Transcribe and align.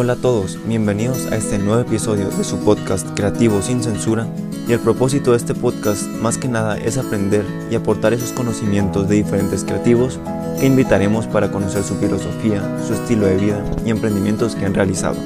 Hola 0.00 0.12
a 0.12 0.16
todos, 0.16 0.56
bienvenidos 0.64 1.26
a 1.32 1.36
este 1.36 1.58
nuevo 1.58 1.80
episodio 1.80 2.30
de 2.30 2.44
su 2.44 2.60
podcast 2.60 3.04
Creativo 3.16 3.60
sin 3.62 3.82
Censura 3.82 4.28
y 4.68 4.72
el 4.72 4.78
propósito 4.78 5.32
de 5.32 5.38
este 5.38 5.56
podcast 5.56 6.04
más 6.22 6.38
que 6.38 6.46
nada 6.46 6.78
es 6.78 6.98
aprender 6.98 7.44
y 7.68 7.74
aportar 7.74 8.12
esos 8.12 8.30
conocimientos 8.30 9.08
de 9.08 9.16
diferentes 9.16 9.64
creativos 9.64 10.20
que 10.60 10.66
invitaremos 10.66 11.26
para 11.26 11.50
conocer 11.50 11.82
su 11.82 11.96
filosofía, 11.96 12.62
su 12.86 12.94
estilo 12.94 13.26
de 13.26 13.38
vida 13.38 13.64
y 13.84 13.90
emprendimientos 13.90 14.54
que 14.54 14.66
han 14.66 14.74
realizado. 14.74 15.16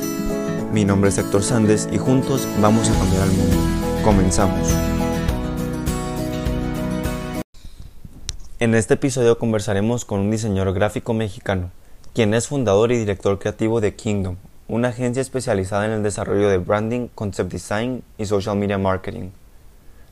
Mi 0.73 0.87
nombre 0.87 1.11
es 1.11 1.19
Héctor 1.19 1.43
Sandes 1.43 1.87
y 1.93 1.99
juntos 1.99 2.49
vamos 2.63 2.89
a 2.89 2.99
cambiar 2.99 3.25
al 3.25 3.33
mundo. 3.33 3.57
Comenzamos. 4.03 4.69
En 8.59 8.75
este 8.75 8.95
episodio 8.95 9.37
conversaremos 9.37 10.07
con 10.07 10.21
un 10.21 10.31
diseñador 10.31 10.73
gráfico 10.73 11.13
mexicano, 11.13 11.71
quien 12.15 12.33
es 12.33 12.47
fundador 12.47 12.91
y 12.91 12.97
director 12.97 13.39
creativo 13.39 13.83
de 13.83 13.95
Kingdom, 13.95 14.37
una 14.69 14.89
agencia 14.89 15.21
especializada 15.21 15.87
en 15.87 15.93
el 15.93 16.03
desarrollo 16.03 16.49
de 16.49 16.59
branding, 16.59 17.09
concept 17.15 17.53
design 17.53 18.03
y 18.19 18.27
social 18.27 18.57
media 18.57 18.79
marketing. 18.79 19.31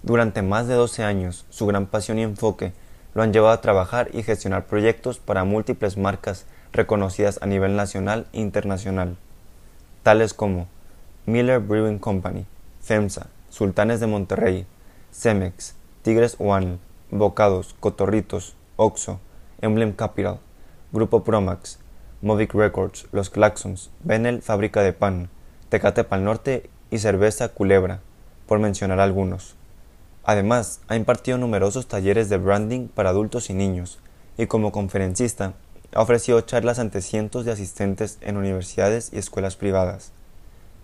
Durante 0.03 0.43
más 0.43 0.67
de 0.67 0.75
12 0.75 1.03
años, 1.03 1.47
su 1.51 1.67
gran 1.67 1.87
pasión 1.87 2.19
y 2.19 2.23
enfoque 2.23 2.73
lo 3.15 3.23
han 3.23 3.33
llevado 3.33 3.53
a 3.53 3.61
trabajar 3.61 4.11
y 4.13 4.23
gestionar 4.23 4.67
proyectos 4.67 5.19
para 5.19 5.45
múltiples 5.45 5.97
marcas 5.97 6.47
reconocidas 6.73 7.39
a 7.43 7.47
nivel 7.47 7.75
nacional 7.77 8.27
e 8.33 8.41
internacional, 8.41 9.17
tales 10.03 10.35
como 10.35 10.69
Miller 11.27 11.59
Brewing 11.59 11.99
Company, 11.99 12.47
FEMSA, 12.81 13.27
Sultanes 13.51 13.99
de 14.01 14.07
Monterrey, 14.07 14.67
Cemex, 15.13 15.75
Tigres 16.03 16.37
One, 16.39 16.79
Bocados, 17.11 17.75
Cotorritos, 17.81 18.55
Oxo, 18.77 19.19
Emblem 19.61 19.93
Capital, 19.93 20.39
Grupo 20.93 21.25
Promax, 21.25 21.80
Movic 22.23 22.53
Records, 22.53 23.07
Los 23.13 23.31
Claxons, 23.31 23.91
Benel 24.05 24.43
Fábrica 24.43 24.83
de 24.83 24.93
Pan, 24.93 25.31
Tecate 25.71 26.05
Pal 26.05 26.23
Norte 26.23 26.69
y 26.91 26.99
Cerveza 26.99 27.49
Culebra, 27.49 28.01
por 28.47 28.59
mencionar 28.59 29.01
algunos. 29.01 29.57
Además, 30.23 30.81
ha 30.89 30.97
impartido 30.97 31.39
numerosos 31.39 31.87
talleres 31.87 32.29
de 32.29 32.37
branding 32.37 32.89
para 32.89 33.09
adultos 33.09 33.49
y 33.49 33.55
niños, 33.55 34.01
y 34.37 34.47
como 34.47 34.71
conferencista 34.71 35.55
ha 35.95 36.03
ofrecido 36.03 36.43
charlas 36.43 36.79
ante 36.79 37.01
cientos 37.01 37.47
de 37.47 37.53
asistentes 37.53 38.19
en 38.21 38.37
universidades 38.37 39.11
y 39.15 39.19
escuelas 39.19 39.57
privadas. 39.57 40.13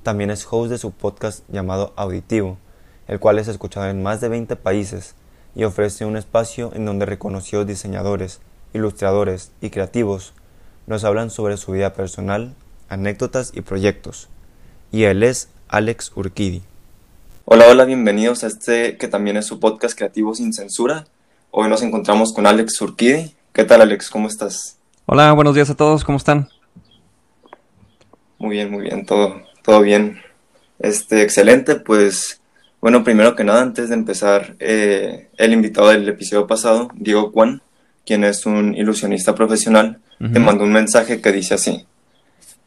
También 0.02 0.30
es 0.30 0.46
host 0.50 0.70
de 0.70 0.78
su 0.78 0.92
podcast 0.92 1.44
llamado 1.48 1.92
Auditivo, 1.96 2.56
el 3.08 3.20
cual 3.20 3.38
es 3.38 3.48
escuchado 3.48 3.88
en 3.88 4.02
más 4.02 4.22
de 4.22 4.30
20 4.30 4.56
países 4.56 5.14
y 5.54 5.64
ofrece 5.64 6.06
un 6.06 6.16
espacio 6.16 6.70
en 6.74 6.86
donde 6.86 7.04
reconocidos 7.04 7.66
diseñadores, 7.66 8.40
ilustradores 8.72 9.52
y 9.60 9.68
creativos 9.68 10.32
nos 10.86 11.04
hablan 11.04 11.30
sobre 11.30 11.56
su 11.56 11.72
vida 11.72 11.94
personal, 11.94 12.54
anécdotas 12.88 13.52
y 13.54 13.62
proyectos. 13.62 14.28
Y 14.92 15.04
él 15.04 15.22
es 15.22 15.48
Alex 15.68 16.12
Urquidi. 16.14 16.62
Hola, 17.44 17.66
hola, 17.68 17.84
bienvenidos 17.84 18.44
a 18.44 18.46
este 18.46 18.96
que 18.96 19.08
también 19.08 19.36
es 19.36 19.46
su 19.46 19.58
podcast 19.58 19.96
Creativo 19.96 20.34
sin 20.34 20.52
Censura. 20.52 21.06
Hoy 21.50 21.68
nos 21.68 21.82
encontramos 21.82 22.32
con 22.32 22.46
Alex 22.46 22.80
Urquidi. 22.80 23.34
¿Qué 23.52 23.64
tal 23.64 23.82
Alex? 23.82 24.10
¿Cómo 24.10 24.28
estás? 24.28 24.78
Hola, 25.06 25.32
buenos 25.32 25.54
días 25.54 25.70
a 25.70 25.76
todos, 25.76 26.04
¿cómo 26.04 26.18
están? 26.18 26.48
Muy 28.38 28.50
bien, 28.50 28.70
muy 28.70 28.82
bien, 28.82 29.06
todo, 29.06 29.42
todo 29.62 29.80
bien. 29.80 30.20
Este, 30.78 31.22
excelente, 31.22 31.76
pues 31.76 32.40
bueno, 32.80 33.02
primero 33.02 33.34
que 33.34 33.44
nada, 33.44 33.62
antes 33.62 33.88
de 33.88 33.94
empezar, 33.94 34.54
eh, 34.60 35.30
el 35.36 35.52
invitado 35.52 35.88
del 35.88 36.08
episodio 36.08 36.46
pasado, 36.46 36.90
Diego 36.94 37.30
Juan, 37.32 37.62
quien 38.06 38.24
es 38.24 38.46
un 38.46 38.74
ilusionista 38.74 39.34
profesional, 39.34 39.98
te 40.32 40.38
mandó 40.38 40.64
un 40.64 40.72
mensaje 40.72 41.20
que 41.20 41.32
dice 41.32 41.54
así, 41.54 41.84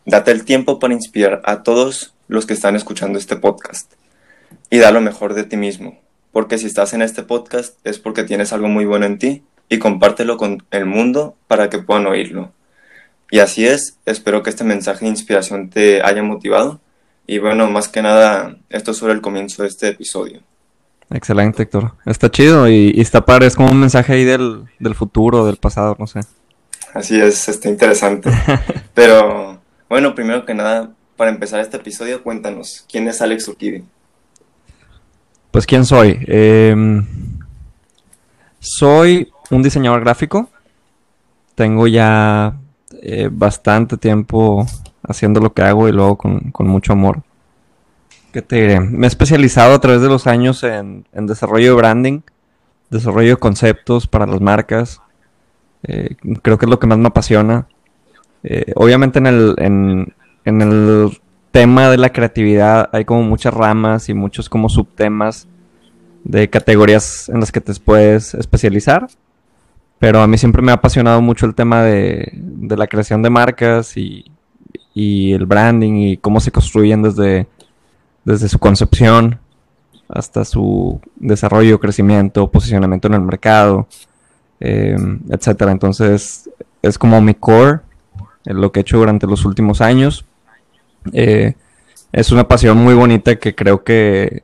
date 0.05 0.31
el 0.31 0.45
tiempo 0.45 0.77
para 0.77 0.93
inspirar 0.93 1.41
a 1.45 1.63
todos 1.63 2.13
los 2.27 2.45
que 2.45 2.53
están 2.53 2.75
escuchando 2.75 3.17
este 3.17 3.37
podcast 3.37 3.91
y 4.69 4.77
da 4.77 4.91
lo 4.91 5.01
mejor 5.01 5.33
de 5.33 5.45
ti 5.45 5.57
mismo, 5.57 5.99
porque 6.31 6.57
si 6.57 6.67
estás 6.67 6.93
en 6.93 7.01
este 7.01 7.23
podcast 7.23 7.75
es 7.83 7.97
porque 7.97 8.23
tienes 8.23 8.53
algo 8.53 8.67
muy 8.67 8.85
bueno 8.85 9.05
en 9.05 9.17
ti 9.17 9.43
y 9.69 9.79
compártelo 9.79 10.37
con 10.37 10.63
el 10.71 10.85
mundo 10.85 11.35
para 11.47 11.69
que 11.69 11.79
puedan 11.79 12.05
oírlo. 12.05 12.51
Y 13.31 13.39
así 13.39 13.65
es, 13.65 13.97
espero 14.05 14.43
que 14.43 14.49
este 14.49 14.63
mensaje 14.63 15.05
de 15.05 15.11
inspiración 15.11 15.69
te 15.69 16.03
haya 16.03 16.21
motivado 16.21 16.81
y 17.25 17.37
bueno, 17.37 17.69
más 17.69 17.87
que 17.87 18.01
nada, 18.01 18.57
esto 18.69 18.91
es 18.91 18.97
sobre 18.97 19.13
el 19.13 19.21
comienzo 19.21 19.63
de 19.63 19.69
este 19.69 19.87
episodio. 19.89 20.41
Excelente, 21.11 21.63
Héctor. 21.63 21.93
Está 22.05 22.29
chido 22.29 22.69
y, 22.69 22.99
está 22.99 23.25
padre, 23.25 23.47
es 23.47 23.55
como 23.55 23.71
un 23.71 23.79
mensaje 23.79 24.13
ahí 24.13 24.25
del, 24.25 24.65
del 24.79 24.95
futuro, 24.95 25.45
del 25.45 25.57
pasado, 25.57 25.95
no 25.99 26.07
sé. 26.07 26.21
Así 26.93 27.19
es, 27.19 27.49
está 27.49 27.69
interesante. 27.69 28.29
Pero 28.93 29.59
bueno, 29.89 30.13
primero 30.13 30.45
que 30.45 30.53
nada, 30.53 30.91
para 31.15 31.31
empezar 31.31 31.59
este 31.59 31.77
episodio, 31.77 32.23
cuéntanos, 32.23 32.85
¿quién 32.89 33.07
es 33.07 33.21
Alex 33.21 33.47
Urquidi? 33.47 33.83
Pues 35.51 35.65
quién 35.65 35.85
soy. 35.85 36.19
Em, 36.27 37.05
soy 38.59 39.31
un 39.49 39.63
diseñador 39.63 40.01
gráfico. 40.01 40.49
Tengo 41.55 41.87
ya 41.87 42.55
eh, 43.01 43.29
bastante 43.31 43.97
tiempo 43.97 44.65
haciendo 45.03 45.39
lo 45.39 45.53
que 45.53 45.63
hago 45.63 45.89
y 45.89 45.91
luego 45.91 46.17
con, 46.17 46.53
mucho 46.59 46.93
amor. 46.93 47.23
¿Qué 48.31 48.43
te 48.43 48.57
diré? 48.57 48.79
Me 48.79 49.07
he 49.07 49.09
especializado 49.09 49.73
a 49.73 49.79
través 49.79 50.01
de 50.01 50.07
los 50.07 50.27
años 50.27 50.63
en, 50.63 51.05
desarrollo 51.13 51.71
de 51.71 51.75
branding, 51.75 52.21
desarrollo 52.91 53.31
de 53.31 53.37
conceptos 53.37 54.05
para 54.05 54.27
las 54.27 54.39
marcas. 54.39 55.01
Eh, 55.83 56.15
creo 56.43 56.57
que 56.59 56.65
es 56.65 56.69
lo 56.69 56.77
que 56.77 56.85
más 56.85 56.99
me 56.99 57.07
apasiona. 57.07 57.67
Eh, 58.43 58.71
obviamente 58.75 59.17
en 59.17 59.25
el, 59.25 59.55
en, 59.57 60.13
en 60.45 60.61
el 60.61 61.19
tema 61.51 61.89
de 61.89 61.97
la 61.97 62.11
creatividad 62.11 62.89
hay 62.93 63.03
como 63.03 63.23
muchas 63.23 63.53
ramas 63.53 64.09
y 64.09 64.13
muchos 64.13 64.47
como 64.47 64.69
subtemas 64.69 65.47
de 66.23 66.49
categorías 66.49 67.29
en 67.29 67.39
las 67.39 67.51
que 67.51 67.61
te 67.61 67.73
puedes 67.75 68.35
especializar. 68.35 69.07
Pero 69.97 70.21
a 70.21 70.27
mí 70.27 70.37
siempre 70.37 70.61
me 70.61 70.71
ha 70.71 70.75
apasionado 70.75 71.19
mucho 71.21 71.47
el 71.47 71.55
tema 71.55 71.81
de, 71.81 72.31
de 72.33 72.77
la 72.77 72.85
creación 72.85 73.23
de 73.23 73.31
marcas 73.31 73.97
y, 73.97 74.25
y 74.93 75.33
el 75.33 75.47
branding 75.47 75.93
y 75.93 76.17
cómo 76.17 76.39
se 76.39 76.51
construyen 76.51 77.01
desde, 77.01 77.47
desde 78.25 78.49
su 78.49 78.59
concepción 78.59 79.39
hasta 80.07 80.43
su 80.43 80.99
desarrollo, 81.17 81.79
crecimiento, 81.79 82.49
posicionamiento 82.49 83.07
en 83.07 83.13
el 83.13 83.21
mercado, 83.21 83.87
em, 84.59 85.19
etcétera. 85.29 85.71
Entonces 85.71 86.49
es 86.81 86.97
como 86.97 87.21
mi 87.21 87.35
core, 87.35 87.79
lo 88.45 88.71
que 88.71 88.79
he 88.79 88.81
hecho 88.81 88.97
durante 88.97 89.27
los 89.27 89.45
últimos 89.45 89.81
años. 89.81 90.25
Eh, 91.13 91.53
es 92.11 92.31
una 92.31 92.47
pasión 92.47 92.77
muy 92.77 92.95
bonita 92.95 93.35
que 93.37 93.53
creo 93.53 93.83
que 93.83 94.43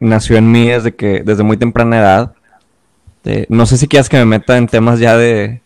nació 0.00 0.36
en 0.36 0.50
mí 0.50 0.68
desde 0.68 0.94
que 0.94 1.22
desde 1.22 1.44
muy 1.44 1.56
temprana 1.56 1.98
edad. 1.98 2.34
no 3.48 3.66
sé 3.66 3.78
si 3.78 3.88
quieras 3.88 4.08
que 4.08 4.18
me 4.18 4.24
meta 4.26 4.56
en 4.58 4.66
temas 4.66 4.98
ya 4.98 5.16
de 5.16 5.62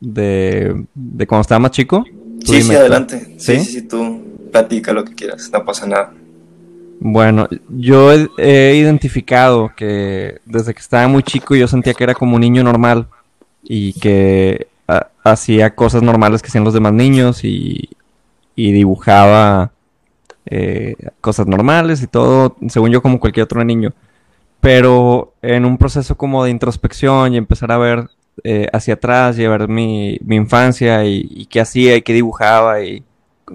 de, 0.00 0.86
de 0.94 1.26
cuando 1.26 1.42
estaba 1.42 1.58
más 1.58 1.70
chico. 1.72 2.04
Sí, 2.44 2.62
sí, 2.62 2.74
adelante. 2.74 3.36
¿Sí? 3.38 3.58
sí, 3.60 3.64
sí, 3.64 3.82
tú 3.82 4.22
platica 4.52 4.92
lo 4.92 5.04
que 5.04 5.14
quieras, 5.14 5.50
no 5.52 5.64
pasa 5.64 5.86
nada. 5.86 6.12
Bueno, 7.06 7.48
yo 7.68 8.12
he, 8.38 8.76
identificado 8.76 9.70
que 9.76 10.40
desde 10.46 10.72
que 10.72 10.80
estaba 10.80 11.06
muy 11.06 11.22
chico 11.22 11.54
yo 11.54 11.68
sentía 11.68 11.92
que 11.92 12.02
era 12.02 12.14
como 12.14 12.36
un 12.36 12.40
niño 12.40 12.64
normal 12.64 13.08
y 13.62 13.92
que 13.92 14.68
hacía 15.22 15.74
cosas 15.74 16.02
normales 16.02 16.40
que 16.40 16.48
hacían 16.48 16.64
los 16.64 16.72
demás 16.72 16.94
niños 16.94 17.44
y, 17.44 17.90
dibujaba 18.56 19.72
eh, 20.46 20.96
cosas 21.20 21.46
normales 21.46 22.00
y 22.02 22.06
todo, 22.06 22.56
según 22.68 22.90
yo 22.90 23.02
como 23.02 23.20
cualquier 23.20 23.44
otro 23.44 23.62
niño. 23.62 23.92
Pero 24.60 25.34
en 25.42 25.66
un 25.66 25.76
proceso 25.76 26.16
como 26.16 26.42
de 26.42 26.52
introspección 26.52 27.34
y 27.34 27.36
empezar 27.36 27.70
a 27.70 27.76
ver 27.76 28.08
eh, 28.44 28.68
hacia 28.72 28.94
atrás 28.94 29.38
y 29.38 29.46
ver 29.46 29.68
mi, 29.68 30.18
infancia 30.30 31.04
y, 31.04 31.44
qué 31.50 31.60
hacía 31.60 31.96
y 31.96 32.02
qué 32.02 32.14
dibujaba 32.14 32.82
y 32.82 33.04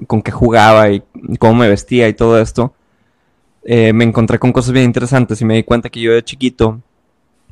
con 0.05 0.21
qué 0.21 0.31
jugaba 0.31 0.91
y 0.91 1.01
cómo 1.39 1.55
me 1.55 1.67
vestía 1.67 2.07
y 2.07 2.13
todo 2.13 2.39
esto, 2.39 2.75
eh, 3.71 3.93
me 3.93 4.03
encontré 4.03 4.39
con 4.39 4.51
cosas 4.51 4.71
bien 4.71 4.85
interesantes 4.85 5.39
y 5.41 5.45
me 5.45 5.53
di 5.53 5.61
cuenta 5.61 5.91
que 5.91 5.99
yo 5.99 6.11
de 6.11 6.23
chiquito, 6.23 6.81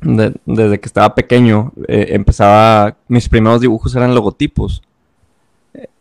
desde 0.00 0.80
que 0.80 0.86
estaba 0.86 1.14
pequeño, 1.14 1.70
eh, 1.86 2.08
empezaba, 2.10 2.96
mis 3.06 3.28
primeros 3.28 3.60
dibujos 3.60 3.94
eran 3.94 4.16
logotipos, 4.16 4.82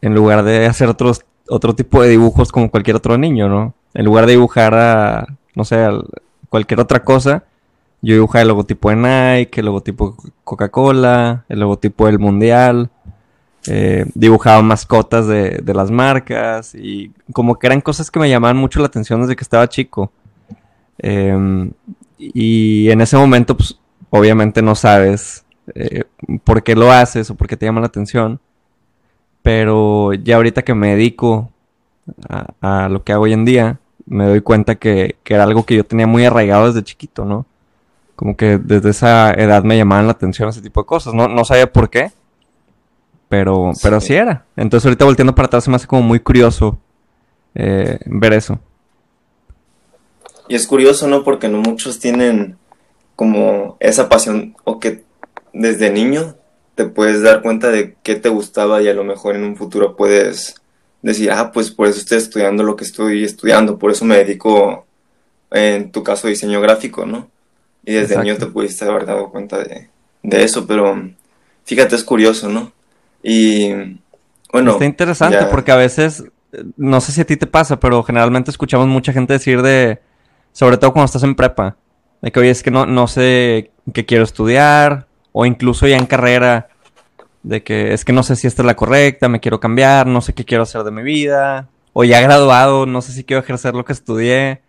en 0.02 0.16
lugar 0.16 0.44
de 0.44 0.66
hacer 0.66 0.90
otros, 0.90 1.24
otro 1.48 1.76
tipo 1.76 2.02
de 2.02 2.10
dibujos 2.10 2.52
como 2.52 2.72
cualquier 2.72 2.96
otro 2.96 3.16
niño, 3.20 3.48
¿no? 3.48 3.76
En 3.94 4.06
lugar 4.06 4.26
de 4.26 4.32
dibujar 4.32 4.74
a, 4.74 5.28
no 5.54 5.64
sé, 5.64 5.88
cualquier 6.50 6.80
otra 6.80 7.04
cosa, 7.04 7.44
yo 8.02 8.16
dibujaba 8.16 8.42
el 8.42 8.48
logotipo 8.48 8.90
de 8.90 8.96
Nike, 8.96 9.60
el 9.60 9.68
logotipo 9.68 10.16
de 10.24 10.32
Coca-Cola, 10.44 11.46
el 11.48 11.60
logotipo 11.60 12.08
del 12.08 12.18
Mundial. 12.18 12.90
Eh, 13.70 14.06
dibujaba 14.14 14.62
mascotas 14.62 15.28
de, 15.28 15.62
las 15.74 15.92
marcas 15.92 16.74
y 16.76 17.12
como 17.34 17.58
que 17.60 17.68
eran 17.68 17.82
cosas 17.82 18.10
que 18.10 18.20
me 18.20 18.30
llamaban 18.30 18.58
mucho 18.58 18.80
la 18.80 18.88
atención 18.88 19.22
desde 19.22 19.36
que 19.36 19.44
estaba 19.44 19.68
chico. 19.68 20.12
Em, 21.00 21.72
y 22.18 22.90
en 22.90 23.02
ese 23.02 23.18
momento, 23.18 23.58
pues, 23.58 23.78
obviamente 24.10 24.62
no 24.62 24.76
sabes 24.76 25.46
eh, 25.76 26.06
por 26.44 26.64
qué 26.64 26.76
lo 26.76 26.92
haces 26.92 27.30
o 27.30 27.36
por 27.36 27.48
qué 27.48 27.58
te 27.58 27.66
llama 27.66 27.82
la 27.82 27.88
atención. 27.88 28.40
Pero 29.42 30.14
ya 30.14 30.36
ahorita 30.38 30.64
que 30.64 30.74
me 30.74 30.96
dedico 30.96 31.52
a, 32.62 32.90
lo 32.90 33.04
que 33.04 33.14
hago 33.14 33.24
hoy 33.26 33.34
en 33.34 33.46
día, 33.46 33.80
me 34.06 34.26
doy 34.26 34.42
cuenta 34.42 34.76
que, 34.76 35.18
era 35.26 35.44
algo 35.44 35.66
que 35.66 35.76
yo 35.76 35.86
tenía 35.86 36.08
muy 36.08 36.26
arraigado 36.26 36.68
desde 36.68 36.84
chiquito, 36.84 37.26
¿no? 37.26 37.46
Como 38.16 38.36
que 38.36 38.58
desde 38.58 38.90
esa 38.90 39.32
edad 39.34 39.64
me 39.64 39.78
llamaban 39.78 40.08
la 40.08 40.14
atención 40.14 40.50
ese 40.50 40.62
tipo 40.62 40.82
de 40.82 40.88
cosas. 40.88 41.14
No, 41.14 41.28
no 41.28 41.46
sabía 41.46 41.72
por 41.72 41.90
qué, 41.90 42.12
pero, 43.30 43.72
pero 43.82 43.98
así 43.98 44.14
era. 44.14 44.46
Entonces 44.56 44.86
ahorita 44.86 45.06
volteando 45.06 45.36
para 45.36 45.48
atrás 45.48 45.64
se 45.64 45.70
me 45.70 45.76
hace 45.76 45.88
como 45.88 46.02
muy 46.02 46.20
curioso 46.20 46.80
eh, 47.56 48.00
ver 48.06 48.34
eso. 48.34 48.60
Y 50.48 50.56
es 50.56 50.68
curioso, 50.68 51.08
¿no? 51.08 51.24
Porque 51.24 51.50
no 51.50 51.60
muchos 51.60 52.00
tienen 52.00 52.58
como 53.16 53.78
esa 53.80 54.10
pasión 54.10 54.56
o 54.64 54.80
que 54.80 55.04
desde 55.52 55.90
niño 55.90 56.36
te 56.76 56.86
puedes 56.86 57.24
dar 57.24 57.42
cuenta 57.42 57.70
de 57.70 57.96
qué 58.04 58.16
te 58.16 58.30
gustaba 58.30 58.82
y 58.82 58.88
a 58.88 58.94
lo 58.94 59.04
mejor 59.04 59.36
en 59.36 59.44
un 59.44 59.58
futuro 59.58 59.96
puedes 59.96 60.56
decir, 61.02 61.32
ah, 61.32 61.52
pues 61.52 61.72
por 61.72 61.88
eso 61.88 62.00
estoy 62.00 62.20
estudiando 62.20 62.64
lo 62.64 62.76
que 62.76 62.84
estoy 62.84 63.24
estudiando, 63.24 63.80
por 63.80 63.92
eso 63.92 64.06
me 64.06 64.18
dedico, 64.18 64.86
en 65.52 65.92
tu 65.92 66.04
caso, 66.04 66.28
diseño 66.28 66.62
gráfico, 66.62 67.06
¿no? 67.06 67.30
Y 67.84 67.94
desde 67.94 68.18
niño 68.18 68.38
te 68.38 68.46
pudiste 68.48 68.86
haber 68.86 69.06
dado 69.06 69.30
cuenta 69.30 69.58
de, 69.58 69.90
de, 70.22 70.44
eso, 70.44 70.68
pero 70.68 71.10
fíjate, 71.66 71.96
es 71.96 72.04
curioso, 72.04 72.50
¿no? 72.50 72.72
Y 73.30 74.00
bueno. 74.54 74.72
Está 74.72 74.86
interesante 74.86 75.46
porque 75.52 75.74
a 75.74 75.76
veces, 75.76 76.24
no 76.78 77.02
sé 77.02 77.12
si 77.12 77.20
a 77.20 77.26
ti 77.26 77.36
te 77.36 77.46
pasa, 77.46 77.78
pero 77.78 78.02
generalmente 78.02 78.52
escuchamos 78.52 78.88
mucha 78.88 79.12
gente 79.12 79.34
decir 79.34 79.62
de, 79.62 80.00
sobre 80.54 80.78
todo 80.78 80.94
cuando 80.94 81.08
estás 81.08 81.24
en 81.24 81.36
prepa, 81.36 81.76
de 82.22 82.32
que, 82.32 82.40
oye, 82.40 82.52
es 82.52 82.64
que 82.64 82.72
no, 82.72 82.86
no 82.86 83.08
sé 83.08 83.72
qué 83.94 84.06
quiero 84.06 84.24
estudiar, 84.24 85.08
o 85.34 85.46
incluso 85.46 85.88
ya 85.88 85.98
en 85.98 86.06
carrera, 86.06 86.70
de 87.44 87.64
que 87.64 87.94
es 87.94 88.06
que 88.06 88.14
no 88.14 88.24
sé 88.24 88.38
si 88.38 88.48
esta 88.48 88.62
es 88.62 88.66
la 88.66 88.78
correcta, 88.78 89.28
me 89.28 89.42
quiero 89.42 89.60
cambiar, 89.60 90.08
no 90.08 90.22
sé 90.22 90.32
qué 90.34 90.46
quiero 90.46 90.64
hacer 90.64 90.86
de 90.86 90.92
mi 90.92 91.04
vida, 91.04 91.68
o 91.92 92.06
ya 92.06 92.22
graduado, 92.22 92.86
no 92.86 93.02
sé 93.02 93.12
si 93.12 93.26
quiero 93.26 93.44
ejercer 93.44 93.76
lo 93.76 93.84
que 93.84 93.92
estudié, 93.92 94.62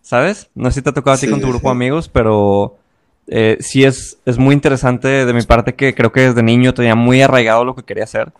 ¿sabes? 0.00 0.48
No 0.54 0.70
sé 0.70 0.76
si 0.76 0.82
te 0.82 0.90
ha 0.90 0.94
tocado 0.94 1.16
a 1.16 1.18
ti 1.18 1.28
con 1.28 1.40
tu 1.40 1.48
grupo 1.48 1.70
de 1.70 1.72
amigos, 1.72 2.08
pero 2.08 2.78
eh, 3.28 3.58
sí 3.60 3.84
es, 3.84 4.18
es 4.24 4.38
muy 4.38 4.54
interesante 4.54 5.26
de 5.26 5.32
mi 5.32 5.42
parte 5.42 5.74
que 5.74 5.94
creo 5.94 6.12
que 6.12 6.20
desde 6.20 6.42
niño 6.42 6.74
tenía 6.74 6.94
muy 6.94 7.22
arraigado 7.22 7.64
lo 7.64 7.74
que 7.74 7.82
quería 7.82 8.04
hacer. 8.04 8.32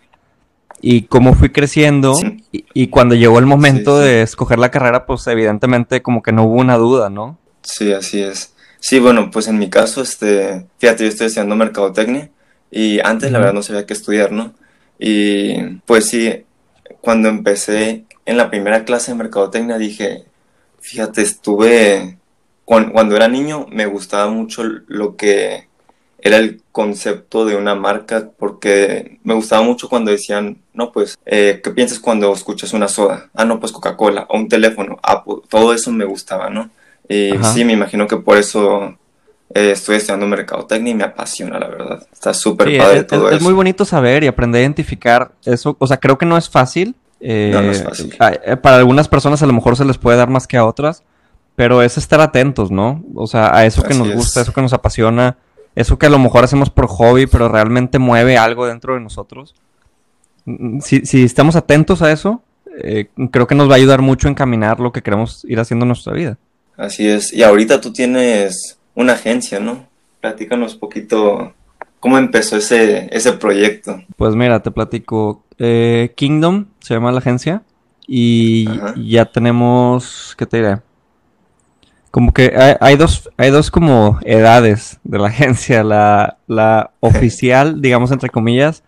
Y 0.80 1.02
cómo 1.02 1.34
fui 1.34 1.48
creciendo 1.48 2.14
y, 2.52 2.88
cuando 2.88 3.14
llegó 3.14 3.38
el 3.38 3.46
momento 3.46 3.98
de 3.98 4.20
escoger 4.20 4.58
la 4.58 4.70
carrera, 4.70 5.06
pues 5.06 5.26
evidentemente 5.26 6.02
como 6.02 6.22
que 6.22 6.32
no 6.32 6.44
hubo 6.44 6.60
una 6.60 6.76
duda, 6.76 7.08
¿no? 7.08 7.38
Sí, 7.62 7.92
así 7.92 8.22
es. 8.22 8.54
Sí, 8.78 8.98
bueno, 8.98 9.30
pues 9.30 9.48
en 9.48 9.58
mi 9.58 9.70
caso, 9.70 10.02
este, 10.02 10.66
fíjate, 10.78 11.04
yo 11.04 11.08
estoy 11.08 11.28
estudiando 11.28 11.56
mercadotecnia 11.56 12.30
y 12.70 13.00
antes 13.00 13.32
la 13.32 13.38
verdad 13.38 13.54
no 13.54 13.62
sabía 13.62 13.86
qué 13.86 13.94
estudiar, 13.94 14.32
¿no? 14.32 14.54
Y 14.98 15.78
pues 15.86 16.10
sí, 16.10 16.44
cuando 17.00 17.30
empecé 17.30 18.04
en 18.26 18.36
la 18.36 18.50
primera 18.50 18.84
clase 18.84 19.12
de 19.12 19.18
mercadotecnia 19.18 19.78
dije, 19.78 20.26
fíjate, 20.80 21.22
estuve, 21.22 22.18
cuando, 22.66 23.16
era 23.16 23.28
niño 23.28 23.66
me 23.70 23.86
gustaba 23.86 24.30
mucho 24.30 24.62
lo 24.88 25.16
que 25.16 25.68
era 26.18 26.36
el 26.36 26.60
concepto 26.72 27.46
de 27.46 27.56
una 27.56 27.74
marca 27.74 28.30
porque 28.36 29.18
me 29.22 29.34
gustaba 29.34 29.62
mucho 29.62 29.88
cuando 29.88 30.10
decían, 30.10 30.58
no, 30.74 30.92
pues, 30.92 31.16
eh, 31.24 31.60
¿qué 31.62 31.70
piensas 31.70 32.00
cuando 32.00 32.32
escuchas 32.32 32.72
una 32.72 32.88
soda? 32.88 33.30
Ah, 33.34 33.44
no, 33.44 33.60
pues 33.60 33.72
Coca-Cola 33.72 34.26
o 34.28 34.36
un 34.36 34.48
teléfono. 34.48 34.98
Ah, 35.02 35.22
pues, 35.24 35.48
todo 35.48 35.72
eso 35.72 35.92
me 35.92 36.04
gustaba, 36.04 36.50
¿no? 36.50 36.68
Y 37.08 37.32
sí, 37.54 37.64
me 37.64 37.72
imagino 37.72 38.08
que 38.08 38.16
por 38.16 38.36
eso 38.36 38.96
eh, 39.54 39.70
estoy 39.70 39.96
estudiando 39.96 40.26
mercadotecnia 40.26 40.90
y 40.90 40.96
me 40.96 41.04
apasiona, 41.04 41.60
la 41.60 41.68
verdad. 41.68 42.06
Está 42.12 42.34
súper 42.34 42.76
padre 42.78 42.98
es, 42.98 43.06
todo 43.06 43.28
eso. 43.28 43.36
Es 43.36 43.42
muy 43.42 43.52
bonito 43.52 43.84
saber 43.84 44.24
y 44.24 44.26
aprender 44.26 44.58
a 44.58 44.62
identificar 44.62 45.30
eso. 45.44 45.76
O 45.78 45.86
sea, 45.86 45.98
creo 45.98 46.18
que 46.18 46.26
no 46.26 46.36
es 46.36 46.50
fácil. 46.50 46.96
Eh, 47.20 47.50
no, 47.52 47.62
no 47.62 47.70
es 47.70 47.82
fácil. 47.84 48.12
Eh, 48.44 48.56
para 48.56 48.76
algunas 48.76 49.08
personas 49.08 49.42
a 49.42 49.46
lo 49.46 49.52
mejor 49.52 49.76
se 49.76 49.84
les 49.84 49.98
puede 49.98 50.16
dar 50.16 50.28
más 50.28 50.48
que 50.48 50.56
a 50.56 50.64
otras, 50.64 51.04
pero 51.56 51.82
es 51.82 51.98
estar 51.98 52.20
atentos, 52.20 52.70
¿no? 52.70 53.04
O 53.14 53.26
sea, 53.26 53.56
a 53.56 53.66
eso 53.66 53.82
que 53.82 53.94
nos 53.94 54.12
gusta, 54.12 54.42
eso 54.42 54.52
que 54.52 54.62
nos 54.62 54.72
apasiona, 54.72 55.38
eso 55.74 55.98
que 55.98 56.06
a 56.06 56.10
lo 56.10 56.18
mejor 56.18 56.44
hacemos 56.44 56.70
por 56.70 56.86
hobby, 56.86 57.26
pero 57.26 57.48
realmente 57.48 57.98
mueve 57.98 58.38
algo 58.38 58.66
dentro 58.66 58.94
de 58.94 59.00
nosotros. 59.00 59.54
Mm, 60.44 60.80
si, 60.80 61.04
si 61.06 61.24
estamos 61.24 61.56
atentos 61.56 62.02
a 62.02 62.12
eso, 62.12 62.42
creo 63.30 63.46
que 63.46 63.54
nos 63.54 63.68
va 63.68 63.74
a 63.74 63.76
ayudar 63.76 64.02
mucho 64.02 64.28
a 64.28 64.30
encaminar 64.30 64.80
lo 64.80 64.92
que 64.92 65.02
queremos 65.02 65.44
ir 65.48 65.58
haciendo 65.58 65.84
en 65.84 65.88
nuestra 65.88 66.12
vida. 66.12 66.38
Así 66.76 67.08
es. 67.08 67.32
Y 67.32 67.42
ahorita 67.42 67.80
tú 67.80 67.92
tienes 67.92 68.78
una 68.94 69.14
agencia, 69.14 69.60
¿no? 69.60 69.86
Platícanos 70.20 70.74
un 70.74 70.80
poquito 70.80 71.54
cómo 72.00 72.18
empezó 72.18 72.56
ese, 72.56 73.08
ese 73.10 73.32
proyecto. 73.32 74.02
Pues 74.16 74.34
mira, 74.34 74.62
te 74.62 74.70
platico. 74.70 75.42
Eh, 75.58 76.12
Kingdom 76.16 76.66
se 76.80 76.94
llama 76.94 77.12
la 77.12 77.18
agencia. 77.18 77.62
Y 78.08 78.68
ya 78.96 79.24
tenemos, 79.24 80.34
¿qué 80.38 80.46
te 80.46 80.58
diré? 80.58 80.78
Como 82.16 82.32
que 82.32 82.50
hay, 82.80 82.96
dos, 82.96 83.28
hay 83.36 83.50
dos 83.50 83.70
como 83.70 84.18
edades 84.22 84.98
de 85.04 85.18
la 85.18 85.28
agencia. 85.28 85.84
La, 85.84 86.38
la 86.46 86.92
oficial, 87.00 87.82
digamos 87.82 88.10
entre 88.10 88.30
comillas, 88.30 88.82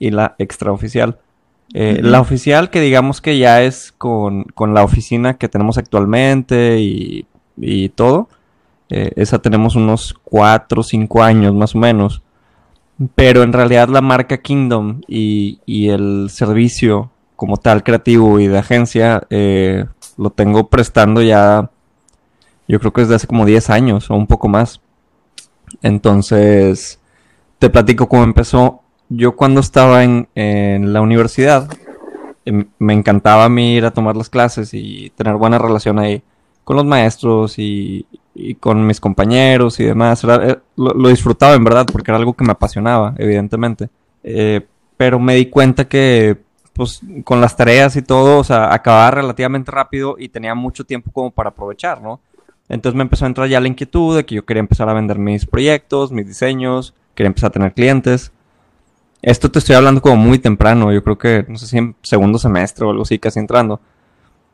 y 0.00 0.10
la 0.10 0.34
extraoficial. 0.38 1.20
Eh, 1.72 2.00
La 2.02 2.20
oficial 2.20 2.70
que 2.70 2.80
digamos 2.80 3.20
que 3.20 3.38
ya 3.38 3.62
es 3.62 3.92
con, 3.96 4.42
con 4.56 4.74
la 4.74 4.82
oficina 4.82 5.34
que 5.34 5.48
tenemos 5.48 5.78
actualmente 5.78 6.80
y, 6.80 7.26
y 7.56 7.90
todo. 7.90 8.28
Eh, 8.88 9.12
esa 9.14 9.38
tenemos 9.38 9.76
unos 9.76 10.12
4 10.24 10.80
o 10.80 10.82
5 10.82 11.22
años 11.22 11.54
más 11.54 11.76
o 11.76 11.78
menos. 11.78 12.22
Pero 13.14 13.44
en 13.44 13.52
realidad 13.52 13.86
la 13.86 14.00
marca 14.00 14.38
Kingdom 14.38 15.00
y, 15.06 15.60
y 15.64 15.90
el 15.90 16.26
servicio 16.28 17.12
como 17.36 17.56
tal 17.56 17.84
creativo 17.84 18.40
y 18.40 18.48
de 18.48 18.58
agencia 18.58 19.22
eh, 19.30 19.84
lo 20.18 20.30
tengo 20.30 20.68
prestando 20.68 21.22
ya 21.22 21.70
yo 22.68 22.80
creo 22.80 22.92
que 22.92 23.02
desde 23.02 23.16
hace 23.16 23.26
como 23.26 23.44
10 23.44 23.70
años 23.70 24.10
o 24.10 24.14
un 24.14 24.26
poco 24.26 24.48
más. 24.48 24.80
Entonces, 25.82 27.00
te 27.58 27.70
platico 27.70 28.08
cómo 28.08 28.24
empezó 28.24 28.84
yo 29.08 29.36
cuando 29.36 29.60
estaba 29.60 30.04
en, 30.04 30.92
la 30.92 31.00
universidad, 31.00 31.68
em, 32.44 32.66
me 32.78 32.92
encantaba 32.94 33.44
a 33.44 33.48
mí 33.48 33.74
ir 33.74 33.84
a 33.84 33.92
tomar 33.92 34.16
las 34.16 34.30
clases 34.30 34.70
y 34.72 35.10
tener 35.10 35.34
buena 35.36 35.58
relación 35.58 35.98
ahí 35.98 36.22
con 36.64 36.76
los 36.76 36.84
maestros 36.86 37.58
y, 37.58 38.06
con 38.60 38.86
mis 38.86 39.00
compañeros 39.00 39.78
y 39.80 39.84
demás. 39.84 40.24
Eh, 40.24 40.58
lo, 40.76 41.08
disfrutaba 41.08 41.54
en 41.54 41.64
verdad 41.64 41.86
porque 41.90 42.10
era 42.10 42.18
algo 42.18 42.34
que 42.34 42.44
me 42.44 42.52
apasionaba, 42.52 43.14
evidentemente. 43.18 43.88
Eh, 44.22 44.66
pero 44.96 45.18
me 45.20 45.36
di 45.36 45.46
cuenta 45.46 45.86
que, 45.86 46.38
pues, 46.72 47.00
con 47.24 47.40
las 47.40 47.56
tareas 47.56 47.96
y 47.96 48.02
todo, 48.02 48.38
o 48.38 48.44
sea, 48.44 48.72
acababa 48.74 49.10
relativamente 49.10 49.70
rápido 49.70 50.16
y 50.18 50.28
tenía 50.28 50.54
mucho 50.54 50.84
tiempo 50.84 51.10
como 51.12 51.30
para 51.30 51.50
aprovechar, 51.50 52.02
¿no? 52.02 52.20
Entonces 52.68 52.96
me 52.96 53.02
empezó 53.02 53.24
a 53.24 53.28
entrar 53.28 53.48
ya 53.48 53.60
la 53.60 53.68
inquietud 53.68 54.16
de 54.16 54.24
que 54.24 54.36
yo 54.36 54.44
quería 54.44 54.60
empezar 54.60 54.88
a 54.88 54.94
vender 54.94 55.18
mis 55.18 55.46
proyectos, 55.46 56.12
mis 56.12 56.26
diseños, 56.26 56.94
quería 57.14 57.28
empezar 57.28 57.48
a 57.48 57.52
tener 57.52 57.74
clientes. 57.74 58.32
Esto 59.22 59.50
te 59.50 59.58
estoy 59.58 59.76
hablando 59.76 60.02
como 60.02 60.16
muy 60.16 60.38
temprano, 60.38 60.92
yo 60.92 61.02
creo 61.02 61.18
que, 61.18 61.44
no 61.48 61.56
sé 61.56 61.66
si 61.66 61.78
en 61.78 61.96
segundo 62.02 62.38
semestre 62.38 62.84
o 62.84 62.90
algo 62.90 63.02
así, 63.02 63.18
casi 63.18 63.38
entrando. 63.38 63.80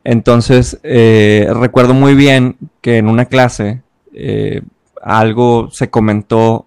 Entonces, 0.05 0.79
eh, 0.83 1.49
recuerdo 1.53 1.95
muy 1.95 2.15
bien 2.15 2.57
que 2.81 2.99
en 2.99 3.09
una 3.09 3.27
clase 3.27 3.83
eh, 4.15 4.63
algo 5.03 5.71
se 5.71 5.91
comentó 5.91 6.67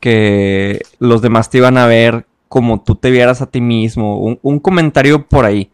que 0.00 0.82
los 0.98 1.22
demás 1.22 1.50
te 1.50 1.58
iban 1.58 1.78
a 1.78 1.86
ver 1.86 2.26
como 2.48 2.82
tú 2.82 2.94
te 2.96 3.10
vieras 3.10 3.42
a 3.42 3.50
ti 3.50 3.60
mismo, 3.60 4.18
un, 4.18 4.38
un 4.42 4.60
comentario 4.60 5.26
por 5.26 5.44
ahí, 5.44 5.70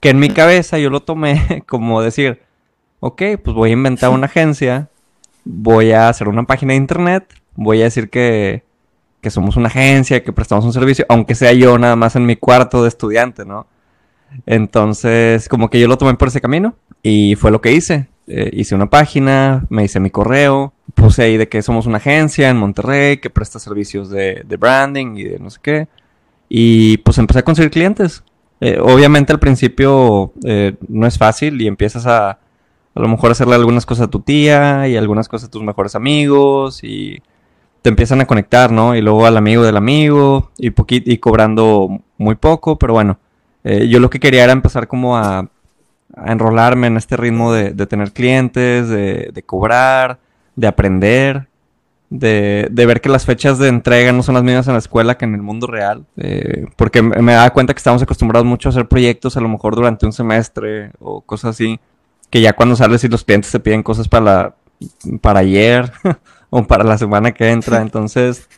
que 0.00 0.10
en 0.10 0.18
mi 0.18 0.30
cabeza 0.30 0.78
yo 0.78 0.90
lo 0.90 1.00
tomé 1.00 1.62
como 1.66 2.02
decir, 2.02 2.40
ok, 3.02 3.22
pues 3.42 3.54
voy 3.54 3.70
a 3.70 3.72
inventar 3.74 4.10
una 4.10 4.26
agencia, 4.26 4.88
voy 5.44 5.92
a 5.92 6.08
hacer 6.08 6.28
una 6.28 6.44
página 6.44 6.72
de 6.72 6.78
internet, 6.78 7.34
voy 7.54 7.82
a 7.82 7.84
decir 7.84 8.08
que 8.08 8.64
que 9.22 9.30
somos 9.30 9.56
una 9.56 9.68
agencia, 9.68 10.22
que 10.24 10.32
prestamos 10.32 10.64
un 10.64 10.72
servicio, 10.72 11.06
aunque 11.08 11.36
sea 11.36 11.52
yo 11.52 11.78
nada 11.78 11.94
más 11.94 12.16
en 12.16 12.26
mi 12.26 12.34
cuarto 12.36 12.82
de 12.82 12.88
estudiante, 12.88 13.44
¿no? 13.44 13.68
Entonces, 14.46 15.48
como 15.48 15.70
que 15.70 15.78
yo 15.78 15.86
lo 15.86 15.96
tomé 15.96 16.14
por 16.14 16.28
ese 16.28 16.40
camino 16.40 16.74
y 17.02 17.36
fue 17.36 17.52
lo 17.52 17.60
que 17.60 17.72
hice. 17.72 18.08
Eh, 18.26 18.50
hice 18.52 18.74
una 18.74 18.90
página, 18.90 19.64
me 19.68 19.84
hice 19.84 20.00
mi 20.00 20.10
correo, 20.10 20.72
puse 20.94 21.22
ahí 21.22 21.36
de 21.36 21.48
que 21.48 21.62
somos 21.62 21.86
una 21.86 21.98
agencia 21.98 22.50
en 22.50 22.56
Monterrey 22.56 23.18
que 23.18 23.30
presta 23.30 23.60
servicios 23.60 24.10
de, 24.10 24.44
branding 24.58 25.16
y 25.16 25.24
de 25.24 25.38
no 25.38 25.50
sé 25.50 25.60
qué. 25.62 25.88
Y 26.48 26.96
pues 26.98 27.16
empecé 27.18 27.40
a 27.40 27.44
conseguir 27.44 27.70
clientes. 27.70 28.24
Eh, 28.60 28.78
obviamente 28.80 29.32
al 29.32 29.38
principio 29.38 30.32
eh, 30.44 30.74
no 30.88 31.06
es 31.06 31.16
fácil 31.16 31.60
y 31.62 31.68
empiezas 31.68 32.06
a 32.06 32.40
a 32.94 33.00
lo 33.00 33.08
mejor 33.08 33.30
hacerle 33.30 33.54
algunas 33.54 33.86
cosas 33.86 34.06
a 34.06 34.10
tu 34.10 34.20
tía 34.20 34.88
y 34.88 34.96
algunas 34.96 35.28
cosas 35.28 35.48
a 35.48 35.50
tus 35.50 35.62
mejores 35.62 35.94
amigos 35.94 36.84
y 36.84 37.22
te 37.82 37.90
empiezan 37.90 38.20
a 38.20 38.26
conectar, 38.26 38.70
¿no? 38.70 38.94
Y 38.94 39.00
luego 39.00 39.26
al 39.26 39.36
amigo 39.36 39.64
del 39.64 39.76
amigo 39.76 40.50
y, 40.58 40.72
y 40.88 41.18
cobrando 41.18 41.88
muy 42.16 42.36
poco, 42.36 42.78
pero 42.78 42.92
bueno, 42.92 43.18
eh, 43.64 43.88
yo 43.88 43.98
lo 44.00 44.10
que 44.10 44.20
quería 44.20 44.44
era 44.44 44.52
empezar 44.52 44.88
como 44.88 45.16
a, 45.16 45.48
enrolarme 46.26 46.88
en 46.88 46.98
este 46.98 47.16
ritmo 47.16 47.52
de, 47.52 47.72
tener 47.86 48.12
clientes, 48.12 48.88
de, 48.88 49.42
cobrar, 49.46 50.18
de 50.56 50.66
aprender. 50.66 51.48
de, 52.10 52.68
de, 52.70 52.86
ver 52.86 53.00
que 53.00 53.08
las 53.08 53.24
fechas 53.24 53.58
de 53.58 53.68
entrega 53.68 54.12
no 54.12 54.22
son 54.22 54.34
las 54.34 54.44
mismas 54.44 54.66
en 54.68 54.74
la 54.74 54.78
escuela 54.78 55.16
que 55.16 55.24
en 55.24 55.34
el 55.34 55.40
mundo 55.42 55.66
real. 55.66 56.04
Eh, 56.18 56.66
porque 56.76 57.00
me, 57.00 57.22
me 57.22 57.32
daba 57.32 57.50
cuenta 57.50 57.72
que 57.72 57.78
estamos 57.78 58.02
acostumbrados 58.02 58.46
mucho 58.46 58.68
a 58.68 58.70
hacer 58.70 58.86
proyectos 58.88 59.38
a 59.38 59.40
lo 59.40 59.48
mejor 59.48 59.74
durante 59.74 60.04
un 60.04 60.12
semestre 60.12 60.90
o 61.00 61.22
cosas 61.22 61.50
así. 61.50 61.80
Que 62.32 62.40
ya 62.40 62.54
cuando 62.54 62.74
sales 62.74 63.04
y 63.04 63.08
los 63.08 63.22
clientes 63.22 63.52
te 63.52 63.60
piden 63.60 63.84
cosas 63.84 64.08
para, 64.08 64.24
la, 64.24 64.54
para 65.20 65.38
ayer 65.38 65.92
o 66.50 66.64
para 66.66 66.82
la 66.82 66.98
semana 66.98 67.30
que 67.30 67.48
entra. 67.50 67.80
Entonces, 67.82 68.48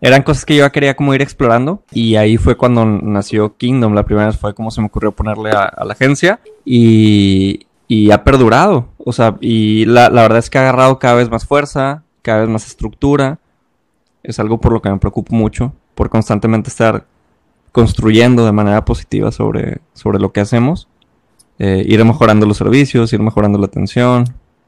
eran 0.00 0.22
cosas 0.22 0.46
que 0.46 0.56
yo 0.56 0.64
ya 0.64 0.72
quería 0.72 0.96
como 0.96 1.12
ir 1.12 1.20
explorando. 1.20 1.82
Y 1.92 2.16
ahí 2.16 2.38
fue 2.38 2.56
cuando 2.56 2.86
nació 2.86 3.58
Kingdom. 3.58 3.92
La 3.92 4.06
primera 4.06 4.28
vez 4.28 4.38
fue 4.38 4.54
como 4.54 4.70
se 4.70 4.80
me 4.80 4.86
ocurrió 4.86 5.12
ponerle 5.12 5.50
a, 5.50 5.64
a 5.64 5.84
la 5.84 5.92
agencia. 5.92 6.40
Y, 6.64 7.66
y 7.86 8.10
ha 8.12 8.24
perdurado. 8.24 8.88
O 8.96 9.12
sea, 9.12 9.36
y 9.42 9.84
la, 9.84 10.08
la 10.08 10.22
verdad 10.22 10.38
es 10.38 10.48
que 10.48 10.56
ha 10.56 10.62
agarrado 10.62 10.98
cada 10.98 11.16
vez 11.16 11.28
más 11.28 11.44
fuerza 11.44 12.02
cada 12.26 12.40
vez 12.40 12.48
más 12.48 12.66
estructura. 12.66 13.38
Es 14.24 14.40
algo 14.40 14.58
por 14.58 14.72
lo 14.72 14.82
que 14.82 14.90
me 14.90 14.98
preocupo 14.98 15.34
mucho, 15.34 15.72
por 15.94 16.10
constantemente 16.10 16.68
estar 16.68 17.06
construyendo 17.70 18.44
de 18.44 18.50
manera 18.50 18.84
positiva 18.84 19.30
sobre, 19.30 19.78
sobre 19.94 20.18
lo 20.18 20.32
que 20.32 20.40
hacemos. 20.40 20.88
Eh, 21.58 21.84
ir 21.86 22.04
mejorando 22.04 22.46
los 22.46 22.56
servicios, 22.56 23.12
ir 23.12 23.20
mejorando 23.20 23.58
la 23.58 23.66
atención, 23.66 24.24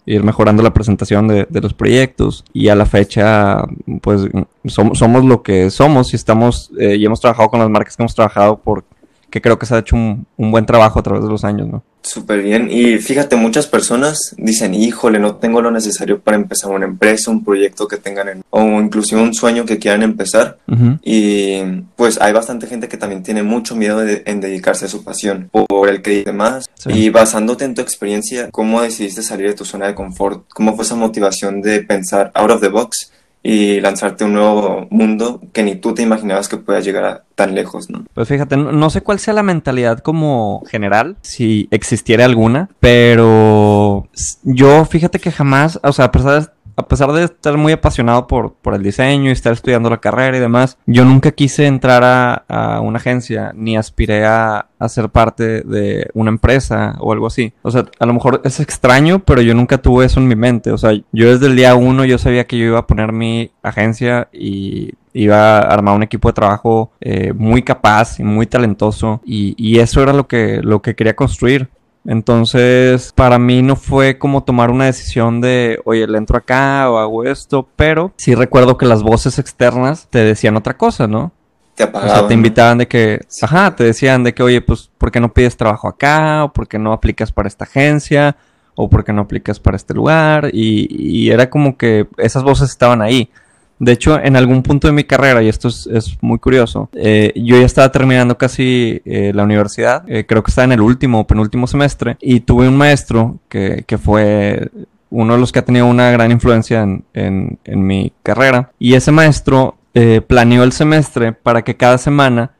ir 0.06 0.24
mejorando 0.24 0.62
la 0.62 0.72
presentación 0.72 1.28
de, 1.28 1.46
de 1.48 1.60
los 1.60 1.74
proyectos. 1.74 2.44
Y 2.52 2.68
a 2.68 2.74
la 2.74 2.86
fecha, 2.86 3.62
pues 4.00 4.22
somos, 4.64 4.98
somos 4.98 5.24
lo 5.24 5.42
que 5.42 5.70
somos 5.70 6.12
y 6.12 6.16
estamos, 6.16 6.70
eh, 6.78 6.96
y 6.96 7.04
hemos 7.04 7.20
trabajado 7.20 7.48
con 7.50 7.60
las 7.60 7.68
marcas 7.68 7.96
que 7.96 8.02
hemos 8.02 8.14
trabajado 8.14 8.58
por 8.58 8.84
que 9.30 9.40
creo 9.40 9.58
que 9.58 9.66
se 9.66 9.74
ha 9.74 9.78
hecho 9.78 9.96
un, 9.96 10.26
un 10.36 10.50
buen 10.50 10.66
trabajo 10.66 10.98
a 10.98 11.02
través 11.02 11.22
de 11.22 11.28
los 11.28 11.44
años, 11.44 11.68
¿no? 11.68 11.82
Súper 12.00 12.42
bien. 12.42 12.68
Y 12.70 12.98
fíjate, 12.98 13.36
muchas 13.36 13.66
personas 13.66 14.34
dicen, 14.38 14.72
híjole, 14.72 15.18
no 15.18 15.34
tengo 15.36 15.60
lo 15.60 15.70
necesario 15.70 16.20
para 16.20 16.36
empezar 16.36 16.70
una 16.70 16.86
empresa, 16.86 17.30
un 17.30 17.44
proyecto 17.44 17.86
que 17.86 17.98
tengan, 17.98 18.28
en, 18.28 18.44
o 18.50 18.62
inclusive 18.80 19.20
un 19.20 19.34
sueño 19.34 19.66
que 19.66 19.78
quieran 19.78 20.02
empezar. 20.02 20.58
Uh 20.68 20.74
-huh. 20.74 20.98
Y 21.02 21.82
pues 21.96 22.18
hay 22.20 22.32
bastante 22.32 22.66
gente 22.66 22.88
que 22.88 22.96
también 22.96 23.22
tiene 23.22 23.42
mucho 23.42 23.76
miedo 23.76 23.98
de, 23.98 24.22
en 24.24 24.40
dedicarse 24.40 24.86
a 24.86 24.88
su 24.88 25.04
pasión 25.04 25.50
por 25.50 25.88
el 25.88 26.00
que 26.00 26.10
dice 26.10 26.32
más. 26.32 26.66
Sí. 26.74 26.90
Y 26.92 27.10
basándote 27.10 27.64
en 27.64 27.74
tu 27.74 27.82
experiencia, 27.82 28.48
¿cómo 28.50 28.80
decidiste 28.80 29.22
salir 29.22 29.48
de 29.48 29.54
tu 29.54 29.64
zona 29.64 29.88
de 29.88 29.94
confort? 29.94 30.44
¿Cómo 30.54 30.74
fue 30.76 30.84
esa 30.84 30.94
motivación 30.94 31.60
de 31.60 31.80
pensar 31.82 32.30
out 32.34 32.50
of 32.50 32.60
the 32.60 32.68
box? 32.68 33.10
Y 33.42 33.80
lanzarte 33.80 34.24
un 34.24 34.34
nuevo 34.34 34.86
mundo 34.90 35.40
que 35.52 35.62
ni 35.62 35.76
tú 35.76 35.94
te 35.94 36.02
imaginabas 36.02 36.48
que 36.48 36.56
pueda 36.56 36.80
llegar 36.80 37.04
a 37.04 37.24
tan 37.34 37.54
lejos, 37.54 37.88
¿no? 37.88 38.04
Pues 38.12 38.28
fíjate, 38.28 38.56
no, 38.56 38.72
no, 38.72 38.90
sé 38.90 39.00
cuál 39.00 39.18
sea 39.20 39.32
la 39.32 39.42
mentalidad 39.42 40.00
como 40.00 40.62
general, 40.68 41.16
si 41.22 41.68
existiera 41.70 42.24
alguna, 42.24 42.68
pero 42.80 44.08
yo 44.42 44.84
fíjate 44.84 45.20
que 45.20 45.30
jamás, 45.30 45.78
o 45.82 45.92
sea, 45.92 46.06
a 46.06 46.12
pesar 46.12 46.52
a 46.78 46.86
pesar 46.86 47.10
de 47.10 47.24
estar 47.24 47.56
muy 47.56 47.72
apasionado 47.72 48.28
por, 48.28 48.54
por 48.54 48.72
el 48.72 48.84
diseño 48.84 49.30
y 49.30 49.32
estar 49.32 49.52
estudiando 49.52 49.90
la 49.90 49.98
carrera 49.98 50.36
y 50.36 50.40
demás, 50.40 50.78
yo 50.86 51.04
nunca 51.04 51.32
quise 51.32 51.66
entrar 51.66 52.04
a, 52.04 52.44
a 52.48 52.80
una 52.80 52.98
agencia 52.98 53.50
ni 53.52 53.76
aspiré 53.76 54.24
a, 54.24 54.68
a, 54.78 54.88
ser 54.88 55.08
parte 55.08 55.62
de 55.62 56.08
una 56.14 56.30
empresa 56.30 56.94
o 57.00 57.12
algo 57.12 57.26
así. 57.26 57.52
O 57.62 57.72
sea, 57.72 57.86
a 57.98 58.06
lo 58.06 58.14
mejor 58.14 58.42
es 58.44 58.60
extraño, 58.60 59.18
pero 59.18 59.42
yo 59.42 59.54
nunca 59.54 59.78
tuve 59.78 60.06
eso 60.06 60.20
en 60.20 60.28
mi 60.28 60.36
mente. 60.36 60.70
O 60.70 60.78
sea, 60.78 60.92
yo 60.92 61.32
desde 61.32 61.46
el 61.46 61.56
día 61.56 61.74
uno 61.74 62.04
yo 62.04 62.16
sabía 62.16 62.46
que 62.46 62.56
yo 62.56 62.66
iba 62.66 62.78
a 62.78 62.86
poner 62.86 63.10
mi 63.10 63.50
agencia 63.64 64.28
y 64.32 64.92
iba 65.12 65.58
a 65.58 65.62
armar 65.62 65.96
un 65.96 66.04
equipo 66.04 66.28
de 66.28 66.34
trabajo 66.34 66.92
eh, 67.00 67.32
muy 67.32 67.62
capaz 67.62 68.20
y 68.20 68.22
muy 68.22 68.46
talentoso 68.46 69.20
y, 69.24 69.54
y, 69.56 69.80
eso 69.80 70.00
era 70.00 70.12
lo 70.12 70.28
que, 70.28 70.60
lo 70.62 70.80
que 70.80 70.94
quería 70.94 71.16
construir. 71.16 71.68
Entonces, 72.10 73.12
para 73.14 73.38
mí 73.38 73.60
no 73.60 73.76
fue 73.76 74.18
como 74.18 74.42
tomar 74.42 74.70
una 74.70 74.86
decisión 74.86 75.42
de, 75.42 75.78
oye, 75.84 76.06
le 76.06 76.16
entro 76.16 76.38
acá 76.38 76.90
o 76.90 76.96
hago 76.96 77.22
esto, 77.24 77.68
pero 77.76 78.14
sí 78.16 78.34
recuerdo 78.34 78.78
que 78.78 78.86
las 78.86 79.02
voces 79.02 79.38
externas 79.38 80.08
te 80.08 80.20
decían 80.20 80.56
otra 80.56 80.78
cosa, 80.78 81.06
¿no? 81.06 81.32
Te 81.74 81.82
apagaban. 81.82 82.10
O 82.10 82.18
sea, 82.18 82.26
te 82.26 82.32
invitaban 82.32 82.78
de 82.78 82.88
que, 82.88 83.20
sí. 83.28 83.44
ajá, 83.44 83.76
te 83.76 83.84
decían 83.84 84.24
de 84.24 84.32
que, 84.32 84.42
oye, 84.42 84.62
pues, 84.62 84.90
¿por 84.96 85.10
qué 85.10 85.20
no 85.20 85.34
pides 85.34 85.58
trabajo 85.58 85.86
acá? 85.86 86.44
¿O 86.44 86.52
por 86.54 86.66
qué 86.66 86.78
no 86.78 86.94
aplicas 86.94 87.30
para 87.30 87.46
esta 87.46 87.64
agencia? 87.64 88.38
¿O 88.74 88.88
por 88.88 89.04
qué 89.04 89.12
no 89.12 89.20
aplicas 89.20 89.60
para 89.60 89.76
este 89.76 89.92
lugar? 89.92 90.48
Y, 90.54 90.88
y 90.90 91.30
era 91.30 91.50
como 91.50 91.76
que 91.76 92.08
esas 92.16 92.42
voces 92.42 92.70
estaban 92.70 93.02
ahí. 93.02 93.30
De 93.78 93.92
hecho, 93.92 94.18
en 94.20 94.36
algún 94.36 94.62
punto 94.62 94.88
de 94.88 94.92
mi 94.92 95.04
carrera, 95.04 95.42
y 95.42 95.48
esto 95.48 95.68
es, 95.68 96.18
muy 96.20 96.38
curioso, 96.38 96.88
eh, 96.94 97.32
yo 97.36 97.56
ya 97.58 97.64
estaba 97.64 97.92
terminando 97.92 98.36
casi 98.36 99.00
eh, 99.04 99.32
la 99.32 99.44
universidad, 99.44 100.02
eh, 100.08 100.26
creo 100.26 100.42
que 100.42 100.50
estaba 100.50 100.64
en 100.64 100.72
el 100.72 100.80
último 100.80 101.20
o 101.20 101.26
penúltimo 101.26 101.66
semestre, 101.68 102.16
y 102.20 102.40
tuve 102.40 102.66
un 102.66 102.76
maestro 102.76 103.38
que, 103.48 103.84
fue 104.02 104.68
uno 105.10 105.34
de 105.34 105.40
los 105.40 105.52
que 105.52 105.60
ha 105.60 105.64
tenido 105.64 105.86
una 105.86 106.10
gran 106.10 106.32
influencia 106.32 106.82
en, 106.82 107.04
en, 107.14 107.86
mi 107.86 108.12
carrera, 108.24 108.72
y 108.80 108.94
ese 108.94 109.12
maestro 109.12 109.76
eh, 109.94 110.22
planeó 110.26 110.64
el 110.64 110.72
semestre 110.72 111.32
para 111.32 111.62
que 111.62 111.76
cada 111.76 111.98
semana 111.98 112.52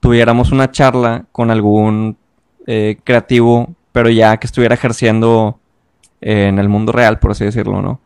tuviéramos 0.00 0.52
una 0.52 0.70
charla 0.70 1.24
con 1.32 1.50
algún 1.50 2.16
creativo, 3.02 3.74
pero 3.92 4.10
ya 4.10 4.36
que 4.36 4.46
estuviera 4.46 4.74
ejerciendo 4.74 5.58
en 6.20 6.58
el 6.58 6.68
mundo 6.68 6.92
real, 6.92 7.18
por 7.18 7.30
así 7.30 7.46
decirlo, 7.46 7.80
¿no? 7.80 8.00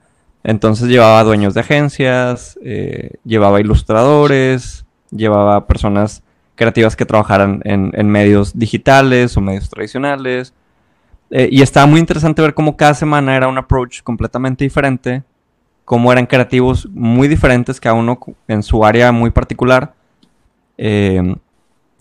Entonces 0.44 0.88
llevaba 0.88 1.22
dueños 1.22 1.54
de 1.54 1.60
agencias, 1.60 2.58
eh, 2.64 3.12
llevaba 3.24 3.60
ilustradores, 3.60 4.84
llevaba 5.10 5.66
personas 5.66 6.22
creativas 6.56 6.96
que 6.96 7.06
trabajaran 7.06 7.60
en, 7.64 8.08
medios 8.08 8.58
digitales 8.58 9.36
o 9.36 9.40
medios 9.40 9.70
tradicionales. 9.70 10.52
Eh, 11.30 11.48
y 11.50 11.62
estaba 11.62 11.86
muy 11.86 12.00
interesante 12.00 12.42
ver 12.42 12.54
cómo 12.54 12.76
cada 12.76 12.94
semana 12.94 13.36
era 13.36 13.48
un 13.48 13.56
approach 13.56 14.02
completamente 14.02 14.64
diferente, 14.64 15.22
cómo 15.84 16.12
eran 16.12 16.26
creativos 16.26 16.88
muy 16.90 17.28
diferentes, 17.28 17.80
cada 17.80 17.94
uno 17.94 18.18
en 18.48 18.62
su 18.62 18.84
área 18.84 19.12
muy 19.12 19.30
particular. 19.30 19.94
Eh, 20.76 21.36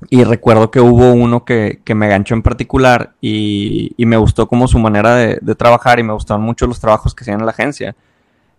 y 0.09 0.23
recuerdo 0.23 0.71
que 0.71 0.79
hubo 0.79 1.11
uno 1.13 1.45
que, 1.45 1.79
que 1.83 1.93
me 1.93 2.07
ganchó 2.07 2.33
en 2.33 2.41
particular 2.41 3.13
y, 3.21 3.93
y, 3.97 4.05
me 4.07 4.17
gustó 4.17 4.47
como 4.47 4.67
su 4.67 4.79
manera 4.79 5.15
de, 5.15 5.37
de 5.39 5.55
trabajar 5.55 5.99
y 5.99 6.03
me 6.03 6.13
gustaron 6.13 6.43
mucho 6.43 6.65
los 6.65 6.79
trabajos 6.79 7.13
que 7.13 7.23
hacían 7.23 7.39
en 7.39 7.45
la 7.45 7.51
agencia. 7.51 7.95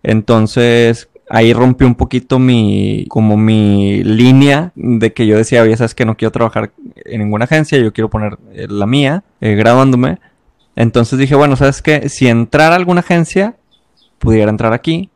Entonces, 0.03 1.09
ahí 1.29 1.53
rompió 1.53 1.87
un 1.87 1.95
poquito 1.95 2.37
mi, 2.39 3.05
como 3.09 3.37
mi 3.37 4.03
línea 4.03 4.71
de 4.75 5.13
que 5.13 5.25
yo 5.25 5.37
decía, 5.37 5.63
oye, 5.63 5.75
sabes 5.77 5.95
que 5.95 6.05
no 6.05 6.15
quiero 6.15 6.31
trabajar 6.31 6.71
en 7.05 7.21
ninguna 7.21 7.45
agencia, 7.45 7.77
yo 7.79 7.93
quiero 7.93 8.09
poner 8.09 8.37
eh, 8.53 8.67
la 8.69 8.85
mía, 8.85 9.23
eh, 9.41 9.55
graduándome. 9.55 10.19
Entonces 10.75 11.17
dije, 11.17 11.35
bueno, 11.35 11.55
sabes 11.55 11.81
que 11.81 12.09
si 12.09 12.27
entrara 12.27 12.75
a 12.75 12.77
alguna 12.77 12.99
agencia, 12.99 13.55
pudiera 14.19 14.51
entrar 14.51 14.73
aquí, 14.73 15.09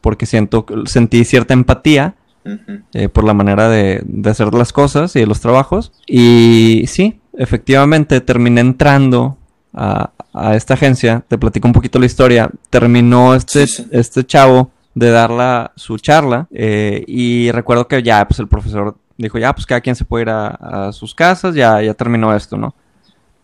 porque 0.00 0.26
siento, 0.26 0.66
sentí 0.86 1.24
cierta 1.24 1.54
empatía 1.54 2.14
uh 2.44 2.50
-huh. 2.50 2.82
eh, 2.92 3.08
por 3.08 3.24
la 3.24 3.34
manera 3.34 3.68
de, 3.68 4.02
de 4.04 4.30
hacer 4.30 4.52
las 4.52 4.72
cosas 4.72 5.14
y 5.16 5.20
de 5.20 5.26
los 5.26 5.40
trabajos. 5.40 5.92
Y 6.06 6.84
sí, 6.88 7.20
efectivamente 7.38 8.20
terminé 8.20 8.60
entrando 8.60 9.38
a, 9.74 10.10
a, 10.32 10.54
esta 10.54 10.74
agencia, 10.74 11.24
te 11.28 11.38
platico 11.38 11.66
un 11.66 11.72
poquito 11.74 11.98
la 11.98 12.06
historia, 12.06 12.50
terminó 12.70 13.34
este, 13.34 13.66
sí, 13.66 13.82
sí. 13.82 13.88
este 13.90 14.24
chavo 14.24 14.70
de 14.94 15.10
dar 15.10 15.30
la, 15.30 15.72
su 15.76 15.98
charla 15.98 16.46
eh, 16.52 17.04
y 17.06 17.50
recuerdo 17.50 17.88
que 17.88 18.02
ya 18.02 18.26
pues 18.26 18.38
el 18.38 18.48
profesor 18.48 18.96
dijo 19.18 19.38
ya 19.38 19.52
pues 19.52 19.66
cada 19.66 19.80
quien 19.80 19.96
se 19.96 20.04
puede 20.04 20.22
ir 20.22 20.30
a, 20.30 20.48
a, 20.48 20.92
sus 20.92 21.14
casas, 21.14 21.54
ya, 21.54 21.82
ya 21.82 21.94
terminó 21.94 22.34
esto, 22.34 22.56
¿no? 22.56 22.74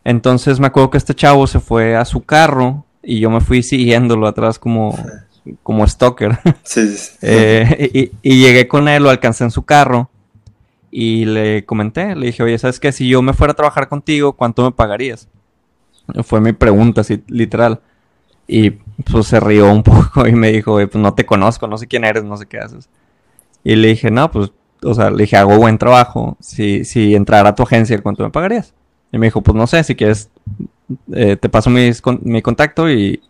Entonces 0.05 0.61
me 0.61 0.69
acuerdo 0.69 0.91
que 0.91 0.99
este 0.99 1.15
chavo 1.15 1.47
se 1.47 1.61
fue 1.61 1.97
a 1.97 2.05
su 2.05 2.23
carro 2.23 2.85
y 3.03 3.21
yo 3.21 3.31
me 3.31 3.41
fui 3.41 3.63
siguiéndolo 3.63 4.27
atrás 4.27 4.59
como, 4.59 4.97
como 5.63 5.87
stalker. 5.87 6.39
Sí, 6.63 6.89
sí. 6.97 7.17
eh, 7.23 8.11
y, 8.23 8.31
y 8.31 8.41
llegué 8.41 8.69
con 8.69 8.89
él, 8.89 9.03
lo 9.03 9.11
alcancé 9.11 9.45
en 9.45 9.51
su 9.51 9.63
carro 9.63 10.11
y 10.91 11.25
le 11.25 11.65
comenté, 11.65 12.15
le 12.17 12.27
dije, 12.27 12.43
oye, 12.43 12.59
¿sabes 12.59 12.81
qué? 12.81 12.93
Si 12.93 13.09
yo 13.09 13.23
me 13.23 13.33
fuera 13.33 13.53
a 13.53 13.57
trabajar 13.57 13.89
contigo, 13.89 14.33
¿cuánto 14.33 14.65
me 14.65 14.73
pagarías? 14.73 15.29
Fue 16.25 16.41
mi 16.41 16.53
pregunta, 16.53 17.03
así, 17.03 17.23
literal. 17.29 17.81
Y 18.47 18.71
pues 19.11 19.29
se 19.29 19.39
rió 19.39 19.73
un 19.73 19.83
poco 19.85 20.27
y 20.27 20.33
me 20.33 20.51
dijo, 20.51 20.75
pues 20.75 20.97
no 20.97 21.15
te 21.15 21.25
conozco, 21.25 21.67
no 21.67 21.79
sé 21.79 21.87
quién 21.87 22.05
eres, 22.05 22.25
no 22.25 22.37
sé 22.37 22.47
qué 22.47 22.59
haces. 22.59 22.89
Y 23.63 23.77
le 23.77 23.89
dije, 23.89 24.11
no, 24.11 24.31
pues, 24.31 24.53
o 24.83 24.95
sea, 24.95 25.11
le 25.11 25.23
dije, 25.25 25.37
hago 25.37 25.57
buen 25.57 25.79
trabajo. 25.79 26.37
Si, 26.41 26.85
si 26.85 27.15
entrara 27.15 27.51
a 27.51 27.55
tu 27.55 27.63
agencia, 27.63 28.01
¿cuánto 28.03 28.25
me 28.25 28.31
pagarías? 28.31 28.75
Y 29.13 29.19
me 29.19 29.27
dijo, 29.27 29.41
pues 29.41 29.57
no 29.57 29.67
sé, 29.67 29.85
si 29.85 29.95
quieres, 29.95 30.31
eh, 31.13 31.37
te 31.37 31.49
paso 31.49 31.71
mis, 31.71 32.01
con, 32.01 32.21
mi 32.23 32.43
contacto 32.43 32.91
y, 32.91 33.23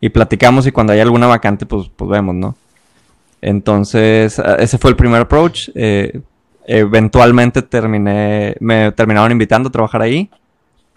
y, 0.00 0.08
platicamos 0.08 0.66
y 0.66 0.72
cuando 0.72 0.92
haya 0.92 1.02
alguna 1.02 1.26
vacante, 1.26 1.66
pues, 1.66 1.90
pues 1.94 2.10
vemos, 2.10 2.34
¿no? 2.34 2.56
Entonces, 3.40 4.40
ese 4.58 4.78
fue 4.78 4.90
el 4.90 4.96
primer 4.96 5.22
approach. 5.22 5.68
Eh, 5.74 6.20
eventualmente 6.64 7.60
terminé, 7.60 8.56
me 8.60 8.92
terminaron 8.92 9.32
invitando 9.32 9.68
a 9.68 9.72
trabajar 9.72 10.00
ahí 10.00 10.30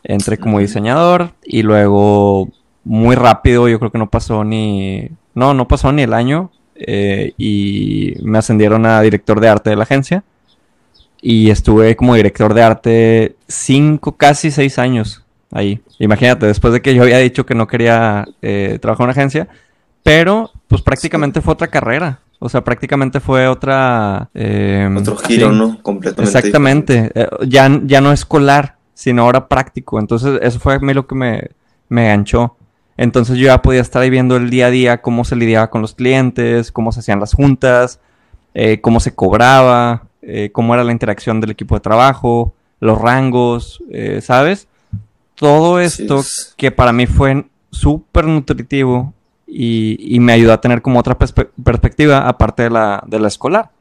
entré 0.08 0.38
como 0.38 0.60
diseñador 0.60 1.32
y 1.44 1.64
luego 1.64 2.50
muy 2.84 3.16
rápido, 3.16 3.68
yo 3.68 3.80
creo 3.80 3.92
que 3.92 3.98
no 3.98 4.10
pasó 4.10 4.44
ni, 4.44 5.10
no, 5.34 5.54
no 5.54 5.68
pasó 5.68 5.92
ni 5.92 6.04
el 6.04 6.14
año 6.14 6.52
eh, 6.76 7.34
y 7.38 8.14
me 8.24 8.38
ascendieron 8.38 8.86
a 8.86 9.02
director 9.02 9.40
de 9.40 9.50
arte 9.50 9.70
de 9.72 9.76
la 9.76 9.84
agencia 9.84 10.24
y 11.22 11.50
estuve 11.50 11.96
como 11.96 12.16
director 12.16 12.54
de 12.54 12.62
arte 12.62 13.36
cinco, 13.48 14.16
casi 14.16 14.52
seis 14.52 14.78
años 14.78 15.24
ahí. 15.52 15.82
Imagínate, 16.00 16.46
después 16.46 16.74
de 16.74 16.82
que 16.82 16.94
yo 16.94 17.04
había 17.04 17.18
dicho 17.18 17.46
que 17.46 17.56
no 17.56 17.68
quería 17.68 18.26
eh, 18.42 18.78
trabajar 18.82 19.04
en 19.04 19.06
una 19.06 19.12
agencia, 19.14 19.48
pero 20.04 20.52
pues 20.68 20.82
prácticamente 20.82 21.42
fue 21.42 21.54
otra 21.54 21.68
carrera. 21.68 22.20
O 22.38 22.50
sea, 22.50 22.64
prácticamente 22.64 23.20
fue 23.22 23.48
otra... 23.48 24.30
Eh, 24.36 24.88
Otro 24.96 25.16
giro, 25.16 25.52
¿no? 25.52 25.82
Completamente. 25.82 26.38
Exactamente. 26.38 27.12
Eh, 27.16 27.28
ya, 27.48 27.80
ya 27.86 28.02
no 28.02 28.12
escolar, 28.12 28.75
sino 28.96 29.22
ahora 29.22 29.48
práctico. 29.48 30.00
Entonces, 30.00 30.40
eso 30.42 30.60
fue 30.60 30.74
a 30.74 30.80
mí 30.80 30.96
lo 30.96 31.06
que 31.06 31.14
me, 31.14 31.52
me 31.90 32.08
ganchó. 32.08 32.56
Entonces 32.98 33.38
yo 33.38 33.48
ya 33.48 33.62
podía 33.62 33.82
estar 33.82 34.02
ahí 34.02 34.10
viendo 34.10 34.38
el 34.38 34.50
día 34.50 34.68
a 34.68 34.72
día 34.72 35.02
cómo 35.02 35.26
se 35.26 35.36
lidiaba 35.36 35.70
con 35.70 35.82
los 35.82 35.94
clientes, 35.94 36.72
cómo 36.72 36.92
se 36.92 37.02
hacían 37.02 37.20
las 37.20 37.34
juntas, 37.34 38.00
eh, 38.54 38.80
cómo 38.80 39.00
se 39.00 39.14
cobraba, 39.14 40.08
eh, 40.22 40.50
cómo 40.52 40.74
era 40.74 40.84
la 40.84 40.94
interacción 40.94 41.42
del 41.42 41.52
equipo 41.52 41.76
de 41.76 41.82
trabajo, 41.82 42.54
los 42.80 43.00
rangos, 43.00 43.84
eh, 43.92 44.22
¿sabes? 44.22 44.68
Todo 45.36 45.80
esto 45.82 46.24
que 46.56 46.72
para 46.72 46.94
mí 46.94 47.06
fue 47.08 47.46
súper 47.70 48.26
nutritivo 48.26 49.14
y, 49.46 50.18
me 50.22 50.32
ayudó 50.32 50.54
a 50.54 50.62
tener 50.62 50.82
como 50.82 51.00
otra 51.00 51.18
perspectiva 51.18 52.28
aparte 52.28 52.64
de 52.64 52.70
la, 52.70 53.04
de 53.06 53.20
la 53.20 53.28
escolar. 53.28 53.72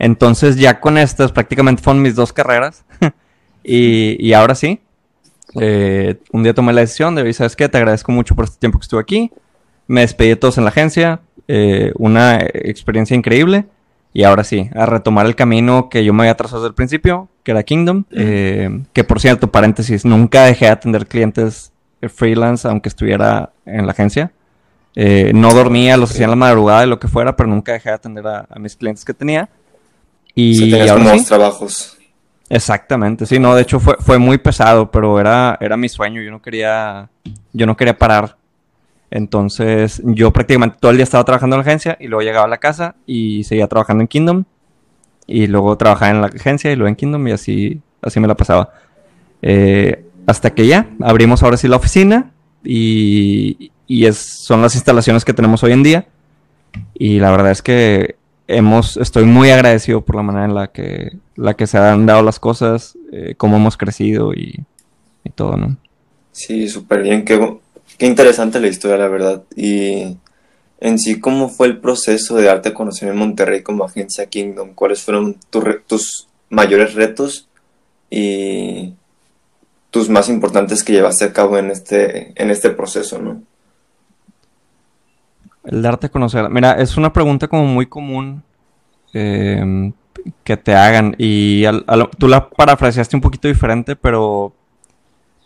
Entonces 0.00 0.56
ya 0.56 0.80
con 0.80 0.98
estas 0.98 1.30
prácticamente 1.30 1.82
fueron 1.82 2.02
mis 2.02 2.16
dos 2.16 2.32
carreras 2.32 2.84
y, 3.68 4.16
y 4.26 4.32
ahora 4.32 4.54
sí, 4.54 4.80
eh, 5.60 6.16
un 6.32 6.42
día 6.42 6.54
tomé 6.54 6.72
la 6.72 6.82
decisión 6.82 7.14
de, 7.14 7.32
¿sabes 7.32 7.56
qué? 7.56 7.68
Te 7.68 7.78
agradezco 7.78 8.12
mucho 8.12 8.34
por 8.34 8.44
este 8.44 8.58
tiempo 8.58 8.78
que 8.78 8.84
estuve 8.84 9.00
aquí. 9.00 9.30
Me 9.86 10.02
despedí 10.02 10.30
de 10.30 10.36
todos 10.36 10.58
en 10.58 10.64
la 10.64 10.70
agencia. 10.70 11.20
Eh, 11.46 11.92
una 11.96 12.38
experiencia 12.40 13.16
increíble. 13.16 13.66
Y 14.12 14.24
ahora 14.24 14.42
sí, 14.42 14.68
a 14.74 14.86
retomar 14.86 15.26
el 15.26 15.36
camino 15.36 15.88
que 15.90 16.04
yo 16.04 16.12
me 16.12 16.24
había 16.24 16.36
trazado 16.36 16.62
desde 16.62 16.70
el 16.70 16.74
principio, 16.74 17.28
que 17.42 17.52
era 17.52 17.62
Kingdom. 17.62 18.04
Eh, 18.10 18.82
que 18.92 19.04
por 19.04 19.20
cierto, 19.20 19.50
paréntesis, 19.50 20.04
nunca 20.04 20.44
dejé 20.44 20.66
de 20.66 20.72
atender 20.72 21.06
clientes 21.06 21.72
freelance, 22.14 22.66
aunque 22.66 22.88
estuviera 22.88 23.52
en 23.66 23.86
la 23.86 23.92
agencia. 23.92 24.32
no 24.96 25.54
dormía, 25.54 25.96
los 25.96 26.10
hacía 26.10 26.24
en 26.24 26.30
la 26.30 26.36
madrugada 26.36 26.84
y 26.84 26.88
lo 26.88 26.98
que 26.98 27.08
fuera, 27.08 27.36
pero 27.36 27.48
nunca 27.48 27.72
dejé 27.72 27.90
de 27.90 27.94
atender 27.94 28.26
a, 28.26 28.46
mis 28.58 28.76
clientes 28.76 29.04
que 29.04 29.14
tenía. 29.14 29.48
Y 30.34 30.74
ahora 30.74 31.18
sí, 31.18 31.24
trabajos. 31.24 31.97
Exactamente, 32.50 33.26
sí, 33.26 33.38
no, 33.38 33.54
de 33.54 33.62
hecho 33.62 33.78
fue, 33.78 33.96
fue 34.00 34.18
muy 34.18 34.38
pesado, 34.38 34.90
pero 34.90 35.20
era, 35.20 35.58
era 35.60 35.76
mi 35.76 35.88
sueño, 35.88 36.22
yo 36.22 36.30
no 36.30 36.40
quería, 36.40 37.10
yo 37.52 37.66
no 37.66 37.76
quería 37.76 37.98
parar. 37.98 38.36
Entonces, 39.10 40.02
yo 40.04 40.32
prácticamente 40.32 40.76
todo 40.80 40.90
el 40.90 40.98
día 40.98 41.04
estaba 41.04 41.24
trabajando 41.24 41.56
en 41.56 41.60
la 41.60 41.68
agencia 41.68 41.96
y 42.00 42.08
luego 42.08 42.22
llegaba 42.22 42.44
a 42.44 42.48
la 42.48 42.58
casa 42.58 42.94
y 43.06 43.44
seguía 43.44 43.66
trabajando 43.66 44.02
en 44.02 44.08
Kingdom. 44.08 44.44
Y 45.26 45.46
luego 45.46 45.76
trabajaba 45.76 46.10
en 46.10 46.20
la 46.20 46.26
agencia 46.28 46.72
y 46.72 46.76
luego 46.76 46.88
en 46.88 46.96
Kingdom 46.96 47.26
y 47.28 47.32
así, 47.32 47.80
así 48.02 48.20
me 48.20 48.28
la 48.28 48.34
pasaba. 48.34 48.70
Eh, 49.42 50.04
hasta 50.26 50.50
que 50.50 50.66
ya 50.66 50.88
abrimos 51.00 51.42
ahora 51.42 51.56
sí 51.56 51.68
la 51.68 51.76
oficina 51.76 52.32
y, 52.64 53.72
y 53.86 54.06
es, 54.06 54.18
son 54.18 54.60
las 54.62 54.74
instalaciones 54.74 55.24
que 55.24 55.32
tenemos 55.34 55.62
hoy 55.62 55.72
en 55.72 55.82
día. 55.82 56.06
Y 56.94 57.18
la 57.18 57.30
verdad 57.30 57.50
es 57.50 57.62
que 57.62 58.16
hemos, 58.46 58.96
estoy 58.98 59.24
muy 59.24 59.50
agradecido 59.50 60.02
por 60.02 60.16
la 60.16 60.22
manera 60.22 60.44
en 60.44 60.54
la 60.54 60.68
que, 60.68 61.16
la 61.38 61.54
que 61.54 61.68
se 61.68 61.78
han 61.78 62.04
dado 62.04 62.22
las 62.22 62.40
cosas, 62.40 62.98
eh, 63.12 63.34
cómo 63.36 63.56
hemos 63.56 63.76
crecido 63.76 64.34
y, 64.34 64.64
todo, 65.36 65.56
¿no? 65.58 65.76
Sí, 66.32 66.68
súper 66.68 67.02
bien, 67.02 67.24
qué, 67.24 67.58
qué 67.96 68.06
interesante 68.06 68.58
la 68.60 68.66
historia, 68.66 68.96
la 68.96 69.08
verdad. 69.08 69.44
Y 69.54 70.16
en 70.80 70.98
sí, 70.98 71.20
¿cómo 71.20 71.48
fue 71.48 71.68
el 71.68 71.78
proceso 71.78 72.34
de 72.34 72.44
darte 72.44 72.70
a 72.70 72.74
conocer 72.74 73.08
en 73.08 73.16
Monterrey 73.16 73.62
como 73.62 73.84
agencia 73.84 74.26
Kingdom? 74.26 74.74
¿Cuáles 74.74 75.02
fueron 75.02 75.36
tus 75.86 76.26
mayores 76.48 76.94
retos 76.94 77.48
y 78.10 78.94
tus 79.90 80.08
más 80.08 80.28
importantes 80.28 80.82
que 80.82 80.94
llevaste 80.94 81.26
a 81.26 81.32
cabo 81.32 81.58
en 81.58 81.70
este, 81.70 82.32
en 82.34 82.50
este 82.50 82.70
proceso, 82.70 83.20
no? 83.20 83.42
El 85.62 85.82
darte 85.82 86.06
a 86.06 86.10
conocer. 86.10 86.48
Mira, 86.48 86.72
es 86.72 86.96
una 86.96 87.12
pregunta 87.12 87.46
como 87.46 87.66
muy 87.66 87.86
común 87.86 88.42
em, 89.12 89.92
que 90.44 90.56
te 90.56 90.74
hagan. 90.74 91.14
Y 91.18 91.64
tú 92.18 92.28
la 92.28 92.48
parafraseaste 92.48 93.16
un 93.16 93.22
poquito 93.22 93.48
diferente, 93.48 93.96
pero 93.96 94.52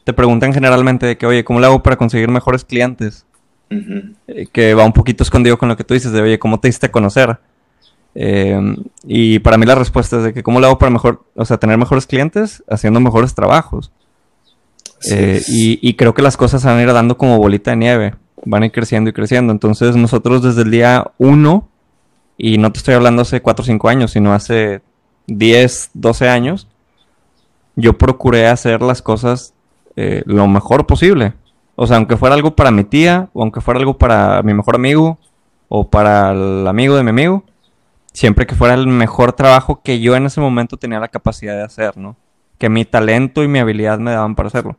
te 0.04 0.12
preguntan 0.12 0.52
generalmente 0.52 1.06
de 1.06 1.16
que, 1.16 1.26
oye, 1.26 1.44
¿cómo 1.44 1.60
le 1.60 1.66
hago 1.66 1.82
para 1.82 1.96
conseguir 1.96 2.28
mejores 2.28 2.64
clientes? 2.64 3.26
Eh, 3.70 4.46
que 4.52 4.74
va 4.74 4.84
un 4.84 4.92
poquito 4.92 5.22
escondido 5.22 5.56
con 5.56 5.68
lo 5.68 5.76
que 5.76 5.84
tú 5.84 5.94
dices 5.94 6.12
de, 6.12 6.20
oye, 6.20 6.38
¿cómo 6.38 6.60
te 6.60 6.68
diste 6.68 6.86
a 6.86 6.92
conocer? 6.92 7.38
Em, 8.14 8.76
y 9.04 9.38
para 9.38 9.56
mí 9.56 9.64
la 9.64 9.74
respuesta 9.74 10.18
es 10.18 10.24
de 10.24 10.34
que, 10.34 10.42
¿cómo 10.42 10.60
le 10.60 10.66
hago 10.66 10.78
para 10.78 10.90
mejor, 10.90 11.24
o 11.34 11.44
sea, 11.44 11.56
tener 11.56 11.78
mejores 11.78 12.06
clientes 12.06 12.62
haciendo 12.68 13.00
mejores 13.00 13.34
trabajos? 13.34 13.90
Eh, 15.10 15.42
y, 15.48 15.78
y, 15.88 15.94
creo 15.94 16.14
que 16.14 16.22
las 16.22 16.36
cosas 16.36 16.64
van 16.64 16.78
a 16.78 16.82
ir 16.82 16.92
dando 16.92 17.16
como 17.16 17.38
bolita 17.38 17.72
de 17.72 17.76
nieve 17.76 18.14
van 18.44 18.62
a 18.62 18.66
ir 18.66 18.72
creciendo 18.72 19.10
y 19.10 19.12
creciendo. 19.12 19.52
Entonces 19.52 19.96
nosotros 19.96 20.42
desde 20.42 20.62
el 20.62 20.70
día 20.70 21.10
1, 21.18 21.68
y 22.42 22.58
no 22.58 22.72
te 22.72 22.78
estoy 22.78 22.94
hablando 22.94 23.22
hace 23.22 23.40
4 23.40 23.62
o 23.62 23.64
5 23.64 23.88
años, 23.88 24.10
sino 24.10 24.34
hace 24.34 24.82
10, 25.28 25.90
12 25.94 26.28
años, 26.28 26.66
yo 27.76 27.96
procuré 27.96 28.48
hacer 28.48 28.82
las 28.82 29.00
cosas 29.00 29.54
eh, 29.94 30.24
lo 30.26 30.48
mejor 30.48 30.84
posible. 30.84 31.34
O 31.76 31.86
sea, 31.86 31.98
aunque 31.98 32.16
fuera 32.16 32.34
algo 32.34 32.56
para 32.56 32.72
mi 32.72 32.82
tía, 32.82 33.30
o 33.32 33.42
aunque 33.42 33.60
fuera 33.60 33.78
algo 33.78 33.96
para 33.96 34.42
mi 34.42 34.54
mejor 34.54 34.74
amigo, 34.74 35.18
o 35.68 35.88
para 35.88 36.32
el 36.32 36.66
amigo 36.66 36.96
de 36.96 37.04
mi 37.04 37.10
amigo, 37.10 37.44
siempre 38.12 38.44
que 38.44 38.56
fuera 38.56 38.74
el 38.74 38.88
mejor 38.88 39.34
trabajo 39.34 39.80
que 39.80 40.00
yo 40.00 40.16
en 40.16 40.26
ese 40.26 40.40
momento 40.40 40.76
tenía 40.76 40.98
la 40.98 41.06
capacidad 41.06 41.54
de 41.54 41.62
hacer, 41.62 41.96
¿no? 41.96 42.16
Que 42.58 42.68
mi 42.68 42.84
talento 42.84 43.44
y 43.44 43.48
mi 43.48 43.60
habilidad 43.60 44.00
me 44.00 44.10
daban 44.10 44.34
para 44.34 44.48
hacerlo. 44.48 44.78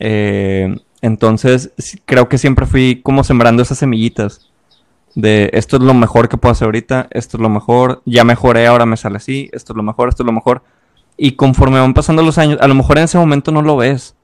Eh, 0.00 0.76
entonces, 1.00 1.70
creo 2.06 2.28
que 2.28 2.38
siempre 2.38 2.66
fui 2.66 3.02
como 3.04 3.22
sembrando 3.22 3.62
esas 3.62 3.78
semillitas 3.78 4.47
de 5.18 5.50
esto 5.52 5.78
es 5.78 5.82
lo 5.82 5.94
mejor 5.94 6.28
que 6.28 6.36
puedo 6.36 6.52
hacer 6.52 6.66
ahorita, 6.66 7.08
esto 7.10 7.38
es 7.38 7.40
lo 7.40 7.48
mejor, 7.48 8.02
ya 8.04 8.22
mejoré, 8.22 8.68
ahora 8.68 8.86
me 8.86 8.96
sale 8.96 9.16
así, 9.16 9.50
esto 9.52 9.72
es 9.72 9.76
lo 9.76 9.82
mejor, 9.82 10.08
esto 10.08 10.22
es 10.22 10.26
lo 10.26 10.32
mejor. 10.32 10.62
Y 11.16 11.32
conforme 11.32 11.80
van 11.80 11.92
pasando 11.92 12.22
los 12.22 12.38
años, 12.38 12.58
a 12.60 12.68
lo 12.68 12.74
mejor 12.76 12.98
en 12.98 13.04
ese 13.04 13.18
momento 13.18 13.50
no 13.50 13.60
lo 13.60 13.76
ves, 13.76 14.14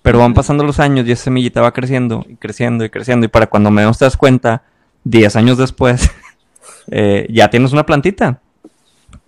pero 0.00 0.20
van 0.20 0.32
pasando 0.32 0.64
los 0.64 0.80
años 0.80 1.06
y 1.06 1.12
esa 1.12 1.24
semillita 1.24 1.60
va 1.60 1.72
creciendo 1.72 2.24
y 2.26 2.36
creciendo 2.36 2.82
y 2.84 2.88
creciendo. 2.88 3.26
Y 3.26 3.28
para 3.28 3.46
cuando 3.46 3.70
menos 3.70 3.98
te 3.98 4.06
das 4.06 4.16
cuenta, 4.16 4.62
10 5.04 5.36
años 5.36 5.58
después, 5.58 6.10
eh, 6.90 7.26
ya 7.28 7.50
tienes 7.50 7.72
una 7.74 7.84
plantita. 7.84 8.40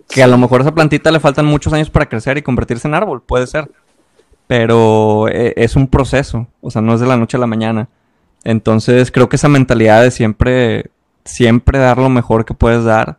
Que 0.09 0.23
a 0.23 0.27
lo 0.27 0.39
mejor 0.39 0.61
a 0.61 0.63
esa 0.63 0.73
plantita 0.73 1.11
le 1.11 1.19
faltan 1.19 1.45
muchos 1.45 1.71
años 1.71 1.91
para 1.91 2.07
crecer 2.07 2.39
y 2.39 2.41
convertirse 2.41 2.87
en 2.87 2.95
árbol, 2.95 3.21
puede 3.21 3.45
ser 3.45 3.69
pero 4.47 5.27
eh, 5.27 5.53
es 5.57 5.75
un 5.75 5.87
proceso, 5.87 6.47
o 6.61 6.69
sea, 6.69 6.81
no 6.81 6.93
es 6.93 6.99
de 6.99 7.07
la 7.07 7.17
noche 7.17 7.37
a 7.37 7.39
la 7.39 7.47
mañana. 7.47 7.89
Entonces 8.43 9.11
creo 9.11 9.27
que 9.27 9.37
esa 9.37 9.49
mentalidad 9.49 10.03
de 10.03 10.11
siempre, 10.11 10.91
siempre 11.25 11.79
dar 11.79 11.97
lo 11.97 12.09
mejor 12.09 12.45
que 12.45 12.53
puedes 12.53 12.83
dar, 12.83 13.17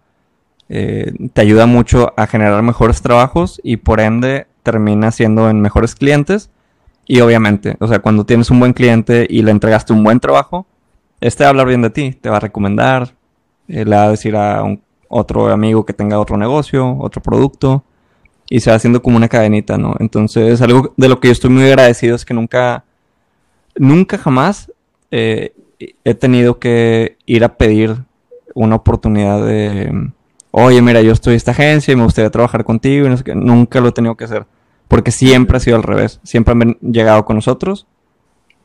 eh, 0.69 1.12
te 1.33 1.40
ayuda 1.40 1.66
mucho 1.66 2.12
a 2.16 2.27
generar 2.27 2.62
mejores 2.62 3.03
trabajos 3.03 3.61
y 3.62 3.77
por 3.77 4.01
ende 4.01 4.47
termina 4.62 5.11
siendo 5.11 5.51
en 5.51 5.61
mejores 5.61 5.95
clientes. 5.95 6.51
Y 7.07 7.21
obviamente, 7.21 7.77
o 7.79 7.87
sea, 7.87 8.01
cuando 8.01 8.25
tienes 8.25 8.51
un 8.51 8.59
buen 8.59 8.73
cliente 8.73 9.27
y 9.29 9.42
le 9.42 9.53
entregaste 9.53 9.92
un 9.92 10.03
buen 10.03 10.19
trabajo, 10.19 10.66
este 11.21 11.45
va 11.45 11.49
a 11.49 11.51
hablar 11.51 11.69
bien 11.69 11.83
de 11.83 11.90
ti, 11.90 12.12
te 12.12 12.31
va 12.31 12.38
a 12.38 12.40
recomendar, 12.40 13.14
eh, 13.69 13.85
le 13.85 13.97
va 13.97 14.05
a 14.05 14.11
decir 14.11 14.35
a 14.37 14.62
un, 14.62 14.81
otro 15.09 15.51
amigo 15.51 15.85
que 15.85 15.92
tenga 15.92 16.19
otro 16.19 16.37
negocio, 16.37 16.97
otro 16.99 17.23
producto 17.23 17.85
y 18.49 18.61
se 18.61 18.71
va 18.71 18.77
haciendo 18.77 19.03
como 19.03 19.16
una 19.16 19.29
cadenita, 19.29 19.77
¿no? 19.77 19.95
Entonces, 19.99 20.61
algo 20.62 20.95
de 20.97 21.09
lo 21.09 21.21
que 21.21 21.29
yo 21.29 21.33
estoy 21.33 21.51
muy 21.51 21.64
agradecido 21.64 22.14
es 22.14 22.25
que 22.25 22.35
nunca, 22.35 22.85
nunca 23.77 24.19
jamás 24.19 24.73
eh, 25.11 25.53
he 25.79 26.15
tenido 26.15 26.59
que 26.59 27.19
ir 27.27 27.45
a 27.45 27.57
pedir 27.57 27.97
una 28.55 28.77
oportunidad 28.77 29.45
de, 29.45 30.11
oye, 30.51 30.81
mira, 30.83 31.03
yo 31.03 31.12
estoy 31.12 31.35
en 31.35 31.37
esta 31.37 31.51
agencia 31.51 31.93
y 31.93 31.97
me 31.97 32.05
gustaría 32.05 32.31
trabajar 32.31 32.65
contigo 32.65 33.07
y 33.07 33.11
no 33.11 33.17
sé 33.17 33.25
qué. 33.25 33.35
Nunca 33.35 33.81
lo 33.81 33.89
he 33.89 33.93
tenido 33.93 34.17
que 34.17 34.25
hacer, 34.25 34.47
porque 34.89 35.11
siempre 35.11 35.57
ha 35.57 35.61
sido 35.61 35.77
al 35.77 35.83
revés. 35.83 36.21
Siempre 36.23 36.53
han 36.53 36.79
llegado 36.81 37.25
con 37.25 37.37
nosotros 37.37 37.87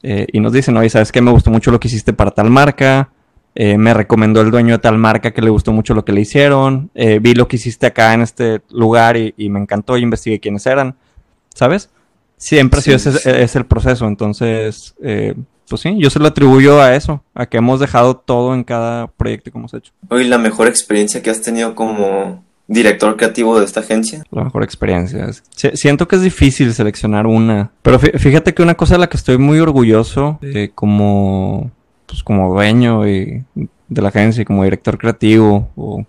eh, 0.03 0.27
y 0.31 0.39
nos 0.39 0.53
dicen, 0.53 0.77
oye, 0.77 0.89
¿sabes 0.89 1.11
qué? 1.11 1.21
Me 1.21 1.31
gustó 1.31 1.51
mucho 1.51 1.71
lo 1.71 1.79
que 1.79 1.87
hiciste 1.87 2.13
para 2.13 2.31
tal 2.31 2.49
marca 2.49 3.09
eh, 3.53 3.77
me 3.77 3.93
recomendó 3.93 4.39
el 4.41 4.49
dueño 4.49 4.75
de 4.75 4.79
tal 4.79 4.97
marca 4.97 5.31
que 5.31 5.41
le 5.41 5.49
gustó 5.49 5.73
mucho 5.73 5.93
lo 5.93 6.05
que 6.05 6.13
le 6.13 6.21
hicieron. 6.21 6.89
Eh, 6.95 7.19
vi 7.21 7.33
lo 7.33 7.47
que 7.47 7.57
hiciste 7.57 7.87
acá 7.87 8.13
en 8.13 8.21
este 8.21 8.61
lugar 8.69 9.17
y, 9.17 9.33
me 9.49 9.59
encantó 9.59 9.97
y 9.97 10.03
investigué 10.03 10.39
quiénes 10.39 10.65
eran. 10.65 10.95
¿Sabes? 11.53 11.89
Siempre 12.37 12.79
ha 12.79 12.81
sido 12.81 12.95
ese, 12.95 13.43
es 13.43 13.55
el 13.55 13.65
proceso. 13.65 14.07
Entonces, 14.07 14.95
eh, 15.03 15.35
pues 15.71 15.83
sí, 15.83 15.95
yo 15.97 16.09
se 16.09 16.19
lo 16.19 16.27
atribuyo 16.27 16.81
a 16.81 16.95
eso, 16.95 17.23
a 17.33 17.45
que 17.45 17.55
hemos 17.55 17.79
dejado 17.79 18.17
todo 18.17 18.53
en 18.53 18.65
cada 18.65 19.07
proyecto 19.07 19.49
que 19.49 19.57
hemos 19.57 19.73
hecho. 19.73 19.93
Hoy 20.09 20.25
la 20.25 20.37
mejor 20.37 20.67
experiencia 20.67 21.23
que 21.23 21.29
has 21.29 21.41
tenido 21.41 21.75
como 21.75 22.43
director 22.67 23.15
creativo 23.15 23.57
de 23.57 23.63
esta 23.63 23.79
agencia? 23.79 24.23
La 24.31 24.43
mejor 24.43 24.63
experiencia. 24.63 25.29
siento 25.73 26.09
que 26.09 26.17
es 26.17 26.21
difícil 26.21 26.73
seleccionar 26.73 27.25
una. 27.25 27.71
Pero 27.83 27.99
fíjate 27.99 28.53
que 28.53 28.61
una 28.61 28.75
cosa 28.75 28.95
de 28.95 28.99
la 28.99 29.07
que 29.07 29.15
estoy 29.15 29.37
muy 29.37 29.59
orgulloso 29.59 30.39
como 30.75 31.71
pues 32.05 32.21
como 32.21 32.53
dueño 32.53 33.03
de 33.03 33.45
la 33.87 34.09
agencia, 34.09 34.43
como 34.43 34.65
director 34.65 34.97
creativo 34.97 35.69
o 35.77 36.05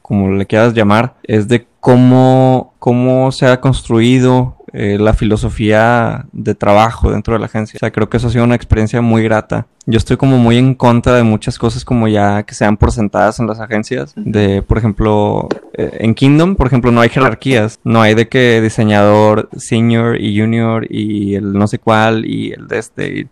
como 0.00 0.30
le 0.30 0.46
quieras 0.46 0.72
llamar, 0.72 1.16
es 1.22 1.48
de 1.48 1.66
cómo, 1.80 2.72
cómo 2.78 3.30
se 3.30 3.44
ha 3.46 3.60
construido 3.60 4.56
eh, 4.74 4.96
la 4.98 5.12
filosofía 5.12 6.26
de 6.32 6.54
trabajo 6.54 7.10
dentro 7.10 7.34
de 7.34 7.40
la 7.40 7.46
agencia. 7.46 7.76
O 7.76 7.80
sea, 7.80 7.90
creo 7.90 8.08
que 8.08 8.16
eso 8.16 8.28
ha 8.28 8.30
sido 8.30 8.44
una 8.44 8.54
experiencia 8.54 9.02
muy 9.02 9.22
grata. 9.22 9.66
Yo 9.84 9.98
estoy 9.98 10.16
como 10.16 10.38
muy 10.38 10.56
en 10.56 10.74
contra 10.74 11.14
de 11.14 11.22
muchas 11.22 11.58
cosas 11.58 11.84
como 11.84 12.08
ya 12.08 12.44
que 12.44 12.54
sean 12.54 12.76
por 12.76 12.92
sentadas 12.92 13.38
en 13.38 13.46
las 13.46 13.60
agencias. 13.60 14.12
De, 14.16 14.62
por 14.62 14.78
ejemplo, 14.78 15.48
eh, 15.74 15.98
en 16.00 16.14
Kingdom, 16.14 16.56
por 16.56 16.66
ejemplo, 16.66 16.90
no 16.90 17.00
hay 17.00 17.10
jerarquías. 17.10 17.80
No 17.84 18.00
hay 18.00 18.14
de 18.14 18.28
que 18.28 18.60
diseñador 18.62 19.50
senior 19.56 20.20
y 20.20 20.38
junior 20.40 20.86
y 20.88 21.34
el 21.34 21.52
no 21.52 21.66
sé 21.66 21.78
cuál 21.78 22.24
y 22.24 22.52
el 22.52 22.66
de 22.68 22.78
este. 22.78 23.28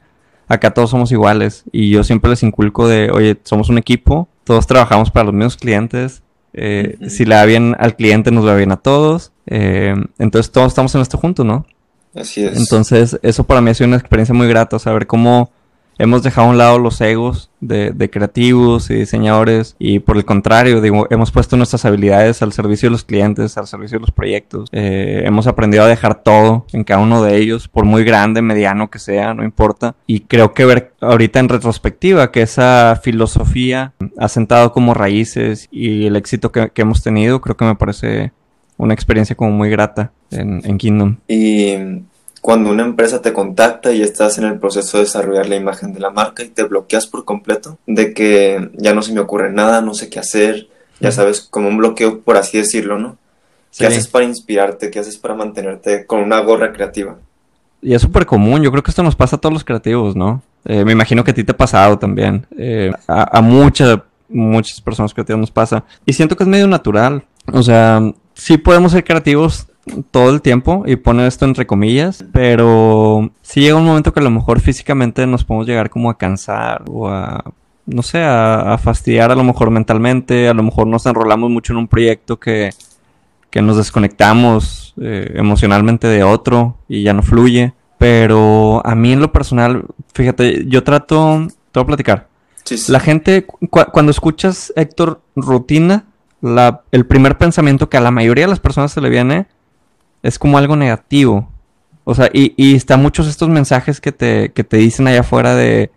acá 0.46 0.72
todos 0.72 0.90
somos 0.90 1.10
iguales. 1.10 1.64
Y 1.72 1.90
yo 1.90 2.04
siempre 2.04 2.30
les 2.30 2.42
inculco 2.42 2.86
de, 2.86 3.10
oye, 3.10 3.38
somos 3.44 3.68
un 3.70 3.78
equipo, 3.78 4.28
todos 4.44 4.66
trabajamos 4.66 5.10
para 5.10 5.24
los 5.24 5.34
mismos 5.34 5.56
clientes 5.56 6.22
eh, 6.52 6.98
si 7.08 7.24
le 7.24 7.36
va 7.36 7.44
bien 7.44 7.76
al 7.78 7.96
cliente, 7.96 8.30
nos 8.30 8.46
va 8.46 8.56
bien 8.56 8.72
a 8.72 8.76
todos. 8.76 9.32
Eh, 9.46 9.94
entonces 10.18 10.52
todos 10.52 10.68
estamos 10.68 10.94
en 10.94 11.00
esto 11.00 11.18
juntos, 11.18 11.44
¿no? 11.44 11.66
Así 12.14 12.44
es. 12.44 12.56
Entonces, 12.56 13.18
eso 13.22 13.44
para 13.44 13.60
mí 13.60 13.70
ha 13.70 13.74
sido 13.74 13.88
una 13.88 13.96
experiencia 13.96 14.34
muy 14.34 14.48
grata, 14.48 14.78
saber 14.78 15.06
cómo 15.06 15.50
hemos 16.00 16.22
dejado 16.22 16.46
a 16.46 16.50
un 16.50 16.58
lado 16.58 16.78
los 16.78 16.98
egos 17.02 17.50
de, 17.60 18.10
creativos 18.10 18.90
y 18.90 18.94
diseñadores 18.94 19.76
y 19.78 19.98
por 19.98 20.16
el 20.16 20.24
contrario, 20.24 20.80
digo, 20.80 21.06
hemos 21.10 21.30
puesto 21.30 21.58
nuestras 21.58 21.84
habilidades 21.84 22.40
al 22.40 22.54
servicio 22.54 22.88
de 22.88 22.92
los 22.92 23.04
clientes, 23.04 23.58
al 23.58 23.66
servicio 23.66 23.98
de 23.98 24.00
los 24.00 24.10
proyectos. 24.10 24.70
Eh, 24.72 25.22
hemos 25.26 25.46
aprendido 25.46 25.84
a 25.84 25.88
dejar 25.88 26.22
todo 26.22 26.64
en 26.72 26.84
cada 26.84 27.02
uno 27.02 27.22
de 27.22 27.36
ellos, 27.36 27.68
por 27.68 27.84
muy 27.84 28.02
grande, 28.02 28.40
mediano 28.40 28.90
que 28.90 28.98
sea, 28.98 29.34
no 29.34 29.44
importa. 29.44 29.94
Y 30.06 30.20
creo 30.20 30.54
que 30.54 30.64
ver 30.64 30.94
ahorita 31.02 31.38
en 31.38 31.50
retrospectiva 31.50 32.32
que 32.32 32.40
esa 32.42 32.98
filosofía 33.02 33.92
ha 34.16 34.28
sentado 34.28 34.72
como 34.72 34.94
raíces 34.94 35.68
y 35.70 36.06
el 36.06 36.16
éxito 36.16 36.50
que, 36.50 36.72
hemos 36.76 37.02
tenido, 37.02 37.42
creo 37.42 37.58
que 37.58 37.66
me 37.66 37.74
parece 37.74 38.32
una 38.80 38.94
experiencia 38.94 39.36
como 39.36 39.52
muy 39.52 39.70
grata 39.70 40.10
en, 40.30 40.62
en 40.64 40.78
Kingdom. 40.78 41.16
Y 41.28 41.74
cuando 42.40 42.70
una 42.70 42.84
empresa 42.84 43.20
te 43.20 43.32
contacta 43.32 43.92
y 43.92 44.02
estás 44.02 44.38
en 44.38 44.44
el 44.44 44.58
proceso 44.58 44.96
de 44.96 45.04
desarrollar 45.04 45.48
la 45.48 45.56
imagen 45.56 45.92
de 45.92 46.00
la 46.00 46.10
marca 46.10 46.42
y 46.42 46.48
te 46.48 46.64
bloqueas 46.64 47.06
por 47.06 47.24
completo, 47.24 47.78
de 47.86 48.14
que 48.14 48.70
ya 48.74 48.94
no 48.94 49.02
se 49.02 49.12
me 49.12 49.20
ocurre 49.20 49.52
nada, 49.52 49.82
no 49.82 49.94
sé 49.94 50.08
qué 50.08 50.18
hacer, 50.18 50.68
ya 51.00 51.12
sabes, 51.12 51.42
como 51.42 51.68
un 51.68 51.76
bloqueo 51.76 52.20
por 52.20 52.36
así 52.36 52.58
decirlo, 52.58 52.98
¿no? 52.98 53.16
¿Qué 53.76 53.86
haces 53.86 54.08
para 54.08 54.24
inspirarte? 54.24 54.90
¿Qué 54.90 54.98
haces 54.98 55.16
para 55.16 55.34
mantenerte 55.34 56.04
con 56.04 56.20
una 56.20 56.40
gorra 56.40 56.72
creativa? 56.72 57.16
Y 57.82 57.94
es 57.94 58.02
súper 58.02 58.26
común, 58.26 58.62
yo 58.62 58.70
creo 58.70 58.82
que 58.82 58.90
esto 58.90 59.02
nos 59.02 59.14
pasa 59.14 59.36
a 59.36 59.38
todos 59.38 59.52
los 59.52 59.64
creativos, 59.64 60.16
¿no? 60.16 60.42
Eh, 60.64 60.84
me 60.84 60.92
imagino 60.92 61.22
que 61.22 61.30
a 61.30 61.34
ti 61.34 61.44
te 61.44 61.52
ha 61.52 61.56
pasado 61.56 61.98
también. 61.98 62.46
Eh, 62.58 62.90
a, 63.06 63.38
a 63.38 63.40
muchas, 63.40 64.00
muchas 64.28 64.80
personas 64.80 65.14
creativas 65.14 65.40
nos 65.40 65.50
pasa. 65.50 65.84
Y 66.04 66.12
siento 66.12 66.36
que 66.36 66.42
es 66.42 66.48
medio 66.48 66.66
natural. 66.66 67.22
O 67.52 67.62
sea, 67.62 68.02
sí 68.40 68.56
podemos 68.56 68.92
ser 68.92 69.04
creativos 69.04 69.66
todo 70.10 70.30
el 70.30 70.40
tiempo 70.40 70.84
y 70.86 70.96
pone 70.96 71.26
esto 71.26 71.44
entre 71.44 71.66
comillas, 71.66 72.24
pero 72.32 73.30
si 73.42 73.60
llega 73.60 73.76
un 73.76 73.84
momento 73.84 74.12
que 74.12 74.20
a 74.20 74.22
lo 74.22 74.30
mejor 74.30 74.60
físicamente 74.60 75.26
nos 75.26 75.44
podemos 75.44 75.66
llegar 75.66 75.90
como 75.90 76.10
a 76.10 76.16
cansar 76.16 76.84
o 76.88 77.08
a 77.08 77.44
no 77.86 78.02
sé, 78.02 78.22
a, 78.22 78.78
fastidiar 78.78 79.32
a 79.32 79.34
lo 79.34 79.44
mejor 79.44 79.70
mentalmente, 79.70 80.48
a 80.48 80.54
lo 80.54 80.62
mejor 80.62 80.86
nos 80.86 81.06
enrolamos 81.06 81.50
mucho 81.50 81.72
en 81.72 81.78
un 81.78 81.88
proyecto 81.88 82.38
que, 82.38 82.70
que 83.50 83.62
nos 83.62 83.76
desconectamos 83.76 84.94
eh, 85.00 85.32
emocionalmente 85.34 86.06
de 86.06 86.22
otro 86.22 86.76
y 86.88 87.02
ya 87.02 87.12
no 87.12 87.22
fluye. 87.22 87.74
Pero 87.98 88.80
a 88.86 88.94
mí 88.94 89.12
en 89.12 89.20
lo 89.20 89.32
personal, 89.32 89.84
fíjate, 90.14 90.66
yo 90.68 90.84
trato, 90.84 91.48
te 91.72 91.80
voy 91.80 91.82
a 91.82 91.86
platicar. 91.86 92.28
La 92.88 93.00
gente, 93.00 93.46
cuando 93.68 94.10
escuchas 94.10 94.72
Héctor 94.76 95.20
rutina, 95.34 96.04
la, 96.40 96.82
el 96.90 97.06
primer 97.06 97.38
pensamiento 97.38 97.88
que 97.88 97.96
a 97.96 98.00
la 98.00 98.10
mayoría 98.10 98.44
de 98.44 98.50
las 98.50 98.60
personas 98.60 98.92
se 98.92 99.00
le 99.00 99.10
viene 99.10 99.46
es 100.22 100.38
como 100.38 100.58
algo 100.58 100.76
negativo. 100.76 101.48
O 102.04 102.14
sea, 102.14 102.30
y, 102.32 102.54
y 102.56 102.74
están 102.74 103.02
muchos 103.02 103.28
estos 103.28 103.48
mensajes 103.48 104.00
que 104.00 104.12
te, 104.12 104.52
que 104.52 104.64
te 104.64 104.78
dicen 104.78 105.06
allá 105.06 105.20
afuera 105.20 105.54
de 105.54 105.90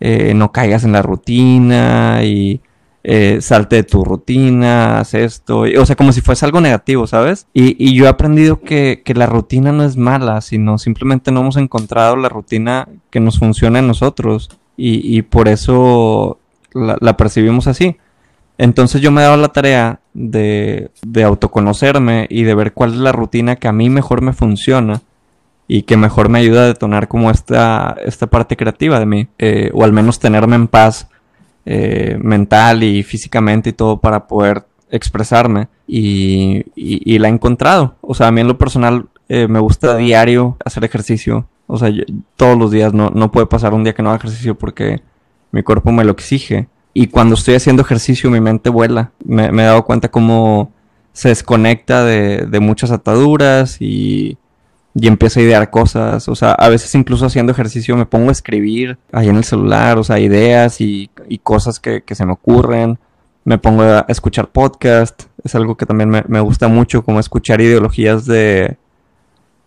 eh, 0.00 0.32
no 0.34 0.52
caigas 0.52 0.84
en 0.84 0.92
la 0.92 1.02
rutina 1.02 2.20
y 2.24 2.60
eh, 3.02 3.38
salte 3.40 3.76
de 3.76 3.82
tu 3.82 4.04
rutina, 4.04 5.00
haz 5.00 5.14
esto. 5.14 5.60
o 5.60 5.86
sea, 5.86 5.96
como 5.96 6.12
si 6.12 6.20
fuese 6.20 6.44
algo 6.44 6.60
negativo, 6.60 7.06
¿sabes? 7.06 7.46
Y, 7.54 7.76
y 7.82 7.94
yo 7.94 8.04
he 8.04 8.08
aprendido 8.08 8.60
que, 8.60 9.02
que, 9.04 9.14
la 9.14 9.26
rutina 9.26 9.72
no 9.72 9.84
es 9.84 9.96
mala, 9.96 10.40
sino 10.42 10.78
simplemente 10.78 11.32
no 11.32 11.40
hemos 11.40 11.56
encontrado 11.56 12.16
la 12.16 12.28
rutina 12.28 12.88
que 13.10 13.20
nos 13.20 13.38
funciona 13.38 13.78
en 13.78 13.86
nosotros. 13.86 14.50
Y, 14.76 15.16
y 15.16 15.22
por 15.22 15.48
eso 15.48 16.38
la, 16.72 16.96
la 17.00 17.16
percibimos 17.16 17.66
así. 17.66 17.96
Entonces 18.62 19.00
yo 19.00 19.10
me 19.10 19.22
he 19.22 19.24
dado 19.24 19.38
la 19.38 19.48
tarea 19.48 20.00
de, 20.12 20.90
de, 21.00 21.24
autoconocerme 21.24 22.26
y 22.28 22.42
de 22.42 22.54
ver 22.54 22.74
cuál 22.74 22.92
es 22.92 22.98
la 22.98 23.10
rutina 23.10 23.56
que 23.56 23.68
a 23.68 23.72
mí 23.72 23.88
mejor 23.88 24.20
me 24.20 24.34
funciona 24.34 25.00
y 25.66 25.84
que 25.84 25.96
mejor 25.96 26.28
me 26.28 26.40
ayuda 26.40 26.64
a 26.64 26.66
detonar 26.66 27.08
como 27.08 27.30
esta, 27.30 27.96
esta 28.04 28.26
parte 28.26 28.58
creativa 28.58 29.00
de 29.00 29.06
mí, 29.06 29.28
eh, 29.38 29.70
o 29.72 29.82
al 29.82 29.94
menos 29.94 30.18
tenerme 30.18 30.56
en 30.56 30.68
paz 30.68 31.08
eh, 31.64 32.18
mental 32.20 32.82
y 32.82 33.02
físicamente 33.02 33.70
y 33.70 33.72
todo 33.72 33.98
para 33.98 34.26
poder 34.26 34.66
expresarme 34.90 35.68
y, 35.86 36.62
y, 36.74 37.18
la 37.18 37.28
he 37.28 37.30
encontrado. 37.30 37.94
O 38.02 38.12
sea, 38.12 38.26
a 38.26 38.30
mí 38.30 38.42
en 38.42 38.48
lo 38.48 38.58
personal 38.58 39.06
eh, 39.30 39.48
me 39.48 39.60
gusta 39.60 39.96
diario 39.96 40.58
hacer 40.62 40.84
ejercicio. 40.84 41.48
O 41.66 41.78
sea, 41.78 41.90
todos 42.36 42.58
los 42.58 42.70
días 42.70 42.92
no, 42.92 43.08
no 43.08 43.32
puede 43.32 43.46
pasar 43.46 43.72
un 43.72 43.84
día 43.84 43.94
que 43.94 44.02
no 44.02 44.10
haga 44.10 44.18
ejercicio 44.18 44.54
porque 44.54 45.00
mi 45.50 45.62
cuerpo 45.62 45.92
me 45.92 46.04
lo 46.04 46.12
exige. 46.12 46.68
Y 46.92 47.06
cuando 47.08 47.34
estoy 47.34 47.54
haciendo 47.54 47.82
ejercicio 47.82 48.30
mi 48.30 48.40
mente 48.40 48.70
vuela. 48.70 49.12
Me, 49.24 49.46
he 49.46 49.64
dado 49.64 49.84
cuenta 49.84 50.10
cómo 50.10 50.72
se 51.12 51.28
desconecta 51.28 52.04
de, 52.04 52.46
de 52.48 52.60
muchas 52.60 52.90
ataduras 52.90 53.76
y, 53.80 54.38
y 54.94 55.06
empiezo 55.06 55.40
a 55.40 55.42
idear 55.42 55.70
cosas. 55.70 56.28
O 56.28 56.34
sea, 56.34 56.52
a 56.52 56.68
veces 56.68 56.94
incluso 56.94 57.26
haciendo 57.26 57.52
ejercicio 57.52 57.96
me 57.96 58.06
pongo 58.06 58.30
a 58.30 58.32
escribir 58.32 58.98
ahí 59.12 59.28
en 59.28 59.36
el 59.36 59.44
celular, 59.44 59.98
o 59.98 60.04
sea, 60.04 60.18
ideas 60.18 60.80
y, 60.80 61.10
y 61.28 61.38
cosas 61.38 61.78
que, 61.78 62.02
que, 62.02 62.14
se 62.14 62.26
me 62.26 62.32
ocurren. 62.32 62.98
Me 63.44 63.58
pongo 63.58 63.82
a 63.82 64.04
escuchar 64.08 64.48
podcast. 64.48 65.22
Es 65.44 65.54
algo 65.54 65.76
que 65.76 65.86
también 65.86 66.10
me, 66.10 66.24
me 66.28 66.40
gusta 66.40 66.68
mucho, 66.68 67.02
como 67.04 67.20
escuchar 67.20 67.60
ideologías 67.60 68.26
de, 68.26 68.76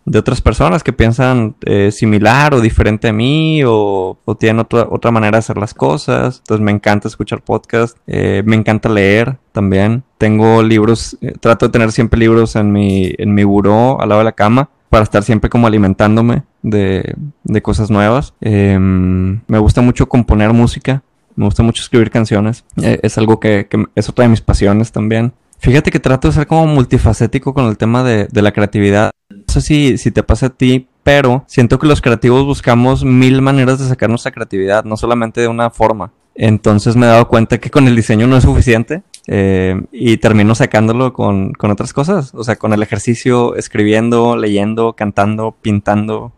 de 0.06 0.18
otras 0.18 0.40
personas 0.40 0.82
que 0.82 0.92
piensan 0.92 1.56
eh, 1.64 1.90
similar 1.90 2.54
o 2.54 2.60
diferente 2.60 3.08
a 3.08 3.12
mí 3.12 3.62
o, 3.64 4.18
tienen 4.38 4.60
otra, 4.60 4.86
otra 4.90 5.10
manera 5.10 5.32
de 5.32 5.38
hacer 5.38 5.56
las 5.56 5.74
cosas. 5.74 6.38
Entonces 6.38 6.64
me 6.64 6.72
encanta 6.72 7.08
escuchar 7.08 7.42
podcast, 7.42 7.96
eh, 8.06 8.42
me 8.44 8.56
encanta 8.56 8.88
leer 8.88 9.38
también. 9.52 10.04
Tengo 10.18 10.62
libros, 10.62 11.16
eh, 11.20 11.32
trato 11.40 11.66
de 11.66 11.72
tener 11.72 11.92
siempre 11.92 12.20
libros 12.20 12.56
en 12.56 12.72
mi, 12.72 13.12
en 13.16 13.34
mi 13.34 13.44
buró 13.44 14.00
al 14.00 14.08
lado 14.10 14.20
de 14.20 14.26
la 14.26 14.32
cama 14.32 14.68
para 14.88 15.04
estar 15.04 15.22
siempre 15.22 15.50
como 15.50 15.66
alimentándome 15.66 16.44
de, 16.62 17.14
de 17.42 17.62
cosas 17.62 17.90
nuevas. 17.90 18.34
Em, 18.40 19.40
me 19.48 19.58
gusta 19.58 19.80
mucho 19.80 20.06
componer 20.06 20.52
música, 20.52 21.02
me 21.34 21.46
gusta 21.46 21.62
mucho 21.62 21.82
escribir 21.82 22.10
canciones. 22.10 22.64
es 22.76 23.18
algo 23.18 23.40
que, 23.40 23.66
que 23.68 23.84
es 23.94 24.08
otra 24.08 24.24
de 24.24 24.28
mis 24.28 24.40
pasiones 24.40 24.92
también. 24.92 25.32
Fíjate 25.58 25.90
que 25.90 25.98
trato 25.98 26.28
de 26.28 26.34
ser 26.34 26.46
como 26.46 26.66
multifacético 26.66 27.54
con 27.54 27.66
el 27.66 27.78
tema 27.78 28.04
de, 28.04 28.28
de 28.30 28.42
la 28.42 28.52
creatividad. 28.52 29.10
Sé 29.54 29.60
si, 29.60 29.98
si 29.98 30.10
te 30.10 30.24
pasa 30.24 30.46
a 30.46 30.50
ti, 30.50 30.88
pero 31.04 31.44
siento 31.46 31.78
que 31.78 31.86
los 31.86 32.00
creativos 32.00 32.44
buscamos 32.44 33.04
mil 33.04 33.40
maneras 33.40 33.78
de 33.78 33.86
sacar 33.86 34.08
nuestra 34.08 34.32
creatividad, 34.32 34.84
no 34.84 34.96
solamente 34.96 35.40
de 35.40 35.46
una 35.46 35.70
forma. 35.70 36.10
Entonces 36.34 36.96
me 36.96 37.06
he 37.06 37.08
dado 37.08 37.28
cuenta 37.28 37.58
que 37.58 37.70
con 37.70 37.86
el 37.86 37.94
diseño 37.94 38.26
no 38.26 38.36
es 38.36 38.42
suficiente 38.42 39.04
eh, 39.28 39.80
y 39.92 40.16
termino 40.16 40.56
sacándolo 40.56 41.12
con, 41.12 41.52
con, 41.52 41.70
otras 41.70 41.92
cosas, 41.92 42.34
o 42.34 42.42
sea, 42.42 42.56
con 42.56 42.72
el 42.72 42.82
ejercicio, 42.82 43.54
escribiendo, 43.54 44.36
leyendo, 44.36 44.94
cantando, 44.94 45.54
pintando. 45.62 46.32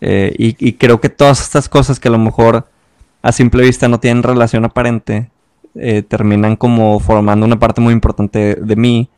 Eh, 0.00 0.34
y, 0.38 0.56
y, 0.66 0.72
creo 0.72 0.98
que 1.02 1.10
todas 1.10 1.42
estas 1.42 1.68
cosas 1.68 2.00
que 2.00 2.08
a 2.08 2.12
lo 2.12 2.18
mejor 2.18 2.66
a 3.20 3.32
simple 3.32 3.64
vista 3.64 3.86
no 3.86 4.00
tienen 4.00 4.22
relación 4.22 4.64
aparente, 4.64 5.28
eh, 5.74 6.02
terminan 6.02 6.56
como 6.56 6.98
formando 6.98 7.46
una 7.46 7.58
parte 7.58 7.80
muy 7.80 7.92
importante 7.92 8.56
de, 8.56 8.76
mí 8.76 9.08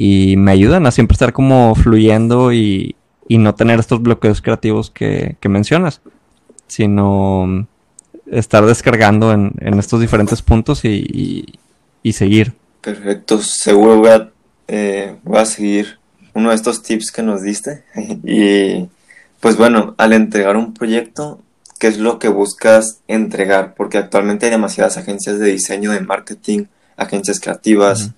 y 0.00 0.36
me 0.36 0.52
ayudan 0.52 0.86
a 0.86 0.92
siempre 0.92 1.14
estar 1.14 1.32
como 1.32 1.74
fluyendo 1.74 2.52
y, 2.52 2.94
no 3.28 3.56
tener 3.56 3.80
estos 3.80 4.00
bloqueos 4.00 4.40
creativos 4.40 4.90
que, 4.92 5.36
mencionas, 5.48 6.00
sino 6.68 7.66
estar 8.30 8.64
descargando 8.64 9.32
en, 9.32 9.52
estos 9.78 10.00
diferentes 10.00 10.40
puntos 10.40 10.84
y, 10.84 11.58
seguir. 12.12 12.54
Perfecto, 12.80 13.42
seguro 13.42 13.98
voy 13.98 14.08
a, 14.10 14.30
eh, 14.68 15.16
voy 15.24 15.38
a 15.38 15.44
seguir 15.44 15.98
uno 16.32 16.50
de 16.50 16.54
estos 16.54 16.82
tips 16.82 17.10
que 17.10 17.22
nos 17.22 17.42
diste. 17.42 17.82
Y 18.24 18.88
pues 19.40 19.56
bueno, 19.56 19.96
al 19.98 20.12
entregar 20.12 20.56
un 20.56 20.74
proyecto 20.74 21.40
qué 21.80 21.88
es 21.88 21.98
lo 21.98 22.20
que 22.20 22.28
buscas 22.28 23.00
entregar, 23.08 23.74
porque 23.74 23.98
actualmente 23.98 24.46
hay 24.46 24.52
demasiadas 24.52 24.96
agencias 24.96 25.40
de 25.40 25.50
diseño, 25.50 25.90
de 25.90 26.00
marketing, 26.00 26.66
agencias 26.96 27.40
creativas, 27.40 28.12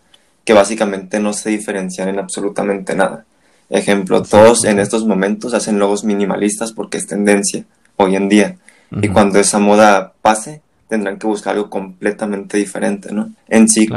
que 0.50 0.54
básicamente 0.54 1.20
no 1.20 1.32
se 1.32 1.48
diferencian 1.48 2.08
en 2.08 2.18
absolutamente 2.18 2.96
nada. 2.96 3.24
Ejemplo, 3.68 4.20
todos 4.24 4.64
en 4.64 4.80
estos 4.80 5.06
momentos 5.06 5.54
hacen 5.54 5.78
logos 5.78 6.02
minimalistas 6.02 6.72
porque 6.72 6.98
es 6.98 7.06
tendencia 7.06 7.62
hoy 7.94 8.16
en 8.16 8.28
día. 8.28 8.56
Y 9.00 9.10
cuando 9.10 9.38
esa 9.38 9.60
moda 9.60 10.12
pase, 10.20 10.60
tendrán 10.88 11.20
que 11.20 11.28
buscar 11.28 11.54
algo 11.54 11.70
completamente 11.70 12.58
diferente, 12.58 13.12
¿no? 13.12 13.30
En 13.46 13.68
sí, 13.68 13.88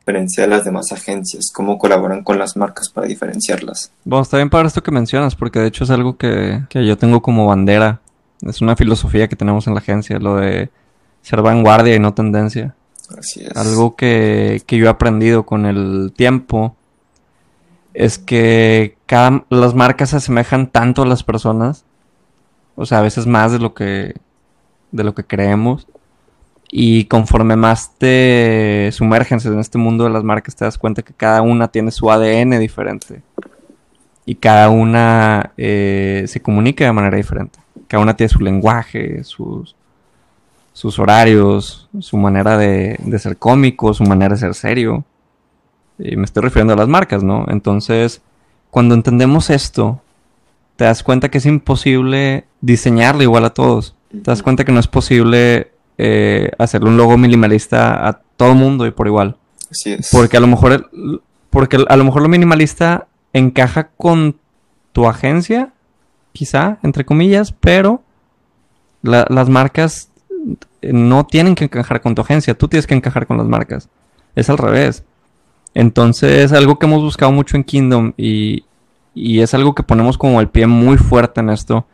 diferencia 0.00 0.44
de 0.44 0.48
las 0.48 0.64
demás 0.64 0.92
agencias? 0.92 1.50
¿Cómo 1.52 1.76
colaboran 1.76 2.24
con 2.24 2.38
las 2.38 2.56
marcas 2.56 2.88
para 2.88 3.06
diferenciarlas? 3.06 3.92
Bueno, 4.06 4.22
está 4.22 4.38
bien 4.38 4.48
para 4.48 4.66
esto 4.66 4.82
que 4.82 4.90
mencionas, 4.90 5.36
porque 5.36 5.58
de 5.58 5.66
hecho 5.66 5.84
es 5.84 5.90
algo 5.90 6.16
que, 6.16 6.62
que 6.70 6.86
yo 6.86 6.96
tengo 6.96 7.20
como 7.20 7.46
bandera. 7.46 8.00
Es 8.40 8.62
una 8.62 8.76
filosofía 8.76 9.28
que 9.28 9.36
tenemos 9.36 9.66
en 9.66 9.74
la 9.74 9.80
agencia, 9.80 10.18
lo 10.18 10.36
de 10.36 10.70
ser 11.20 11.42
vanguardia 11.42 11.94
y 11.94 11.98
no 11.98 12.14
tendencia. 12.14 12.74
Algo 13.54 13.96
que, 13.96 14.62
que 14.66 14.76
yo 14.76 14.86
he 14.86 14.88
aprendido 14.88 15.46
con 15.46 15.66
el 15.66 16.12
tiempo 16.16 16.76
es 17.94 18.18
que 18.18 18.96
cada, 19.06 19.44
las 19.48 19.74
marcas 19.74 20.10
se 20.10 20.16
asemejan 20.16 20.68
tanto 20.68 21.02
a 21.02 21.06
las 21.06 21.24
personas, 21.24 21.84
o 22.76 22.86
sea, 22.86 22.98
a 22.98 23.02
veces 23.02 23.26
más 23.26 23.50
de 23.50 23.58
lo 23.58 23.74
que, 23.74 24.14
de 24.92 25.04
lo 25.04 25.14
que 25.14 25.24
creemos. 25.24 25.86
Y 26.70 27.06
conforme 27.06 27.56
más 27.56 27.94
te 27.96 28.90
sumerges 28.92 29.46
en 29.46 29.58
este 29.58 29.78
mundo 29.78 30.04
de 30.04 30.10
las 30.10 30.22
marcas, 30.22 30.54
te 30.54 30.64
das 30.64 30.76
cuenta 30.76 31.02
que 31.02 31.14
cada 31.14 31.40
una 31.40 31.68
tiene 31.68 31.90
su 31.90 32.10
ADN 32.10 32.60
diferente. 32.60 33.22
Y 34.26 34.34
cada 34.34 34.68
una 34.68 35.52
eh, 35.56 36.24
se 36.28 36.42
comunica 36.42 36.84
de 36.84 36.92
manera 36.92 37.16
diferente. 37.16 37.58
Cada 37.88 38.02
una 38.02 38.14
tiene 38.14 38.28
su 38.28 38.40
lenguaje, 38.40 39.24
sus, 39.24 39.74
sus 40.78 41.00
horarios, 41.00 41.88
su 41.98 42.16
manera 42.16 42.56
de, 42.56 42.96
de 43.00 43.18
ser 43.18 43.36
cómico, 43.36 43.92
su 43.94 44.04
manera 44.04 44.34
de 44.34 44.40
ser 44.40 44.54
serio. 44.54 45.04
Y 45.98 46.14
me 46.16 46.24
estoy 46.24 46.44
refiriendo 46.44 46.74
a 46.74 46.76
las 46.76 46.86
marcas, 46.86 47.24
¿no? 47.24 47.44
Entonces, 47.48 48.22
cuando 48.70 48.94
entendemos 48.94 49.50
esto, 49.50 50.00
te 50.76 50.84
das 50.84 51.02
cuenta 51.02 51.30
que 51.30 51.38
es 51.38 51.46
imposible 51.46 52.44
diseñarlo 52.60 53.24
igual 53.24 53.44
a 53.44 53.50
todos. 53.50 53.96
Te 54.10 54.18
das 54.30 54.40
cuenta 54.44 54.64
que 54.64 54.70
no 54.70 54.78
es 54.78 54.86
posible 54.86 55.72
eh, 55.98 56.52
hacerle 56.58 56.90
un 56.90 56.96
logo 56.96 57.18
minimalista 57.18 58.06
a 58.06 58.20
todo 58.36 58.54
mundo 58.54 58.86
y 58.86 58.92
por 58.92 59.08
igual. 59.08 59.36
Así 59.72 59.94
es. 59.94 60.10
Porque 60.12 60.36
a 60.36 60.40
lo 60.40 60.46
mejor 60.46 60.72
el- 60.72 61.20
porque 61.50 61.84
a 61.88 61.96
lo 61.96 62.04
mejor 62.04 62.22
lo 62.22 62.28
minimalista 62.28 63.08
encaja 63.32 63.88
con 63.96 64.36
tu 64.92 65.08
agencia, 65.08 65.72
quizá, 66.32 66.78
entre 66.84 67.04
comillas, 67.04 67.50
pero 67.50 68.00
la- 69.02 69.26
las 69.28 69.48
marcas 69.48 70.10
no 70.82 71.26
tienen 71.26 71.54
que 71.54 71.64
encajar 71.64 72.00
con 72.00 72.14
tu 72.14 72.22
agencia, 72.22 72.54
tú 72.54 72.68
tienes 72.68 72.86
que 72.86 72.94
encajar 72.94 73.26
con 73.26 73.38
las 73.38 73.46
marcas. 73.46 73.88
Es 74.34 74.50
al 74.50 74.58
revés. 74.58 75.04
Entonces, 75.74 76.52
algo 76.52 76.78
que 76.78 76.86
hemos 76.86 77.02
buscado 77.02 77.32
mucho 77.32 77.56
en 77.56 77.64
Kingdom 77.64 78.12
y, 78.16 78.64
y 79.14 79.40
es 79.40 79.54
algo 79.54 79.74
que 79.74 79.82
ponemos 79.82 80.16
como 80.18 80.40
el 80.40 80.48
pie 80.48 80.66
muy 80.66 80.96
fuerte 80.96 81.40
en 81.40 81.50
esto, 81.50 81.86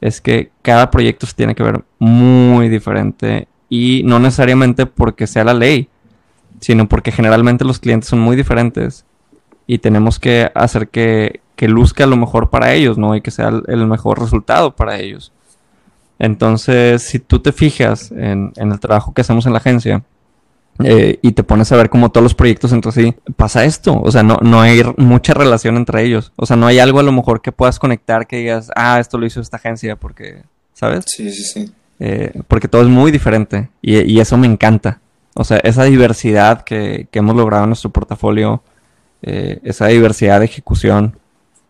es 0.00 0.20
que 0.20 0.50
cada 0.62 0.90
proyecto 0.90 1.26
se 1.26 1.34
tiene 1.34 1.54
que 1.54 1.62
ver 1.62 1.84
muy 1.98 2.68
diferente 2.68 3.48
y 3.68 4.02
no 4.04 4.18
necesariamente 4.18 4.86
porque 4.86 5.26
sea 5.26 5.44
la 5.44 5.54
ley, 5.54 5.88
sino 6.60 6.88
porque 6.88 7.12
generalmente 7.12 7.64
los 7.64 7.78
clientes 7.78 8.08
son 8.08 8.20
muy 8.20 8.36
diferentes 8.36 9.04
y 9.66 9.78
tenemos 9.78 10.18
que 10.18 10.50
hacer 10.54 10.88
que, 10.88 11.40
que 11.56 11.68
luzca 11.68 12.06
lo 12.06 12.16
mejor 12.16 12.50
para 12.50 12.74
ellos, 12.74 12.98
¿no? 12.98 13.14
Y 13.14 13.20
que 13.20 13.30
sea 13.30 13.48
el, 13.48 13.62
el 13.68 13.86
mejor 13.86 14.20
resultado 14.20 14.74
para 14.74 14.98
ellos. 14.98 15.32
Entonces, 16.18 17.02
si 17.02 17.18
tú 17.18 17.40
te 17.40 17.52
fijas 17.52 18.12
en, 18.12 18.52
en 18.56 18.72
el 18.72 18.80
trabajo 18.80 19.12
que 19.12 19.22
hacemos 19.22 19.46
en 19.46 19.52
la 19.52 19.58
agencia, 19.58 20.02
eh, 20.82 21.18
y 21.20 21.32
te 21.32 21.42
pones 21.42 21.70
a 21.70 21.76
ver 21.76 21.90
como 21.90 22.10
todos 22.10 22.22
los 22.22 22.34
proyectos 22.34 22.72
entre 22.72 22.92
sí, 22.92 23.14
pasa 23.36 23.64
esto. 23.64 24.00
O 24.00 24.10
sea, 24.10 24.22
no, 24.22 24.38
no 24.42 24.60
hay 24.60 24.82
mucha 24.96 25.34
relación 25.34 25.76
entre 25.76 26.02
ellos. 26.02 26.32
O 26.36 26.46
sea, 26.46 26.56
no 26.56 26.66
hay 26.66 26.78
algo 26.78 27.00
a 27.00 27.02
lo 27.02 27.12
mejor 27.12 27.42
que 27.42 27.52
puedas 27.52 27.78
conectar 27.78 28.26
que 28.26 28.38
digas, 28.38 28.70
ah, 28.74 28.98
esto 28.98 29.18
lo 29.18 29.26
hizo 29.26 29.40
esta 29.40 29.58
agencia, 29.58 29.96
porque, 29.96 30.42
¿sabes? 30.72 31.04
Sí, 31.06 31.30
sí, 31.30 31.44
sí. 31.44 31.72
Eh, 32.00 32.40
porque 32.48 32.68
todo 32.68 32.82
es 32.82 32.88
muy 32.88 33.12
diferente 33.12 33.68
y, 33.80 33.98
y 34.00 34.20
eso 34.20 34.36
me 34.36 34.46
encanta. 34.46 35.00
O 35.34 35.44
sea, 35.44 35.58
esa 35.58 35.84
diversidad 35.84 36.62
que, 36.64 37.06
que 37.10 37.18
hemos 37.20 37.36
logrado 37.36 37.64
en 37.64 37.70
nuestro 37.70 37.90
portafolio, 37.90 38.62
eh, 39.22 39.60
esa 39.62 39.86
diversidad 39.86 40.40
de 40.40 40.46
ejecución, 40.46 41.18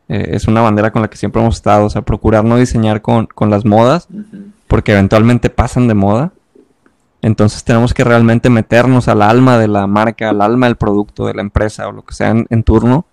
eh, 0.08 0.30
es 0.32 0.48
una 0.48 0.60
bandera 0.60 0.90
con 0.90 1.02
la 1.02 1.08
que 1.08 1.16
siempre 1.16 1.40
hemos 1.42 1.56
estado. 1.56 1.86
O 1.86 1.90
sea, 1.90 2.02
procurar 2.02 2.44
no 2.44 2.56
diseñar 2.56 3.02
con, 3.02 3.26
con 3.26 3.50
las 3.50 3.64
modas, 3.64 4.08
porque 4.68 4.92
eventualmente 4.92 5.50
pasan 5.50 5.88
de 5.88 5.94
moda. 5.94 6.32
Entonces 7.20 7.62
tenemos 7.62 7.94
que 7.94 8.02
realmente 8.04 8.50
meternos 8.50 9.06
al 9.08 9.22
alma 9.22 9.56
de 9.58 9.68
la 9.68 9.86
marca, 9.86 10.30
al 10.30 10.42
alma 10.42 10.66
del 10.66 10.76
producto, 10.76 11.26
de 11.26 11.34
la 11.34 11.42
empresa 11.42 11.86
o 11.88 11.92
lo 11.92 12.02
que 12.02 12.14
sea 12.14 12.30
en, 12.30 12.46
en 12.50 12.64
turno 12.64 13.06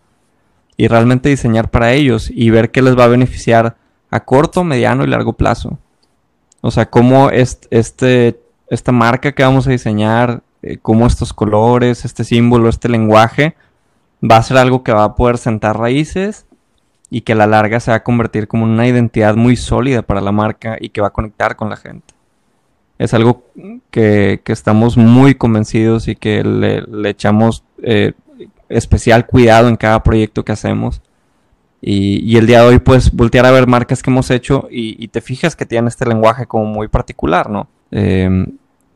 y 0.78 0.88
realmente 0.88 1.30
diseñar 1.30 1.69
para 1.69 1.91
ellos 1.93 2.32
y 2.34 2.49
ver 2.49 2.71
qué 2.71 2.82
les 2.82 2.97
va 2.97 3.04
a 3.04 3.08
beneficiar 3.10 3.75
a 4.10 4.21
corto, 4.21 4.63
mediano 4.63 5.04
y 5.04 5.08
largo 5.08 5.34
plazo. 5.34 5.78
O 6.62 6.71
sea, 6.71 6.89
cómo 6.89 7.30
est- 7.30 7.67
este, 7.69 8.39
esta 8.69 8.91
marca 8.91 9.34
que 9.34 9.43
vamos 9.43 9.67
a 9.67 9.71
diseñar, 9.71 10.41
eh, 10.63 10.78
cómo 10.82 11.06
estos 11.06 11.32
colores, 11.34 12.04
este 12.04 12.23
símbolo, 12.23 12.67
este 12.69 12.89
lenguaje, 12.89 13.56
va 14.23 14.38
a 14.38 14.43
ser 14.43 14.58
algo 14.58 14.82
que 14.84 14.91
va 14.91 15.04
a 15.04 15.15
poder 15.15 15.38
sentar 15.38 15.78
raíces 15.78 16.45
y 17.10 17.22
que 17.22 17.34
a 17.34 17.36
la 17.36 17.48
larga 17.48 17.80
se 17.80 17.91
va 17.91 17.98
a 17.98 18.04
convertir 18.04 18.48
como 18.48 18.65
una 18.65 18.88
identidad 18.88 19.36
muy 19.36 19.56
sólida 19.56 20.02
para 20.02 20.22
la 20.22 20.32
marca 20.32 20.78
y 20.80 20.89
que 20.89 21.02
va 21.02 21.08
a 21.08 21.13
conectar 21.13 21.56
con 21.56 21.69
la 21.69 21.78
gente. 21.78 22.13
Es 22.98 23.13
algo 23.13 23.45
que, 23.91 24.41
que 24.43 24.52
estamos 24.52 24.98
muy 24.98 25.36
convencidos 25.36 26.08
y 26.08 26.15
que 26.15 26.43
le, 26.43 27.10
echamos 27.10 27.63
eh, 27.82 28.13
especial 28.67 29.26
cuidado 29.26 29.69
en 29.69 29.78
cada 29.78 30.04
proyecto 30.04 30.43
que 30.43 30.52
hacemos. 30.52 31.02
Y, 31.82 32.19
y 32.30 32.38
el 32.38 32.45
día 32.45 32.62
de 32.62 32.67
hoy, 32.67 32.80
pues, 32.80 33.12
voltear 33.12 33.45
a 33.45 33.52
ver 33.52 33.67
marcas 33.67 34.04
que 34.04 34.12
hemos 34.12 34.30
hecho 34.30 34.67
y, 34.69 35.02
y 35.02 35.08
te 35.08 35.22
fijas 35.22 35.56
que 35.56 35.65
tienen 35.65 35.88
este 35.88 36.06
lenguaje 36.06 36.45
como 36.45 36.65
muy 36.65 36.89
particular, 36.89 37.50
¿no? 37.50 37.69
Eh, 37.91 38.30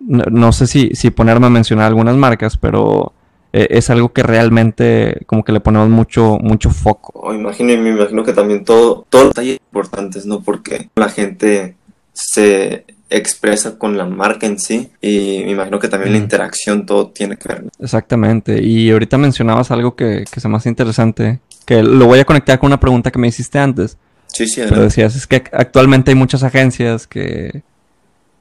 no, 0.01 0.23
no 0.29 0.51
sé 0.51 0.67
si, 0.67 0.89
si 0.93 1.09
ponerme 1.09 1.47
a 1.47 1.49
mencionar 1.49 1.87
algunas 1.87 2.15
marcas, 2.17 2.57
pero 2.57 3.13
eh, 3.53 3.67
es 3.69 3.91
algo 3.91 4.11
que 4.11 4.23
realmente 4.23 5.21
como 5.27 5.43
que 5.43 5.51
le 5.51 5.59
ponemos 5.59 5.87
mucho, 5.89 6.39
mucho 6.41 6.71
foco. 6.71 7.11
O 7.13 7.33
imagino, 7.33 7.71
y 7.71 7.77
me 7.77 7.91
imagino 7.91 8.23
que 8.23 8.33
también 8.33 8.65
todo, 8.65 9.05
todos 9.09 9.25
los 9.25 9.33
detalles 9.35 9.59
importantes, 9.71 10.25
¿no? 10.25 10.41
Porque 10.41 10.89
la 10.95 11.09
gente 11.09 11.75
se 12.13 12.85
expresa 13.11 13.77
con 13.77 13.95
la 13.95 14.05
marca 14.05 14.47
en 14.47 14.57
sí 14.57 14.89
y 14.99 15.43
me 15.45 15.51
imagino 15.51 15.77
que 15.77 15.87
también 15.87 16.13
la 16.13 16.17
interacción 16.17 16.85
todo 16.87 17.09
tiene 17.09 17.37
que 17.37 17.47
ver. 17.47 17.65
Exactamente. 17.79 18.59
Y 18.61 18.89
ahorita 18.89 19.19
mencionabas 19.19 19.69
algo 19.69 19.95
que, 19.95 20.25
que 20.31 20.39
se 20.39 20.49
me 20.49 20.57
hace 20.57 20.69
interesante, 20.69 21.39
que 21.67 21.83
lo 21.83 22.07
voy 22.07 22.19
a 22.19 22.25
conectar 22.25 22.57
con 22.57 22.67
una 22.67 22.79
pregunta 22.79 23.11
que 23.11 23.19
me 23.19 23.27
hiciste 23.27 23.59
antes. 23.59 23.97
Sí, 24.25 24.47
sí, 24.47 24.55
Pero 24.55 24.69
adelante. 24.69 24.85
decías, 24.85 25.15
es 25.15 25.27
que 25.27 25.43
actualmente 25.51 26.09
hay 26.09 26.15
muchas 26.15 26.41
agencias 26.41 27.05
que, 27.05 27.61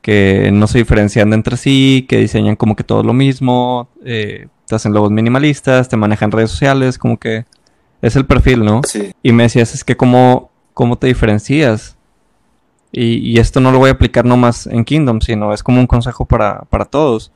que 0.00 0.50
no 0.54 0.66
se 0.66 0.78
diferencian 0.78 1.28
de 1.28 1.36
entre 1.36 1.58
sí, 1.58 2.06
que 2.08 2.16
diseñan 2.16 2.56
como 2.56 2.74
que 2.76 2.82
todo 2.82 3.02
lo 3.02 3.12
mismo, 3.12 3.90
eh, 4.06 4.46
te 4.72 4.76
hacen 4.76 4.94
logos 4.94 5.10
minimalistas, 5.10 5.90
te 5.90 5.98
manejan 5.98 6.32
redes 6.32 6.50
sociales, 6.50 6.96
como 6.96 7.18
que 7.18 7.44
es 8.00 8.16
el 8.16 8.24
perfil, 8.24 8.64
¿no? 8.64 8.80
Sí, 8.88 9.12
Y 9.22 9.32
me 9.32 9.42
decías, 9.42 9.74
es 9.74 9.84
que 9.84 9.98
cómo, 9.98 10.50
cómo 10.72 10.96
te 10.96 11.08
diferencias. 11.08 11.98
Y, 12.90 13.16
y 13.16 13.38
esto 13.38 13.60
no 13.60 13.70
lo 13.70 13.78
voy 13.78 13.90
a 13.90 13.92
aplicar 13.92 14.24
nomás 14.24 14.66
en 14.66 14.86
Kingdom, 14.86 15.20
sino 15.20 15.52
es 15.52 15.62
como 15.62 15.78
un 15.78 15.86
consejo 15.86 16.24
para, 16.24 16.62
para 16.70 16.86
todos. 16.86 17.32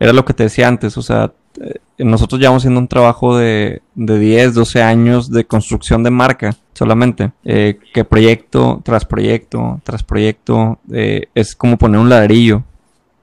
Era 0.00 0.12
lo 0.12 0.24
que 0.24 0.34
te 0.34 0.42
decía 0.42 0.66
antes, 0.66 0.98
o 0.98 1.02
sea, 1.02 1.32
eh, 1.60 1.76
nosotros 1.98 2.40
llevamos 2.40 2.62
haciendo 2.62 2.80
un 2.80 2.88
trabajo 2.88 3.38
de, 3.38 3.80
de 3.94 4.18
10, 4.18 4.54
12 4.54 4.82
años 4.82 5.30
de 5.30 5.44
construcción 5.44 6.02
de 6.02 6.10
marca 6.10 6.56
solamente. 6.74 7.30
Eh, 7.44 7.78
que 7.94 8.04
proyecto 8.04 8.80
tras 8.82 9.04
proyecto 9.04 9.80
tras 9.84 10.02
proyecto 10.02 10.80
eh, 10.92 11.28
es 11.32 11.54
como 11.54 11.78
poner 11.78 12.00
un 12.00 12.08
ladrillo 12.08 12.64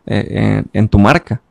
eh, 0.06 0.28
en, 0.30 0.66
en 0.72 0.88
tu 0.88 0.98
marca. 0.98 1.42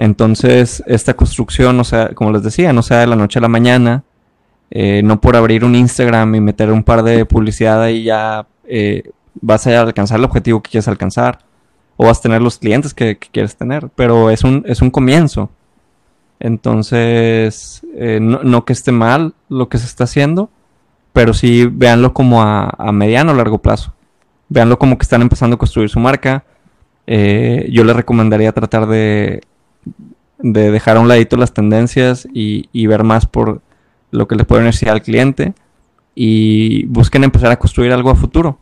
Entonces, 0.00 0.82
esta 0.86 1.12
construcción, 1.12 1.78
o 1.78 1.84
sea, 1.84 2.14
como 2.14 2.32
les 2.32 2.42
decía, 2.42 2.72
no 2.72 2.80
sea 2.82 3.00
de 3.00 3.06
la 3.06 3.16
noche 3.16 3.38
a 3.38 3.42
la 3.42 3.48
mañana, 3.48 4.02
eh, 4.70 5.02
no 5.04 5.20
por 5.20 5.36
abrir 5.36 5.62
un 5.62 5.74
Instagram 5.74 6.36
y 6.36 6.40
meter 6.40 6.72
un 6.72 6.84
par 6.84 7.02
de 7.02 7.26
publicidad 7.26 7.82
ahí 7.82 8.04
ya 8.04 8.46
eh, 8.64 9.10
vas 9.42 9.66
a 9.66 9.78
alcanzar 9.78 10.18
el 10.18 10.24
objetivo 10.24 10.62
que 10.62 10.70
quieres 10.70 10.88
alcanzar 10.88 11.40
o 11.98 12.06
vas 12.06 12.18
a 12.18 12.22
tener 12.22 12.40
los 12.40 12.56
clientes 12.56 12.94
que, 12.94 13.18
quieres 13.18 13.56
tener, 13.56 13.90
pero 13.94 14.30
es 14.30 14.42
un, 14.42 14.64
es 14.66 14.80
un 14.80 14.90
comienzo. 14.90 15.50
Entonces, 16.38 17.82
eh, 17.94 18.20
no, 18.22 18.64
que 18.64 18.72
esté 18.72 18.92
mal 18.92 19.34
lo 19.50 19.68
que 19.68 19.76
se 19.76 19.84
está 19.84 20.04
haciendo, 20.04 20.48
pero 21.12 21.34
sí 21.34 21.66
véanlo 21.70 22.14
como 22.14 22.42
a, 22.42 22.70
a 22.78 22.90
mediano 22.90 23.32
o 23.32 23.34
largo 23.34 23.58
plazo. 23.58 23.92
Véanlo 24.48 24.78
como 24.78 24.96
que 24.96 25.02
están 25.02 25.20
empezando 25.20 25.56
a 25.56 25.58
construir 25.58 25.90
su 25.90 26.00
marca. 26.00 26.44
Yo 27.06 27.82
les 27.84 27.96
recomendaría 27.96 28.52
tratar 28.52 28.86
de, 28.86 29.40
de 30.38 30.70
dejar 30.70 30.96
a 30.96 31.00
un 31.00 31.08
ladito 31.08 31.36
las 31.36 31.52
tendencias 31.52 32.26
y, 32.32 32.68
y 32.72 32.86
ver 32.86 33.04
más 33.04 33.26
por 33.26 33.60
lo 34.10 34.26
que 34.26 34.34
les 34.36 34.46
puede 34.46 34.62
beneficiar 34.62 34.94
al 34.94 35.02
cliente 35.02 35.52
y 36.14 36.86
busquen 36.86 37.24
empezar 37.24 37.50
a 37.52 37.58
construir 37.58 37.92
algo 37.92 38.10
a 38.10 38.14
futuro 38.16 38.58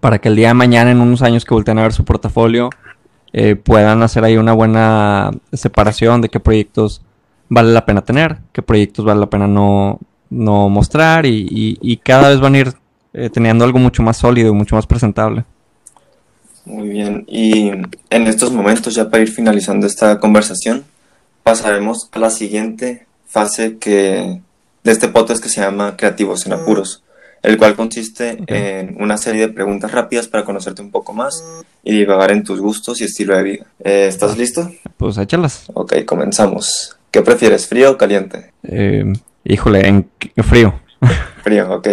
para 0.00 0.18
que 0.18 0.28
el 0.28 0.36
día 0.36 0.48
de 0.48 0.54
mañana, 0.54 0.90
en 0.90 1.00
unos 1.00 1.22
años 1.22 1.44
que 1.44 1.54
volteen 1.54 1.78
a 1.78 1.82
ver 1.82 1.92
su 1.92 2.04
portafolio, 2.04 2.70
eh, 3.32 3.56
puedan 3.56 4.02
hacer 4.02 4.24
ahí 4.24 4.36
una 4.36 4.52
buena 4.52 5.30
separación 5.52 6.20
de 6.20 6.28
qué 6.28 6.40
proyectos 6.40 7.02
vale 7.48 7.72
la 7.72 7.84
pena 7.84 8.02
tener, 8.02 8.38
qué 8.52 8.62
proyectos 8.62 9.04
vale 9.04 9.20
la 9.20 9.26
pena 9.30 9.46
no, 9.46 9.98
no 10.30 10.68
mostrar 10.68 11.26
y, 11.26 11.46
y- 11.82 11.96
cada 11.98 12.28
vez 12.28 12.40
van 12.40 12.54
a 12.54 12.58
ir 12.58 12.72
eh, 13.12 13.28
teniendo 13.30 13.64
algo 13.64 13.78
mucho 13.78 14.02
más 14.02 14.16
sólido 14.18 14.50
y 14.50 14.54
mucho 14.54 14.76
más 14.76 14.86
presentable. 14.86 15.44
Muy 16.64 16.88
bien. 16.88 17.24
Y 17.26 17.68
en 17.68 18.26
estos 18.26 18.52
momentos, 18.52 18.94
ya 18.94 19.08
para 19.10 19.22
ir 19.22 19.30
finalizando 19.30 19.86
esta 19.86 20.18
conversación, 20.20 20.84
pasaremos 21.42 22.08
a 22.12 22.18
la 22.18 22.30
siguiente 22.30 23.06
fase 23.26 23.78
que 23.78 24.40
de 24.84 24.92
este 24.92 25.08
podcast 25.08 25.42
que 25.42 25.48
se 25.48 25.60
llama 25.60 25.96
Creativos 25.96 26.46
en 26.46 26.52
Apuros, 26.52 27.02
el 27.42 27.58
cual 27.58 27.74
consiste 27.74 28.38
en 28.46 29.00
una 29.02 29.16
serie 29.16 29.46
de 29.46 29.52
preguntas 29.52 29.92
rápidas 29.92 30.28
para 30.28 30.44
conocerte 30.44 30.82
un 30.82 30.90
poco 30.90 31.12
más 31.12 31.44
y 31.82 31.92
divagar 31.92 32.30
en 32.30 32.42
tus 32.42 32.60
gustos 32.60 33.00
y 33.00 33.04
estilo 33.04 33.36
de 33.36 33.42
vida. 33.42 33.66
Eh, 33.82 34.06
¿Estás 34.08 34.36
listo? 34.36 34.70
Pues 34.96 35.18
échalas. 35.18 35.64
Ok, 35.74 36.04
comenzamos. 36.04 36.96
¿Qué 37.10 37.22
prefieres, 37.22 37.66
frío 37.66 37.92
o 37.92 37.96
caliente? 37.96 38.52
Eh, 38.62 39.04
híjole, 39.44 39.86
en 39.88 40.08
frío. 40.44 40.80
Frío, 41.42 41.72
ok. 41.72 41.88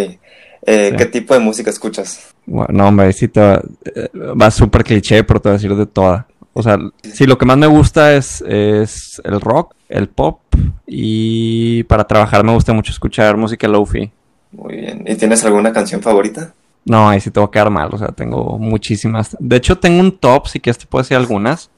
Eh, 0.67 0.89
Sí. 0.91 0.97
¿Qué 0.97 1.05
tipo 1.05 1.33
de 1.33 1.39
música 1.39 1.69
escuchas? 1.69 2.19
Bueno, 2.45 2.67
No, 2.73 2.87
hombre, 2.87 3.13
sí 3.13 3.27
te 3.27 3.39
va, 3.39 3.61
eh, 3.85 4.09
va 4.39 4.49
súper 4.51 4.83
cliché, 4.83 5.23
pero 5.23 5.39
te 5.39 5.49
voy 5.49 5.53
a 5.55 5.57
decir 5.57 5.75
de 5.75 5.85
toda. 5.85 6.27
O 6.53 6.63
sea, 6.63 6.77
sí, 7.13 7.25
lo 7.25 7.37
que 7.37 7.45
más 7.45 7.57
me 7.57 7.67
gusta 7.67 8.15
es, 8.15 8.41
es 8.47 9.21
el 9.25 9.41
rock, 9.41 9.75
el 9.89 10.07
pop 10.07 10.39
y 10.87 11.83
para 11.83 12.05
trabajar 12.05 12.43
me 12.43 12.53
gusta 12.53 12.73
mucho 12.73 12.91
escuchar 12.91 13.35
música 13.37 13.67
lofi. 13.67 14.11
Muy 14.51 14.75
bien. 14.77 15.03
¿Y 15.05 15.15
tienes 15.15 15.43
alguna 15.43 15.73
canción 15.73 16.01
favorita? 16.01 16.53
No, 16.85 17.09
ahí 17.09 17.19
sí 17.19 17.29
te 17.31 17.39
voy 17.39 17.47
a 17.47 17.51
quedar 17.51 17.69
mal, 17.71 17.89
o 17.93 17.97
sea, 17.97 18.07
tengo 18.09 18.57
muchísimas. 18.57 19.35
De 19.39 19.55
hecho, 19.57 19.77
tengo 19.77 19.99
un 19.99 20.17
top, 20.17 20.47
si 20.47 20.59
quieres 20.59 20.77
te 20.77 20.85
puedo 20.85 21.03
decir 21.03 21.17
algunas, 21.17 21.69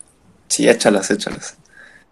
Sí, 0.50 0.68
échalas, 0.70 1.10
échalas. 1.12 1.58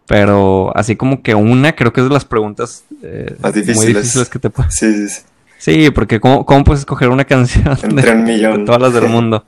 pero 0.08 0.76
así 0.76 0.96
como 0.96 1.22
que 1.22 1.36
una 1.36 1.74
creo 1.76 1.94
que 1.94 2.02
es 2.02 2.08
de 2.08 2.14
las 2.14 2.26
preguntas 2.26 2.84
eh, 3.04 3.36
Más 3.42 3.54
muy 3.54 3.62
difíciles. 3.62 3.96
difíciles 3.96 4.30
que 4.30 4.40
te 4.40 4.50
puedo... 4.50 4.70
Sí, 4.72 4.92
sí, 4.94 5.10
sí. 5.10 5.22
Sí, 5.58 5.90
porque 5.92 6.20
¿cómo, 6.20 6.46
cómo 6.46 6.64
puedes 6.64 6.82
escoger 6.82 7.10
una 7.10 7.26
canción 7.26 7.64
de, 7.76 7.88
Entre 7.88 8.12
un 8.12 8.24
millón. 8.24 8.60
de 8.60 8.66
todas 8.66 8.82
las 8.82 8.94
del 8.94 9.10
mundo? 9.10 9.46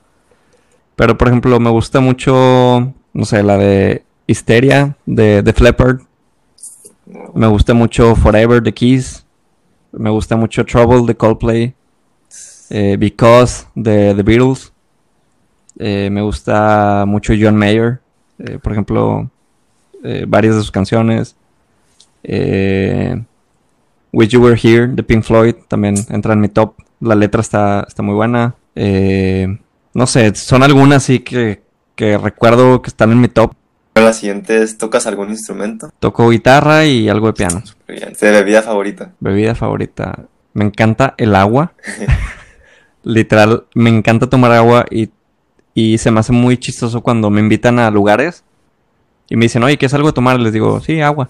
Pero, 0.96 1.16
por 1.16 1.28
ejemplo, 1.28 1.60
me 1.60 1.70
gusta 1.70 2.00
mucho, 2.00 2.92
no 3.12 3.24
sé, 3.24 3.42
la 3.42 3.56
de 3.56 4.02
Hysteria, 4.26 4.96
de 5.06 5.42
The 5.42 5.62
Leppard. 5.62 6.00
Me 7.34 7.46
gusta 7.46 7.72
mucho 7.74 8.16
Forever, 8.16 8.62
de 8.62 8.74
Kiss. 8.74 9.24
Me 9.92 10.10
gusta 10.10 10.36
mucho 10.36 10.64
Trouble, 10.64 11.06
de 11.06 11.14
Coldplay. 11.16 11.74
eh, 12.70 12.96
Because, 12.98 13.66
de 13.74 14.14
The 14.14 14.22
Beatles. 14.22 14.72
Eh, 15.78 16.08
me 16.10 16.20
gusta 16.22 17.04
mucho 17.06 17.32
John 17.40 17.56
Mayer. 17.56 18.00
eh, 18.40 18.58
por 18.60 18.72
ejemplo, 18.72 19.30
eh, 20.02 20.24
varias 20.26 20.56
de 20.56 20.60
sus 20.62 20.70
canciones. 20.72 21.36
Eh, 22.24 23.22
Wish 24.12 24.30
You 24.30 24.42
Were 24.42 24.58
Here, 24.60 24.86
de 24.88 25.02
Pink 25.02 25.22
Floyd, 25.22 25.54
también 25.68 25.94
entra 26.10 26.32
en 26.32 26.40
mi 26.40 26.48
top. 26.48 26.74
La 27.00 27.14
letra 27.14 27.40
está, 27.40 27.84
está 27.86 28.02
muy 28.02 28.14
buena. 28.14 28.54
Eh, 28.74 29.58
no 29.94 30.06
sé, 30.06 30.34
son 30.34 30.62
algunas 30.62 31.02
sí 31.02 31.20
que, 31.20 31.62
que 31.94 32.16
recuerdo 32.18 32.82
que 32.82 32.88
están 32.88 33.12
en 33.12 33.20
mi 33.20 33.28
top. 33.28 33.52
La 33.94 34.12
siguiente 34.12 34.62
es, 34.62 34.78
¿tocas 34.78 35.06
algún 35.06 35.30
instrumento? 35.30 35.90
Toco 35.98 36.30
guitarra 36.30 36.86
y 36.86 37.08
algo 37.08 37.28
de 37.28 37.32
piano. 37.32 37.62
Bien. 37.86 38.12
¿De 38.18 38.30
bebida 38.30 38.62
favorita? 38.62 39.12
Bebida 39.18 39.54
favorita. 39.54 40.26
Me 40.54 40.64
encanta 40.64 41.14
el 41.18 41.34
agua. 41.34 41.72
Literal, 43.02 43.64
me 43.74 43.90
encanta 43.90 44.28
tomar 44.28 44.52
agua 44.52 44.86
y, 44.90 45.10
y 45.74 45.98
se 45.98 46.10
me 46.10 46.20
hace 46.20 46.32
muy 46.32 46.58
chistoso 46.58 47.00
cuando 47.00 47.30
me 47.30 47.40
invitan 47.40 47.78
a 47.78 47.90
lugares 47.90 48.44
y 49.28 49.36
me 49.36 49.46
dicen, 49.46 49.62
oye, 49.62 49.76
¿qué 49.76 49.86
es 49.86 49.94
algo 49.94 50.08
de 50.08 50.14
tomar? 50.14 50.38
Les 50.40 50.52
digo, 50.52 50.80
sí, 50.80 51.00
agua. 51.00 51.28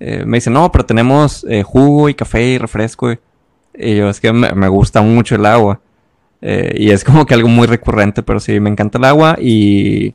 Eh, 0.00 0.24
me 0.26 0.38
dicen, 0.38 0.52
no, 0.52 0.70
pero 0.72 0.84
tenemos 0.84 1.46
eh, 1.48 1.62
jugo 1.62 2.08
y 2.08 2.14
café 2.14 2.42
y 2.42 2.58
refresco. 2.58 3.12
Y, 3.12 3.18
y 3.74 3.96
yo, 3.96 4.08
es 4.08 4.20
que 4.20 4.32
me, 4.32 4.52
me 4.52 4.68
gusta 4.68 5.02
mucho 5.02 5.34
el 5.36 5.46
agua. 5.46 5.80
Eh, 6.42 6.74
y 6.78 6.90
es 6.90 7.04
como 7.04 7.24
que 7.24 7.34
algo 7.34 7.48
muy 7.48 7.66
recurrente, 7.66 8.22
pero 8.22 8.38
sí, 8.40 8.60
me 8.60 8.70
encanta 8.70 8.98
el 8.98 9.04
agua 9.04 9.36
y 9.40 10.14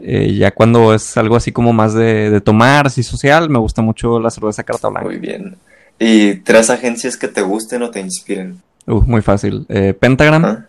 ya 0.00 0.52
cuando 0.52 0.94
es 0.94 1.16
algo 1.16 1.34
así 1.34 1.50
como 1.50 1.72
más 1.72 1.92
de, 1.92 2.30
de 2.30 2.40
tomar, 2.40 2.86
así 2.86 3.02
social, 3.02 3.50
me 3.50 3.58
gusta 3.58 3.82
mucho 3.82 4.20
la 4.20 4.30
cerveza 4.30 4.62
carta 4.62 4.88
blanca. 4.88 5.08
Muy 5.08 5.18
bien. 5.18 5.56
¿Y 5.98 6.36
tres 6.36 6.70
agencias 6.70 7.16
que 7.16 7.26
te 7.26 7.42
gusten 7.42 7.82
o 7.82 7.90
te 7.90 7.98
inspiren? 7.98 8.62
Uh, 8.86 9.02
muy 9.02 9.22
fácil. 9.22 9.66
Pentagram 9.98 10.44
¿Ah? 10.44 10.66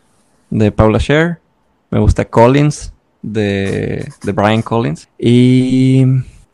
de 0.50 0.72
Paula 0.72 1.00
Scher. 1.00 1.38
Me 1.92 2.00
gusta 2.00 2.26
Collins 2.26 2.92
de, 3.22 4.12
de 4.24 4.32
Brian 4.32 4.63
Collins. 4.63 5.08
Y. 5.20 6.06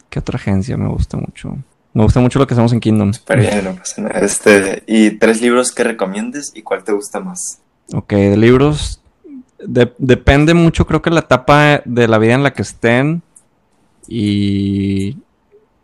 ¿Qué 0.10 0.20
otra 0.20 0.38
agencia 0.38 0.78
me 0.78 0.88
gusta 0.88 1.18
mucho? 1.18 1.58
Me 1.94 2.04
gusta 2.04 2.20
mucho 2.20 2.40
lo 2.40 2.48
que 2.48 2.54
hacemos 2.54 2.74
en 2.74 2.80
Kingdom. 2.80 3.12
Bien, 3.38 3.64
no 3.64 3.76
pasa 3.76 4.02
nada. 4.02 4.20
Este, 4.20 4.84
¿y 4.88 5.12
tres 5.12 5.42
libros 5.42 5.72
que 5.72 5.84
recomiendes 5.84 6.52
y 6.56 6.62
cuál 6.62 6.84
te 6.84 6.92
gusta 6.92 7.20
más? 7.20 7.60
Ok, 7.94 8.12
de 8.14 8.38
libros. 8.38 9.02
de- 9.60 9.94
depende 9.98 10.54
mucho, 10.54 10.86
creo 10.86 11.02
que 11.02 11.10
la 11.10 11.22
etapa 11.22 11.82
de 11.86 12.08
la 12.08 12.18
vida 12.18 12.34
en 12.34 12.44
la 12.44 12.54
que 12.54 12.62
estén. 12.62 13.22
Y. 14.08 15.18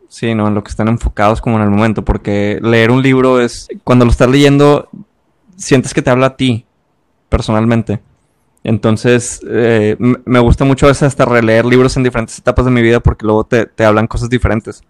Sí, 0.10 0.36
no, 0.36 0.50
en 0.50 0.54
lo 0.54 0.64
que 0.64 0.70
están 0.70 0.90
enfocados 0.90 1.40
como 1.42 1.56
en 1.58 1.64
el 1.64 1.70
momento. 1.70 2.04
Porque 2.04 2.60
leer 2.62 2.92
un 2.92 3.02
libro 3.02 3.40
es. 3.42 3.68
Cuando 3.84 4.06
lo 4.06 4.12
estás 4.12 4.30
leyendo, 4.30 4.90
sientes 5.56 5.94
que 5.94 6.02
te 6.02 6.10
habla 6.10 6.28
a 6.28 6.36
ti, 6.38 6.66
personalmente. 7.30 8.02
Entonces, 8.64 9.42
eh, 9.50 9.96
me 10.00 10.40
gusta 10.40 10.66
mucho 10.66 10.86
a 10.86 10.90
veces 10.90 11.04
hasta 11.04 11.26
releer 11.26 11.66
libros 11.66 11.98
en 11.98 12.04
diferentes 12.04 12.38
etapas 12.38 12.66
de 12.66 12.72
mi 12.72 12.82
vida 12.82 13.00
porque 13.00 13.26
luego 13.26 13.44
te, 13.44 13.66
te 13.66 13.84
hablan 13.86 14.08
cosas 14.08 14.30
diferentes. 14.30 14.84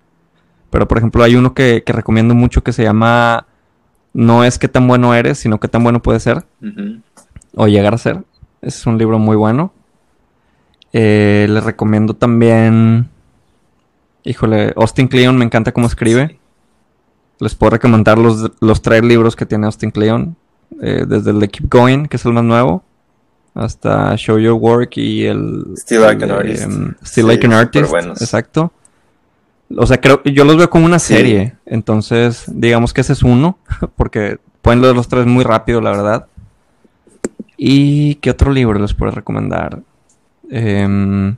Pero, 0.70 0.88
por 0.88 0.98
ejemplo, 0.98 1.24
hay 1.24 1.36
uno 1.36 1.54
que, 1.54 1.84
que 1.86 1.94
recomiendo 1.94 2.34
mucho 2.36 2.64
que 2.64 2.74
se 2.74 2.84
llama 2.84 3.48
No 4.14 4.44
es 4.44 4.60
qué 4.60 4.68
tan 4.68 4.88
bueno 4.88 5.14
eres, 5.14 5.40
sino 5.40 5.60
qué 5.60 5.68
tan 5.68 5.84
bueno 5.84 6.02
puedes 6.02 6.24
ser 6.24 6.46
o 7.56 7.68
llegar 7.68 7.94
a 7.94 7.98
ser. 7.98 8.24
Es 8.62 8.86
un 8.86 8.98
libro 8.98 9.20
muy 9.20 9.36
bueno. 9.36 9.74
Eh, 10.94 11.48
les 11.50 11.64
recomiendo 11.64 12.14
también. 12.14 13.10
Híjole, 14.24 14.74
Austin 14.76 15.08
Kleon 15.08 15.38
me 15.38 15.46
encanta 15.46 15.72
cómo 15.72 15.88
escribe. 15.88 16.38
Les 17.40 17.56
puedo 17.56 17.72
recomendar 17.72 18.18
los, 18.18 18.52
los 18.60 18.82
tres 18.82 19.04
libros 19.04 19.36
que 19.36 19.46
tiene 19.46 19.66
Austin 19.66 19.92
Kleon. 19.92 20.36
eh, 20.82 21.06
desde 21.08 21.32
el 21.32 21.40
de 21.40 21.48
Keep 21.50 21.70
Going, 21.72 22.06
que 22.06 22.18
es 22.18 22.26
el 22.26 22.34
más 22.34 22.44
nuevo, 22.44 22.84
hasta 23.54 24.16
Show 24.16 24.38
Your 24.40 24.54
Work 24.54 24.98
y 24.98 25.26
el. 25.26 25.66
Still 25.78 26.02
Like 26.02 26.24
an 26.24 26.32
Artist. 26.32 26.64
em, 26.64 26.94
Still 27.04 27.24
Sí, 27.26 27.28
Like 27.28 27.46
an 27.48 27.54
Artist. 27.54 27.94
Exacto. 28.22 28.72
O 29.78 29.86
sea, 29.88 30.00
creo 30.02 30.22
yo 30.24 30.44
los 30.44 30.58
veo 30.58 30.70
como 30.70 30.86
una 30.86 31.00
Sí. 31.00 31.14
serie. 31.16 31.56
Entonces, 31.66 32.44
digamos 32.48 32.94
que 32.94 33.02
ese 33.02 33.14
es 33.14 33.24
uno. 33.24 33.58
Porque 33.96 34.38
pueden 34.62 34.82
leer 34.82 34.96
los 34.96 35.08
tres 35.08 35.26
muy 35.26 35.44
rápido, 35.44 35.82
la 35.82 35.92
verdad. 35.92 36.28
¿Y 37.58 38.16
qué 38.16 38.32
otro 38.32 38.52
libro 38.52 38.80
les 38.80 38.94
puedo 38.94 39.12
recomendar? 39.12 39.80
Em, 40.50 41.36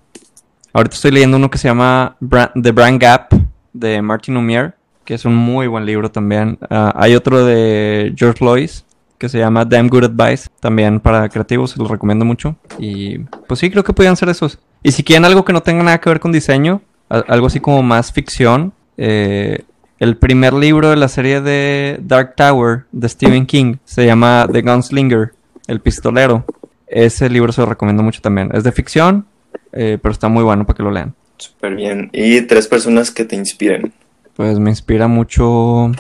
ahorita 0.72 0.96
estoy 0.96 1.12
leyendo 1.12 1.38
uno 1.38 1.50
que 1.50 1.58
se 1.58 1.68
llama 1.68 2.16
The 2.62 2.72
Brand 2.72 3.02
Gap 3.02 3.34
de 3.74 4.02
Martin 4.02 4.34
Lumiere, 4.36 4.74
que 5.06 5.14
es 5.16 5.26
un 5.26 5.36
muy 5.36 5.68
buen 5.68 5.86
libro 5.86 6.10
también. 6.10 6.58
Ah, 6.70 6.94
hay 6.96 7.16
otro 7.16 7.44
de 7.46 8.14
George 8.16 8.44
Lois 8.44 8.86
que 9.24 9.30
se 9.30 9.40
llama 9.40 9.64
Damn 9.64 9.88
Good 9.88 10.04
Advice, 10.04 10.50
también 10.60 11.00
para 11.00 11.30
creativos, 11.30 11.72
se 11.72 11.80
los 11.80 11.90
recomiendo 11.90 12.26
mucho. 12.26 12.58
Y 12.78 13.20
pues 13.48 13.62
sí, 13.62 13.72
creo 13.72 13.82
que 13.82 13.94
podrían 13.94 14.18
ser 14.18 14.28
esos. 14.28 14.60
Y 14.84 14.92
si 14.92 15.02
quieren 15.02 15.24
algo 15.24 15.46
que 15.46 15.54
no 15.54 15.64
tenga 15.64 15.82
nada 15.82 16.02
que 16.02 16.10
ver 16.10 16.20
con 16.20 16.34
diseño, 16.34 16.82
algo 17.08 17.48
así 17.48 17.62
como 17.62 17.82
más 17.84 18.12
ficción, 18.12 18.74
eh, 18.98 19.60
el 19.98 20.18
primer 20.18 20.54
libro 20.54 20.90
de 20.90 20.98
la 20.98 21.08
serie 21.08 21.40
de 21.40 22.02
Dark 22.02 22.36
Tower 22.36 22.84
de 22.92 23.08
Stephen 23.08 23.46
King 23.46 23.78
se 23.86 24.06
llama 24.06 24.46
The 24.52 24.62
Gunslinger, 24.62 25.32
el 25.68 25.80
pistolero. 25.80 26.44
Ese 26.86 27.30
libro 27.30 27.54
se 27.54 27.62
lo 27.62 27.68
recomiendo 27.68 28.04
mucho 28.04 28.20
también. 28.20 28.50
Es 28.54 28.66
de 28.66 28.74
ficción, 28.74 29.26
eh, 29.72 30.00
pero 30.02 30.12
está 30.12 30.28
muy 30.28 30.44
bueno 30.44 30.66
para 30.66 30.76
que 30.76 30.84
lo 30.84 30.92
lean. 30.92 31.16
Súper 31.38 31.76
bien. 31.76 32.10
¿Y 32.12 32.42
tres 32.42 32.68
personas 32.68 33.10
que 33.10 33.24
te 33.24 33.38
inspiren? 33.38 33.94
Pues 34.36 34.60
me 34.60 34.70
inspira 34.70 35.08
mucho. 35.08 35.94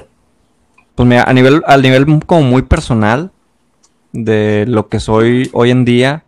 Pues 0.95 1.09
mira, 1.09 1.23
a 1.23 1.33
nivel, 1.33 1.63
al 1.65 1.81
nivel 1.81 2.05
como 2.25 2.43
muy 2.43 2.61
personal 2.61 3.31
de 4.11 4.65
lo 4.67 4.89
que 4.89 4.99
soy 4.99 5.49
hoy 5.53 5.71
en 5.71 5.85
día, 5.85 6.23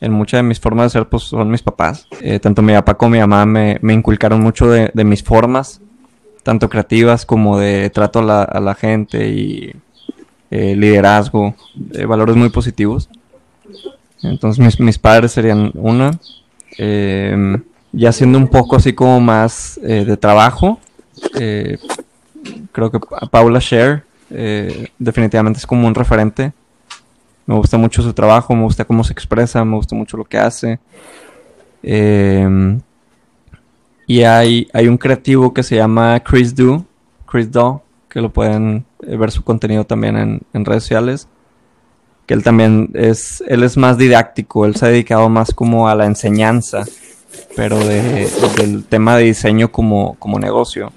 en 0.00 0.12
muchas 0.12 0.38
de 0.38 0.42
mis 0.42 0.58
formas 0.58 0.86
de 0.86 0.98
ser, 0.98 1.08
pues 1.08 1.22
son 1.22 1.48
mis 1.50 1.62
papás. 1.62 2.06
Eh, 2.20 2.40
tanto 2.40 2.60
mi 2.60 2.72
papá 2.72 2.94
como 2.94 3.10
mi 3.10 3.20
mamá 3.20 3.46
me, 3.46 3.78
inculcaron 3.92 4.40
mucho 4.40 4.68
de, 4.68 5.04
mis 5.04 5.22
formas, 5.22 5.80
tanto 6.42 6.68
creativas 6.68 7.24
como 7.24 7.58
de 7.58 7.88
trato 7.90 8.18
a 8.18 8.60
la, 8.60 8.74
gente 8.74 9.28
y 9.28 9.72
eh, 10.50 10.74
liderazgo, 10.74 11.54
eh, 11.92 12.04
valores 12.04 12.36
muy 12.36 12.50
positivos. 12.50 13.08
Entonces 14.22 14.64
mis, 14.64 14.80
mis 14.80 14.98
padres 14.98 15.32
serían 15.32 15.70
una. 15.74 16.18
Ya 17.96 18.10
siendo 18.10 18.38
un 18.38 18.48
poco 18.48 18.74
así 18.74 18.92
como 18.92 19.20
más 19.20 19.78
de 19.80 20.16
trabajo, 20.16 20.80
creo 22.72 22.90
que 22.90 23.00
Pa- 23.00 23.20
Paula 23.30 23.60
Scher 23.60 24.04
eh, 24.30 24.88
definitivamente 24.98 25.58
es 25.58 25.66
como 25.66 25.86
un 25.86 25.94
referente. 25.94 26.52
Me 27.46 27.54
gusta 27.54 27.76
mucho 27.76 28.02
su 28.02 28.12
trabajo, 28.12 28.54
me 28.54 28.62
gusta 28.62 28.84
cómo 28.84 29.04
se 29.04 29.12
expresa, 29.12 29.64
me 29.64 29.76
gusta 29.76 29.94
mucho 29.94 30.16
lo 30.16 30.24
que 30.24 30.38
hace. 30.38 30.78
Eh, 31.82 32.78
y 34.06 34.22
hay, 34.22 34.68
hay 34.72 34.88
un 34.88 34.98
creativo 34.98 35.52
que 35.52 35.62
se 35.62 35.76
llama 35.76 36.20
Chris 36.20 36.54
Do, 36.54 36.84
Chris 37.26 37.50
Do, 37.50 37.82
que 38.08 38.20
lo 38.20 38.30
pueden 38.32 38.84
eh, 39.06 39.16
ver 39.16 39.30
su 39.30 39.42
contenido 39.44 39.84
también 39.84 40.16
en, 40.16 40.40
en 40.52 40.64
redes 40.64 40.84
sociales. 40.84 41.28
Que 42.26 42.32
él 42.32 42.42
también 42.42 42.90
es, 42.94 43.44
él 43.46 43.62
es 43.62 43.76
más 43.76 43.98
didáctico, 43.98 44.64
él 44.64 44.76
se 44.76 44.86
ha 44.86 44.88
dedicado 44.88 45.28
más 45.28 45.52
como 45.52 45.88
a 45.88 45.94
la 45.94 46.06
enseñanza 46.06 46.84
pero 47.56 47.78
de, 47.78 48.30
del 48.56 48.84
tema 48.84 49.16
de 49.16 49.24
diseño 49.24 49.70
como, 49.70 50.14
como 50.20 50.38
negocio. 50.38 50.92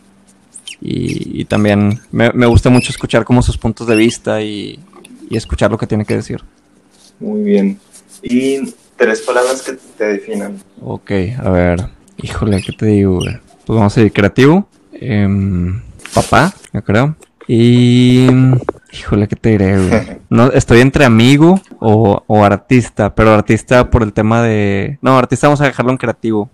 Y, 0.79 1.45
también 1.45 1.99
me, 2.11 2.31
me, 2.33 2.45
gusta 2.45 2.69
mucho 2.69 2.91
escuchar 2.91 3.25
como 3.25 3.41
sus 3.41 3.57
puntos 3.57 3.87
de 3.87 3.95
vista 3.95 4.41
y, 4.41 4.79
y, 5.29 5.35
escuchar 5.35 5.71
lo 5.71 5.77
que 5.77 5.87
tiene 5.87 6.05
que 6.05 6.15
decir. 6.15 6.43
Muy 7.19 7.41
bien. 7.41 7.79
¿Y 8.21 8.73
tres 8.95 9.21
palabras 9.21 9.61
que 9.63 9.73
te 9.97 10.05
definan? 10.05 10.61
Ok, 10.81 11.11
a 11.39 11.49
ver. 11.49 11.89
Híjole, 12.17 12.61
¿qué 12.61 12.73
te 12.73 12.85
digo? 12.87 13.19
Pues 13.19 13.77
vamos 13.77 13.97
a 13.97 14.01
ir 14.01 14.11
creativo. 14.11 14.67
Em, 14.93 15.81
papá, 16.13 16.53
yo 16.73 16.83
creo. 16.83 17.15
Y. 17.47 18.27
Híjole, 18.91 19.27
¿qué 19.27 19.35
te 19.35 19.49
diré, 19.49 19.77
güey? 19.77 20.17
No, 20.29 20.51
estoy 20.51 20.81
entre 20.81 21.05
amigo 21.05 21.61
o, 21.79 22.21
o, 22.27 22.43
artista, 22.43 23.15
pero 23.15 23.31
artista 23.33 23.89
por 23.89 24.03
el 24.03 24.13
tema 24.13 24.41
de. 24.41 24.99
No, 25.01 25.17
artista 25.17 25.47
vamos 25.47 25.61
a 25.61 25.65
dejarlo 25.65 25.91
en 25.91 25.97
creativo. 25.97 26.49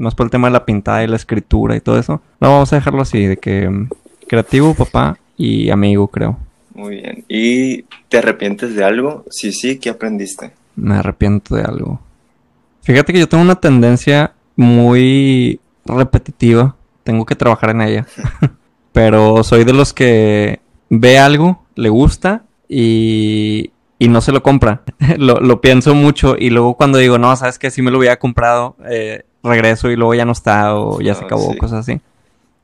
Más 0.00 0.14
por 0.14 0.26
el 0.26 0.30
tema 0.30 0.48
de 0.48 0.54
la 0.54 0.64
pintada 0.64 1.04
y 1.04 1.06
la 1.06 1.16
escritura 1.16 1.76
y 1.76 1.80
todo 1.80 1.98
eso. 1.98 2.22
No, 2.40 2.50
vamos 2.50 2.72
a 2.72 2.76
dejarlo 2.76 3.02
así, 3.02 3.26
de 3.26 3.36
que 3.36 3.68
mm, 3.68 3.90
creativo, 4.26 4.74
papá 4.74 5.18
y 5.36 5.68
amigo, 5.68 6.08
creo. 6.08 6.38
Muy 6.74 6.96
bien. 6.96 7.24
¿Y 7.28 7.82
te 8.08 8.16
arrepientes 8.16 8.74
de 8.74 8.82
algo? 8.82 9.26
Sí, 9.28 9.52
sí, 9.52 9.78
¿qué 9.78 9.90
aprendiste? 9.90 10.52
Me 10.74 10.94
arrepiento 10.94 11.54
de 11.54 11.64
algo. 11.64 12.00
Fíjate 12.82 13.12
que 13.12 13.18
yo 13.18 13.28
tengo 13.28 13.42
una 13.44 13.60
tendencia 13.60 14.32
muy 14.56 15.60
repetitiva. 15.84 16.76
Tengo 17.04 17.26
que 17.26 17.36
trabajar 17.36 17.70
en 17.70 17.82
ella. 17.82 18.06
Pero 18.92 19.44
soy 19.44 19.64
de 19.64 19.74
los 19.74 19.92
que 19.92 20.60
ve 20.88 21.18
algo, 21.18 21.62
le 21.74 21.90
gusta 21.90 22.44
y, 22.68 23.70
y 23.98 24.08
no 24.08 24.22
se 24.22 24.32
lo 24.32 24.42
compra. 24.42 24.82
lo, 25.18 25.40
lo, 25.40 25.60
pienso 25.60 25.94
mucho 25.94 26.36
y 26.38 26.48
luego 26.48 26.74
cuando 26.74 26.96
digo, 26.96 27.18
no, 27.18 27.36
sabes 27.36 27.58
que 27.58 27.70
si 27.70 27.82
me 27.82 27.90
lo 27.90 27.98
hubiera 27.98 28.18
comprado, 28.18 28.76
eh, 28.88 29.24
regreso 29.42 29.90
y 29.90 29.96
luego 29.96 30.14
ya 30.14 30.24
no 30.24 30.32
está 30.32 30.74
o 30.76 31.00
ya 31.00 31.14
se 31.14 31.22
ah, 31.22 31.26
acabó, 31.26 31.56
cosas 31.56 31.80
así. 31.80 32.00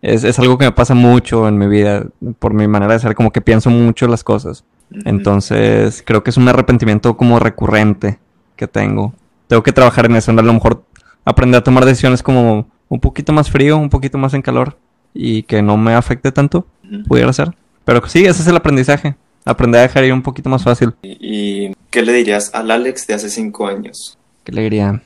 Es, 0.02 0.24
es, 0.24 0.38
algo 0.38 0.58
que 0.58 0.66
me 0.66 0.72
pasa 0.72 0.94
mucho 0.94 1.48
en 1.48 1.58
mi 1.58 1.66
vida, 1.66 2.06
por 2.38 2.52
mi 2.52 2.68
manera 2.68 2.92
de 2.92 2.98
ser, 3.00 3.14
como 3.14 3.32
que 3.32 3.40
pienso 3.40 3.70
mucho 3.70 4.06
las 4.06 4.22
cosas. 4.22 4.64
Entonces, 5.04 6.02
creo 6.06 6.22
que 6.22 6.30
es 6.30 6.36
un 6.36 6.48
arrepentimiento 6.48 7.16
como 7.16 7.38
recurrente 7.38 8.18
que 8.54 8.68
tengo. 8.68 9.14
Tengo 9.48 9.62
que 9.62 9.72
trabajar 9.72 10.06
en 10.06 10.16
eso, 10.16 10.30
a 10.30 10.34
lo 10.34 10.52
mejor 10.52 10.84
aprender 11.24 11.58
a 11.58 11.64
tomar 11.64 11.84
decisiones 11.84 12.22
como 12.22 12.68
un 12.88 13.00
poquito 13.00 13.32
más 13.32 13.50
frío, 13.50 13.76
un 13.76 13.90
poquito 13.90 14.18
más 14.18 14.34
en 14.34 14.42
calor 14.42 14.76
y 15.12 15.42
que 15.42 15.62
no 15.62 15.76
me 15.76 15.94
afecte 15.94 16.30
tanto, 16.30 16.66
pudiera 17.08 17.32
ser. 17.32 17.54
Pero 17.84 18.06
sí, 18.06 18.24
ese 18.24 18.42
es 18.42 18.48
el 18.48 18.56
aprendizaje. 18.56 19.16
Aprender 19.44 19.80
a 19.80 19.82
dejar 19.82 20.04
ir 20.04 20.12
un 20.12 20.22
poquito 20.22 20.50
más 20.50 20.62
fácil. 20.62 20.92
¿Y 21.02 21.72
qué 21.90 22.02
le 22.02 22.12
dirías 22.12 22.52
al 22.54 22.70
Alex 22.70 23.06
de 23.06 23.14
hace 23.14 23.30
cinco 23.30 23.66
años? 23.66 24.18
¿Qué 24.44 24.52
le 24.52 24.62
diría? 24.62 25.02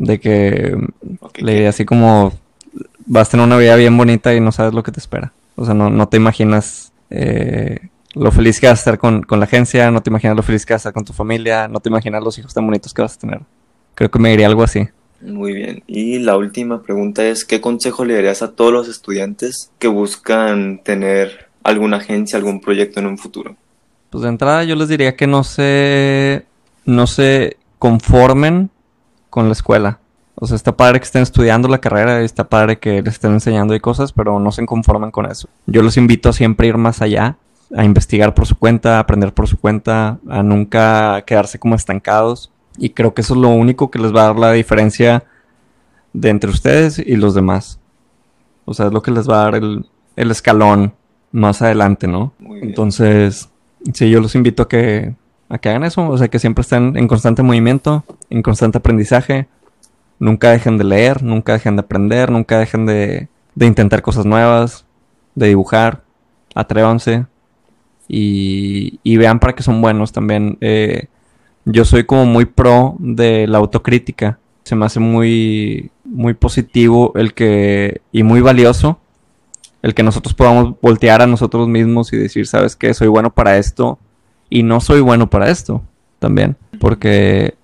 De 0.00 0.18
que 0.18 0.76
le 1.36 1.52
diría 1.52 1.68
así 1.68 1.84
como 1.84 2.32
vas 3.06 3.28
a 3.28 3.30
tener 3.32 3.46
una 3.46 3.58
vida 3.58 3.76
bien 3.76 3.96
bonita 3.96 4.34
y 4.34 4.40
no 4.40 4.50
sabes 4.50 4.72
lo 4.72 4.82
que 4.82 4.92
te 4.92 5.00
espera. 5.00 5.32
O 5.56 5.64
sea, 5.64 5.74
no, 5.74 5.90
no 5.90 6.08
te 6.08 6.16
imaginas 6.16 6.92
eh, 7.10 7.88
lo 8.14 8.32
feliz 8.32 8.60
que 8.60 8.66
vas 8.66 8.78
a 8.78 8.80
estar 8.80 8.98
con, 8.98 9.22
con, 9.22 9.40
la 9.40 9.44
agencia, 9.44 9.90
no 9.90 10.02
te 10.02 10.10
imaginas 10.10 10.36
lo 10.36 10.42
feliz 10.42 10.64
que 10.64 10.72
vas 10.72 10.80
a 10.80 10.88
estar 10.88 10.92
con 10.94 11.04
tu 11.04 11.12
familia, 11.12 11.68
no 11.68 11.80
te 11.80 11.88
imaginas 11.88 12.22
los 12.22 12.38
hijos 12.38 12.54
tan 12.54 12.64
bonitos 12.64 12.94
que 12.94 13.02
vas 13.02 13.16
a 13.16 13.20
tener. 13.20 13.40
Creo 13.94 14.10
que 14.10 14.18
me 14.18 14.30
diría 14.30 14.46
algo 14.46 14.62
así. 14.62 14.88
Muy 15.20 15.52
bien. 15.52 15.82
Y 15.86 16.18
la 16.18 16.36
última 16.36 16.82
pregunta 16.82 17.26
es, 17.26 17.44
¿qué 17.44 17.60
consejo 17.60 18.04
le 18.04 18.14
darías 18.14 18.42
a 18.42 18.52
todos 18.52 18.72
los 18.72 18.88
estudiantes 18.88 19.70
que 19.78 19.88
buscan 19.88 20.80
tener 20.82 21.48
alguna 21.62 21.98
agencia, 21.98 22.38
algún 22.38 22.60
proyecto 22.60 23.00
en 23.00 23.06
un 23.06 23.18
futuro? 23.18 23.56
Pues 24.08 24.22
de 24.22 24.30
entrada 24.30 24.64
yo 24.64 24.76
les 24.76 24.88
diría 24.88 25.14
que 25.14 25.26
no 25.26 25.44
se, 25.44 26.46
no 26.84 27.06
se 27.06 27.58
conformen 27.78 28.70
con 29.30 29.46
la 29.46 29.52
escuela. 29.52 30.00
O 30.34 30.46
sea, 30.46 30.56
está 30.56 30.76
padre 30.76 31.00
que 31.00 31.04
estén 31.04 31.22
estudiando 31.22 31.68
la 31.68 31.78
carrera, 31.78 32.20
está 32.20 32.48
padre 32.48 32.78
que 32.78 33.02
les 33.02 33.14
estén 33.14 33.32
enseñando 33.32 33.74
y 33.74 33.80
cosas, 33.80 34.12
pero 34.12 34.38
no 34.38 34.52
se 34.52 34.64
conformen 34.66 35.10
con 35.10 35.26
eso. 35.26 35.48
Yo 35.66 35.82
los 35.82 35.96
invito 35.96 36.28
a 36.28 36.32
siempre 36.32 36.66
ir 36.66 36.76
más 36.76 37.02
allá, 37.02 37.36
a 37.76 37.84
investigar 37.84 38.34
por 38.34 38.46
su 38.46 38.56
cuenta, 38.56 38.96
a 38.96 39.00
aprender 39.00 39.34
por 39.34 39.48
su 39.48 39.58
cuenta, 39.58 40.18
a 40.28 40.42
nunca 40.42 41.22
quedarse 41.26 41.58
como 41.58 41.74
estancados. 41.74 42.50
Y 42.78 42.90
creo 42.90 43.12
que 43.12 43.20
eso 43.20 43.34
es 43.34 43.40
lo 43.40 43.48
único 43.48 43.90
que 43.90 43.98
les 43.98 44.14
va 44.14 44.22
a 44.22 44.26
dar 44.26 44.38
la 44.38 44.52
diferencia 44.52 45.24
de 46.12 46.30
entre 46.30 46.50
ustedes 46.50 46.98
y 46.98 47.16
los 47.16 47.34
demás. 47.34 47.78
O 48.64 48.74
sea, 48.74 48.86
es 48.86 48.92
lo 48.92 49.02
que 49.02 49.10
les 49.10 49.28
va 49.28 49.42
a 49.42 49.44
dar 49.44 49.54
el, 49.56 49.86
el 50.16 50.30
escalón 50.30 50.94
más 51.32 51.62
adelante, 51.62 52.06
¿no? 52.06 52.32
Entonces, 52.62 53.50
sí, 53.92 54.10
yo 54.10 54.20
los 54.20 54.34
invito 54.34 54.62
a 54.62 54.68
que, 54.68 55.14
a 55.50 55.58
que 55.58 55.68
hagan 55.68 55.84
eso, 55.84 56.08
o 56.08 56.16
sea, 56.16 56.28
que 56.28 56.38
siempre 56.38 56.62
estén 56.62 56.96
en 56.96 57.08
constante 57.08 57.42
movimiento, 57.42 58.04
en 58.30 58.42
constante 58.42 58.78
aprendizaje 58.78 59.48
Nunca 60.20 60.50
dejen 60.50 60.76
de 60.76 60.84
leer, 60.84 61.22
nunca 61.22 61.54
dejen 61.54 61.76
de 61.76 61.80
aprender, 61.80 62.30
nunca 62.30 62.58
dejen 62.58 62.84
de, 62.84 63.28
de 63.54 63.66
intentar 63.66 64.02
cosas 64.02 64.26
nuevas, 64.26 64.84
de 65.34 65.48
dibujar, 65.48 66.02
atrévanse 66.54 67.24
y, 68.06 69.16
vean 69.16 69.40
para 69.40 69.54
qué 69.54 69.62
son 69.62 69.80
buenos 69.80 70.12
también. 70.12 70.58
Eh, 70.60 71.06
yo 71.64 71.86
soy 71.86 72.04
como 72.04 72.26
muy 72.26 72.44
pro 72.44 72.96
de 72.98 73.46
la 73.46 73.58
autocrítica. 73.58 74.38
Se 74.62 74.76
me 74.76 74.84
hace 74.84 75.00
muy, 75.00 75.90
muy 76.04 76.34
positivo 76.34 77.12
el 77.14 77.32
que, 77.32 78.02
y 78.12 78.22
muy 78.22 78.42
valioso, 78.42 79.00
el 79.80 79.94
que 79.94 80.02
nosotros 80.02 80.34
podamos 80.34 80.74
voltear 80.82 81.22
a 81.22 81.26
nosotros 81.26 81.66
mismos 81.66 82.12
y 82.12 82.18
decir, 82.18 82.46
sabes 82.46 82.76
qué, 82.76 82.92
soy 82.92 83.08
bueno 83.08 83.32
para 83.32 83.56
esto 83.56 83.98
y 84.50 84.64
no 84.64 84.80
soy 84.80 85.00
bueno 85.00 85.30
para 85.30 85.48
esto 85.48 85.82
también. 86.18 86.56
Porque 86.80 87.54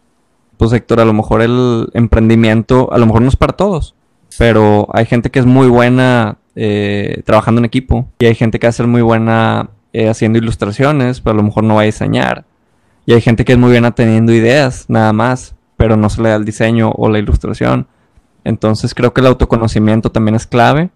pues 0.57 0.73
Héctor, 0.73 1.01
a 1.01 1.05
lo 1.05 1.13
mejor 1.13 1.43
el 1.43 1.89
emprendimiento, 1.93 2.93
a 2.93 2.99
lo 2.99 3.07
mejor 3.07 3.23
no 3.23 3.29
es 3.29 3.37
para 3.37 3.53
todos, 3.53 3.95
pero 4.39 4.89
hay 4.93 5.05
gente 5.05 5.31
que 5.31 5.39
es 5.39 5.47
muy 5.47 5.69
buena 5.69 6.39
eh, 6.55 7.23
trabajando 7.25 7.59
en 7.59 7.67
equipo 7.67 8.09
y 8.19 8.27
hay 8.27 8.35
gente 8.35 8.59
que 8.59 8.67
va 8.67 8.71
a 8.71 8.73
ser 8.73 8.87
muy 8.87 9.03
buena 9.03 9.71
eh, 9.93 10.09
haciendo 10.09 10.39
ilustraciones, 10.39 11.21
pero 11.21 11.35
a 11.35 11.37
lo 11.37 11.43
mejor 11.43 11.65
no 11.65 11.75
va 11.75 11.83
a 11.83 11.85
diseñar. 11.85 12.45
Y 13.05 13.13
hay 13.13 13.21
gente 13.21 13.45
que 13.45 13.53
es 13.53 13.59
muy 13.59 13.71
buena 13.71 13.93
teniendo 13.93 14.33
ideas, 14.33 14.87
nada 14.89 15.13
más, 15.13 15.55
pero 15.77 15.97
no 15.97 16.09
se 16.09 16.23
le 16.23 16.31
da 16.31 16.37
el 16.37 16.45
diseño 16.45 16.91
o 16.97 17.09
la 17.09 17.19
ilustración. 17.19 17.87
Entonces 18.43 18.95
creo 18.95 19.13
que 19.13 19.21
el 19.21 19.27
autoconocimiento 19.29 20.11
también 20.11 20.35
es 20.35 20.47
clave 20.47 20.91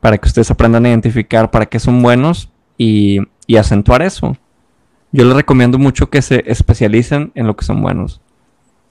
para 0.00 0.18
que 0.18 0.28
ustedes 0.28 0.50
aprendan 0.50 0.86
a 0.86 0.90
identificar 0.90 1.50
para 1.50 1.66
qué 1.66 1.78
son 1.80 2.02
buenos 2.02 2.50
y, 2.78 3.20
y 3.46 3.56
acentuar 3.56 4.02
eso. 4.02 4.36
Yo 5.14 5.24
les 5.24 5.34
recomiendo 5.34 5.78
mucho 5.78 6.10
que 6.10 6.22
se 6.22 6.42
especialicen 6.46 7.32
en 7.34 7.46
lo 7.46 7.56
que 7.56 7.64
son 7.64 7.80
buenos 7.80 8.20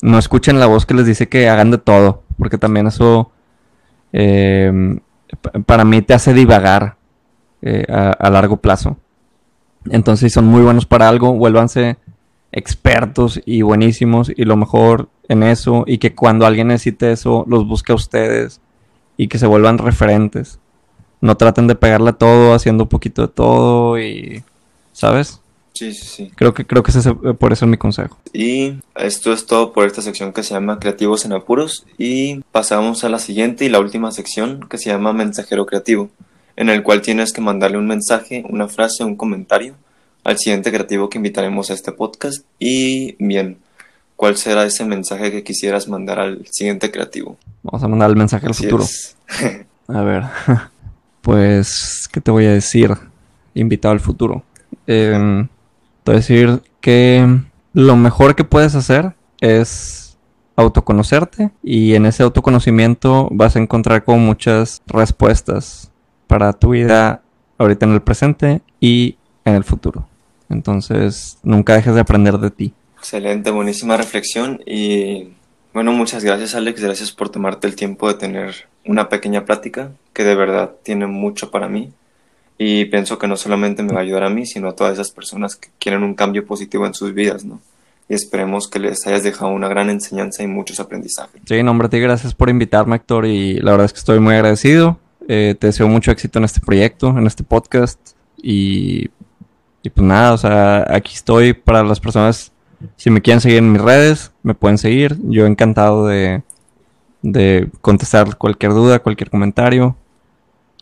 no 0.03 0.17
escuchen 0.17 0.59
la 0.59 0.65
voz 0.65 0.86
que 0.86 0.93
les 0.93 1.05
dice 1.05 1.30
que 1.30 1.47
hagan 1.47 1.71
de 1.71 1.78
todo, 1.78 2.24
porque 2.38 2.57
también 2.57 2.88
eso 2.88 3.32
em, 4.11 4.99
para 5.65 5.86
mí 5.86 6.01
te 6.01 6.13
hace 6.13 6.34
divagar 6.34 6.97
eh, 7.61 7.86
a, 7.89 8.30
largo 8.30 8.57
plazo. 8.57 8.97
Entonces, 9.89 10.32
si 10.32 10.34
son 10.34 10.45
muy 10.45 10.61
buenos 10.61 10.86
para 10.86 11.07
algo, 11.07 11.34
vuélvanse 11.34 11.95
expertos 12.51 13.41
y 13.45 13.61
buenísimos 13.61 14.30
y 14.36 14.43
lo 14.43 14.57
mejor 14.57 15.07
en 15.30 15.41
eso 15.41 15.86
y 15.88 15.99
que 15.99 16.13
cuando 16.13 16.45
alguien 16.45 16.67
necesite 16.67 17.13
eso 17.13 17.45
los 17.47 17.65
busque 17.65 17.93
a 17.93 17.95
ustedes 17.95 18.59
y 19.15 19.30
que 19.30 19.39
se 19.39 19.47
vuelvan 19.47 19.78
referentes. 19.78 20.59
No 21.21 21.38
traten 21.38 21.67
de 21.67 21.76
pegarle 21.76 22.09
a 22.09 22.13
todo 22.13 22.53
haciendo 22.53 22.84
un 22.84 22.89
poquito 22.89 23.21
de 23.21 23.28
todo 23.30 23.97
y, 23.97 24.43
¿sabes? 24.91 25.39
Sí, 25.74 25.91
sí, 25.93 26.05
sí. 26.05 26.32
Creo 26.36 26.53
que, 26.53 26.65
creo 26.65 26.84
que 26.84 26.91
ese, 26.91 27.13
por 27.13 27.51
eso 27.51 27.65
es 27.65 27.71
mi 27.71 27.78
consejo. 27.78 28.17
Y 28.32 28.76
esto 28.95 29.34
es 29.34 29.47
todo 29.47 29.74
por 29.74 29.88
esta 29.88 30.03
sección 30.03 30.32
que 30.32 30.43
se 30.43 30.53
llama 30.53 30.80
Creativos 30.80 31.26
en 31.26 31.34
Apuros. 31.34 31.86
Y 31.97 32.41
pasamos 32.51 33.03
a 33.03 33.09
la 33.09 33.17
siguiente 33.17 33.65
y 33.65 33.69
la 33.69 33.80
última 33.80 34.11
sección 34.11 34.67
que 34.69 34.78
se 34.78 34.91
llama 34.91 35.13
Mensajero 35.13 35.65
Creativo, 35.65 36.09
en 36.55 36.69
el 36.69 36.84
cual 36.84 37.01
tienes 37.01 37.34
que 37.34 37.41
mandarle 37.41 37.80
un 37.80 37.88
mensaje, 37.88 38.45
una 38.47 38.67
frase, 38.67 39.03
un 39.03 39.15
comentario 39.15 39.76
al 40.24 40.38
siguiente 40.38 40.71
creativo 40.71 41.09
que 41.09 41.17
invitaremos 41.17 41.71
a 41.71 41.74
este 41.74 41.91
podcast. 41.91 42.45
Y 42.59 43.15
bien, 43.17 43.57
¿cuál 44.15 44.38
será 44.38 44.65
ese 44.65 44.86
mensaje 44.86 45.32
que 45.32 45.43
quisieras 45.43 45.88
mandar 45.88 46.19
al 46.19 46.45
siguiente 46.51 46.91
creativo? 46.91 47.38
Vamos 47.63 47.84
a 47.84 47.88
mandar 47.88 48.11
el 48.11 48.15
mensaje 48.15 48.45
al 48.45 48.53
futuro. 48.53 48.86
a 49.88 50.01
ver, 50.01 50.24
pues, 51.21 52.07
¿qué 52.11 52.21
te 52.21 52.30
voy 52.30 52.45
a 52.45 52.53
decir? 52.53 52.91
Invitado 53.55 53.91
al 53.91 53.99
futuro. 53.99 54.43
Eh, 54.86 55.47
decir 56.12 56.62
que 56.82 57.26
lo 57.74 57.95
mejor 57.95 58.36
que 58.36 58.43
puedes 58.43 58.76
hacer 58.76 59.16
es 59.39 60.18
autoconocerte 60.56 61.51
y 61.64 61.95
en 61.95 62.06
ese 62.06 62.24
autoconocimiento 62.24 63.28
vas 63.32 63.56
a 63.56 63.60
encontrar 63.60 64.04
como 64.04 64.20
muchas 64.20 64.82
respuestas 64.88 65.91
para 66.28 66.54
tu 66.54 66.72
vida 66.72 67.22
ahorita 67.58 67.86
en 67.86 67.93
el 67.93 68.01
presente 68.01 68.62
y 68.80 69.18
en 69.45 69.56
el 69.56 69.64
futuro. 69.64 70.08
Entonces, 70.49 71.39
nunca 71.43 71.74
dejes 71.76 71.95
de 71.95 72.01
aprender 72.01 72.38
de 72.38 72.51
ti. 72.51 72.74
Excelente, 72.97 73.51
buenísima 73.51 73.97
reflexión 73.97 74.62
y 74.66 75.30
bueno, 75.74 75.91
muchas 75.91 76.24
gracias 76.24 76.56
Alex, 76.56 76.82
gracias 76.82 77.12
por 77.12 77.30
tomarte 77.30 77.68
el 77.68 77.76
tiempo 77.76 78.08
de 78.08 78.14
tener 78.14 78.68
una 78.86 79.10
pequeña 79.10 79.43
plática 79.45 79.91
que 80.14 80.24
de 80.24 80.36
verdad 80.36 80.76
tiene 80.84 81.08
mucho 81.08 81.49
para 81.49 81.68
mí 81.68 81.91
y 82.58 82.86
pienso 82.86 83.18
que 83.18 83.28
no 83.28 83.36
solamente 83.36 83.84
me 83.84 83.93
va 83.93 83.99
a 83.99 84.04
ayudar 84.04 84.24
a 84.24 84.30
mí, 84.30 84.45
sino 84.45 84.70
a 84.70 84.76
todas 84.76 84.93
esas 84.93 85.12
personas 85.12 85.56
que 85.56 85.70
quieren 85.80 86.04
un 86.04 86.14
cambio 86.14 86.45
positivo 86.45 86.86
en 86.86 86.93
sus 86.93 87.14
vidas, 87.14 87.43
¿no? 87.43 87.60
y 88.10 88.14
esperemos 88.14 88.68
que 88.68 88.80
les 88.80 89.06
hayas 89.08 89.24
dejado 89.24 89.51
una 89.51 89.68
gran 89.68 89.89
enseñanza 89.89 90.43
y 90.43 90.47
muchos 90.47 90.80
aprendizajes. 90.80 91.41
Sí, 91.45 91.64
nombre 91.64 91.89
ti, 91.89 91.99
gracias 91.99 92.34
por 92.34 92.49
invitarme, 92.49 92.97
Héctor, 92.97 93.26
y 93.26 93.60
la 93.60 93.72
verdad 93.72 93.86
es 93.86 93.93
que 93.93 93.99
estoy 93.99 94.20
muy 94.20 94.36
agradecido. 94.36 94.99
Eh, 95.28 95.56
te 95.58 95.68
deseo 95.68 95.88
mucho 95.88 96.12
éxito 96.12 96.39
en 96.39 96.45
este 96.45 96.60
proyecto, 96.60 97.10
en 97.10 97.26
este 97.28 97.43
podcast, 97.43 97.99
y, 98.41 99.10
y 99.82 99.89
pues 99.89 100.06
nada, 100.06 100.34
o 100.34 100.38
sea, 100.38 100.86
aquí 100.89 101.14
estoy 101.14 101.54
para 101.54 101.84
las 101.84 101.99
personas, 101.99 102.51
si 102.97 103.10
me 103.10 103.22
quieren 103.22 103.39
seguir 103.39 103.60
en 103.60 103.72
mis 103.72 103.82
redes, 103.82 104.32
me 104.43 104.54
pueden 104.54 104.78
seguir. 104.78 105.18
Yo 105.24 105.45
encantado 105.45 106.08
de, 106.08 106.43
de 107.22 107.70
contestar 107.80 108.38
cualquier 108.38 108.74
duda, 108.74 108.99
cualquier 108.99 109.30
comentario. 109.30 109.95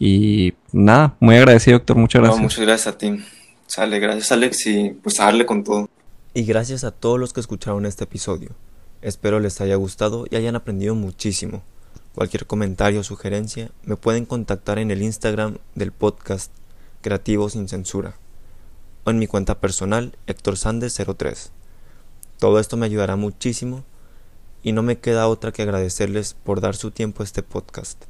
Y 0.03 0.55
nada, 0.71 1.15
muy 1.19 1.35
agradecido, 1.35 1.77
doctor. 1.77 1.95
Muchas 1.95 2.21
gracias. 2.21 2.37
No, 2.39 2.43
muchas 2.43 2.65
gracias 2.65 2.87
a 2.87 2.97
ti. 2.97 3.23
Sale, 3.67 3.99
gracias 3.99 4.31
Alex 4.31 4.65
y 4.65 4.89
pues 4.89 5.19
a 5.19 5.25
darle 5.25 5.45
con 5.45 5.63
todo. 5.63 5.87
Y 6.33 6.41
gracias 6.41 6.83
a 6.83 6.89
todos 6.89 7.19
los 7.19 7.33
que 7.33 7.39
escucharon 7.39 7.85
este 7.85 8.05
episodio. 8.05 8.49
Espero 9.03 9.39
les 9.39 9.61
haya 9.61 9.75
gustado 9.75 10.25
y 10.27 10.37
hayan 10.37 10.55
aprendido 10.55 10.95
muchísimo. 10.95 11.61
Cualquier 12.15 12.47
comentario 12.47 13.01
o 13.01 13.03
sugerencia 13.03 13.69
me 13.83 13.95
pueden 13.95 14.25
contactar 14.25 14.79
en 14.79 14.89
el 14.89 15.03
Instagram 15.03 15.59
del 15.75 15.91
podcast 15.91 16.51
Creativo 17.01 17.47
sin 17.49 17.67
Censura 17.67 18.15
o 19.03 19.11
en 19.11 19.19
mi 19.19 19.27
cuenta 19.27 19.59
personal 19.59 20.17
Héctor 20.25 20.57
Sandes 20.57 20.99
03. 20.99 21.51
Todo 22.39 22.59
esto 22.59 22.75
me 22.75 22.87
ayudará 22.87 23.17
muchísimo 23.17 23.83
y 24.63 24.71
no 24.71 24.81
me 24.81 24.97
queda 24.97 25.27
otra 25.27 25.51
que 25.51 25.61
agradecerles 25.61 26.33
por 26.33 26.59
dar 26.59 26.75
su 26.75 26.89
tiempo 26.89 27.21
a 27.21 27.25
este 27.25 27.43
podcast. 27.43 28.03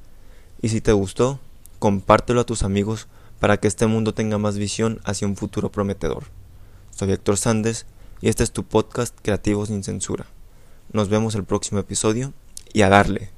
Y 0.61 0.69
si 0.69 0.79
te 0.79 0.93
gustó, 0.93 1.41
compártelo 1.81 2.41
a 2.41 2.43
tus 2.43 2.61
amigos 2.61 3.07
para 3.39 3.57
que 3.57 3.67
este 3.67 3.87
mundo 3.87 4.13
tenga 4.13 4.37
más 4.37 4.55
visión 4.55 5.01
hacia 5.03 5.27
un 5.27 5.35
futuro 5.35 5.71
prometedor. 5.71 6.25
Soy 6.91 7.11
Héctor 7.11 7.37
Sandes 7.37 7.87
y 8.21 8.29
este 8.29 8.43
es 8.43 8.51
tu 8.51 8.63
podcast 8.63 9.17
Creativo 9.23 9.65
sin 9.65 9.83
Censura. 9.83 10.27
Nos 10.93 11.09
vemos 11.09 11.33
el 11.33 11.43
próximo 11.43 11.79
episodio 11.79 12.33
y 12.71 12.83
a 12.83 12.89
darle. 12.89 13.31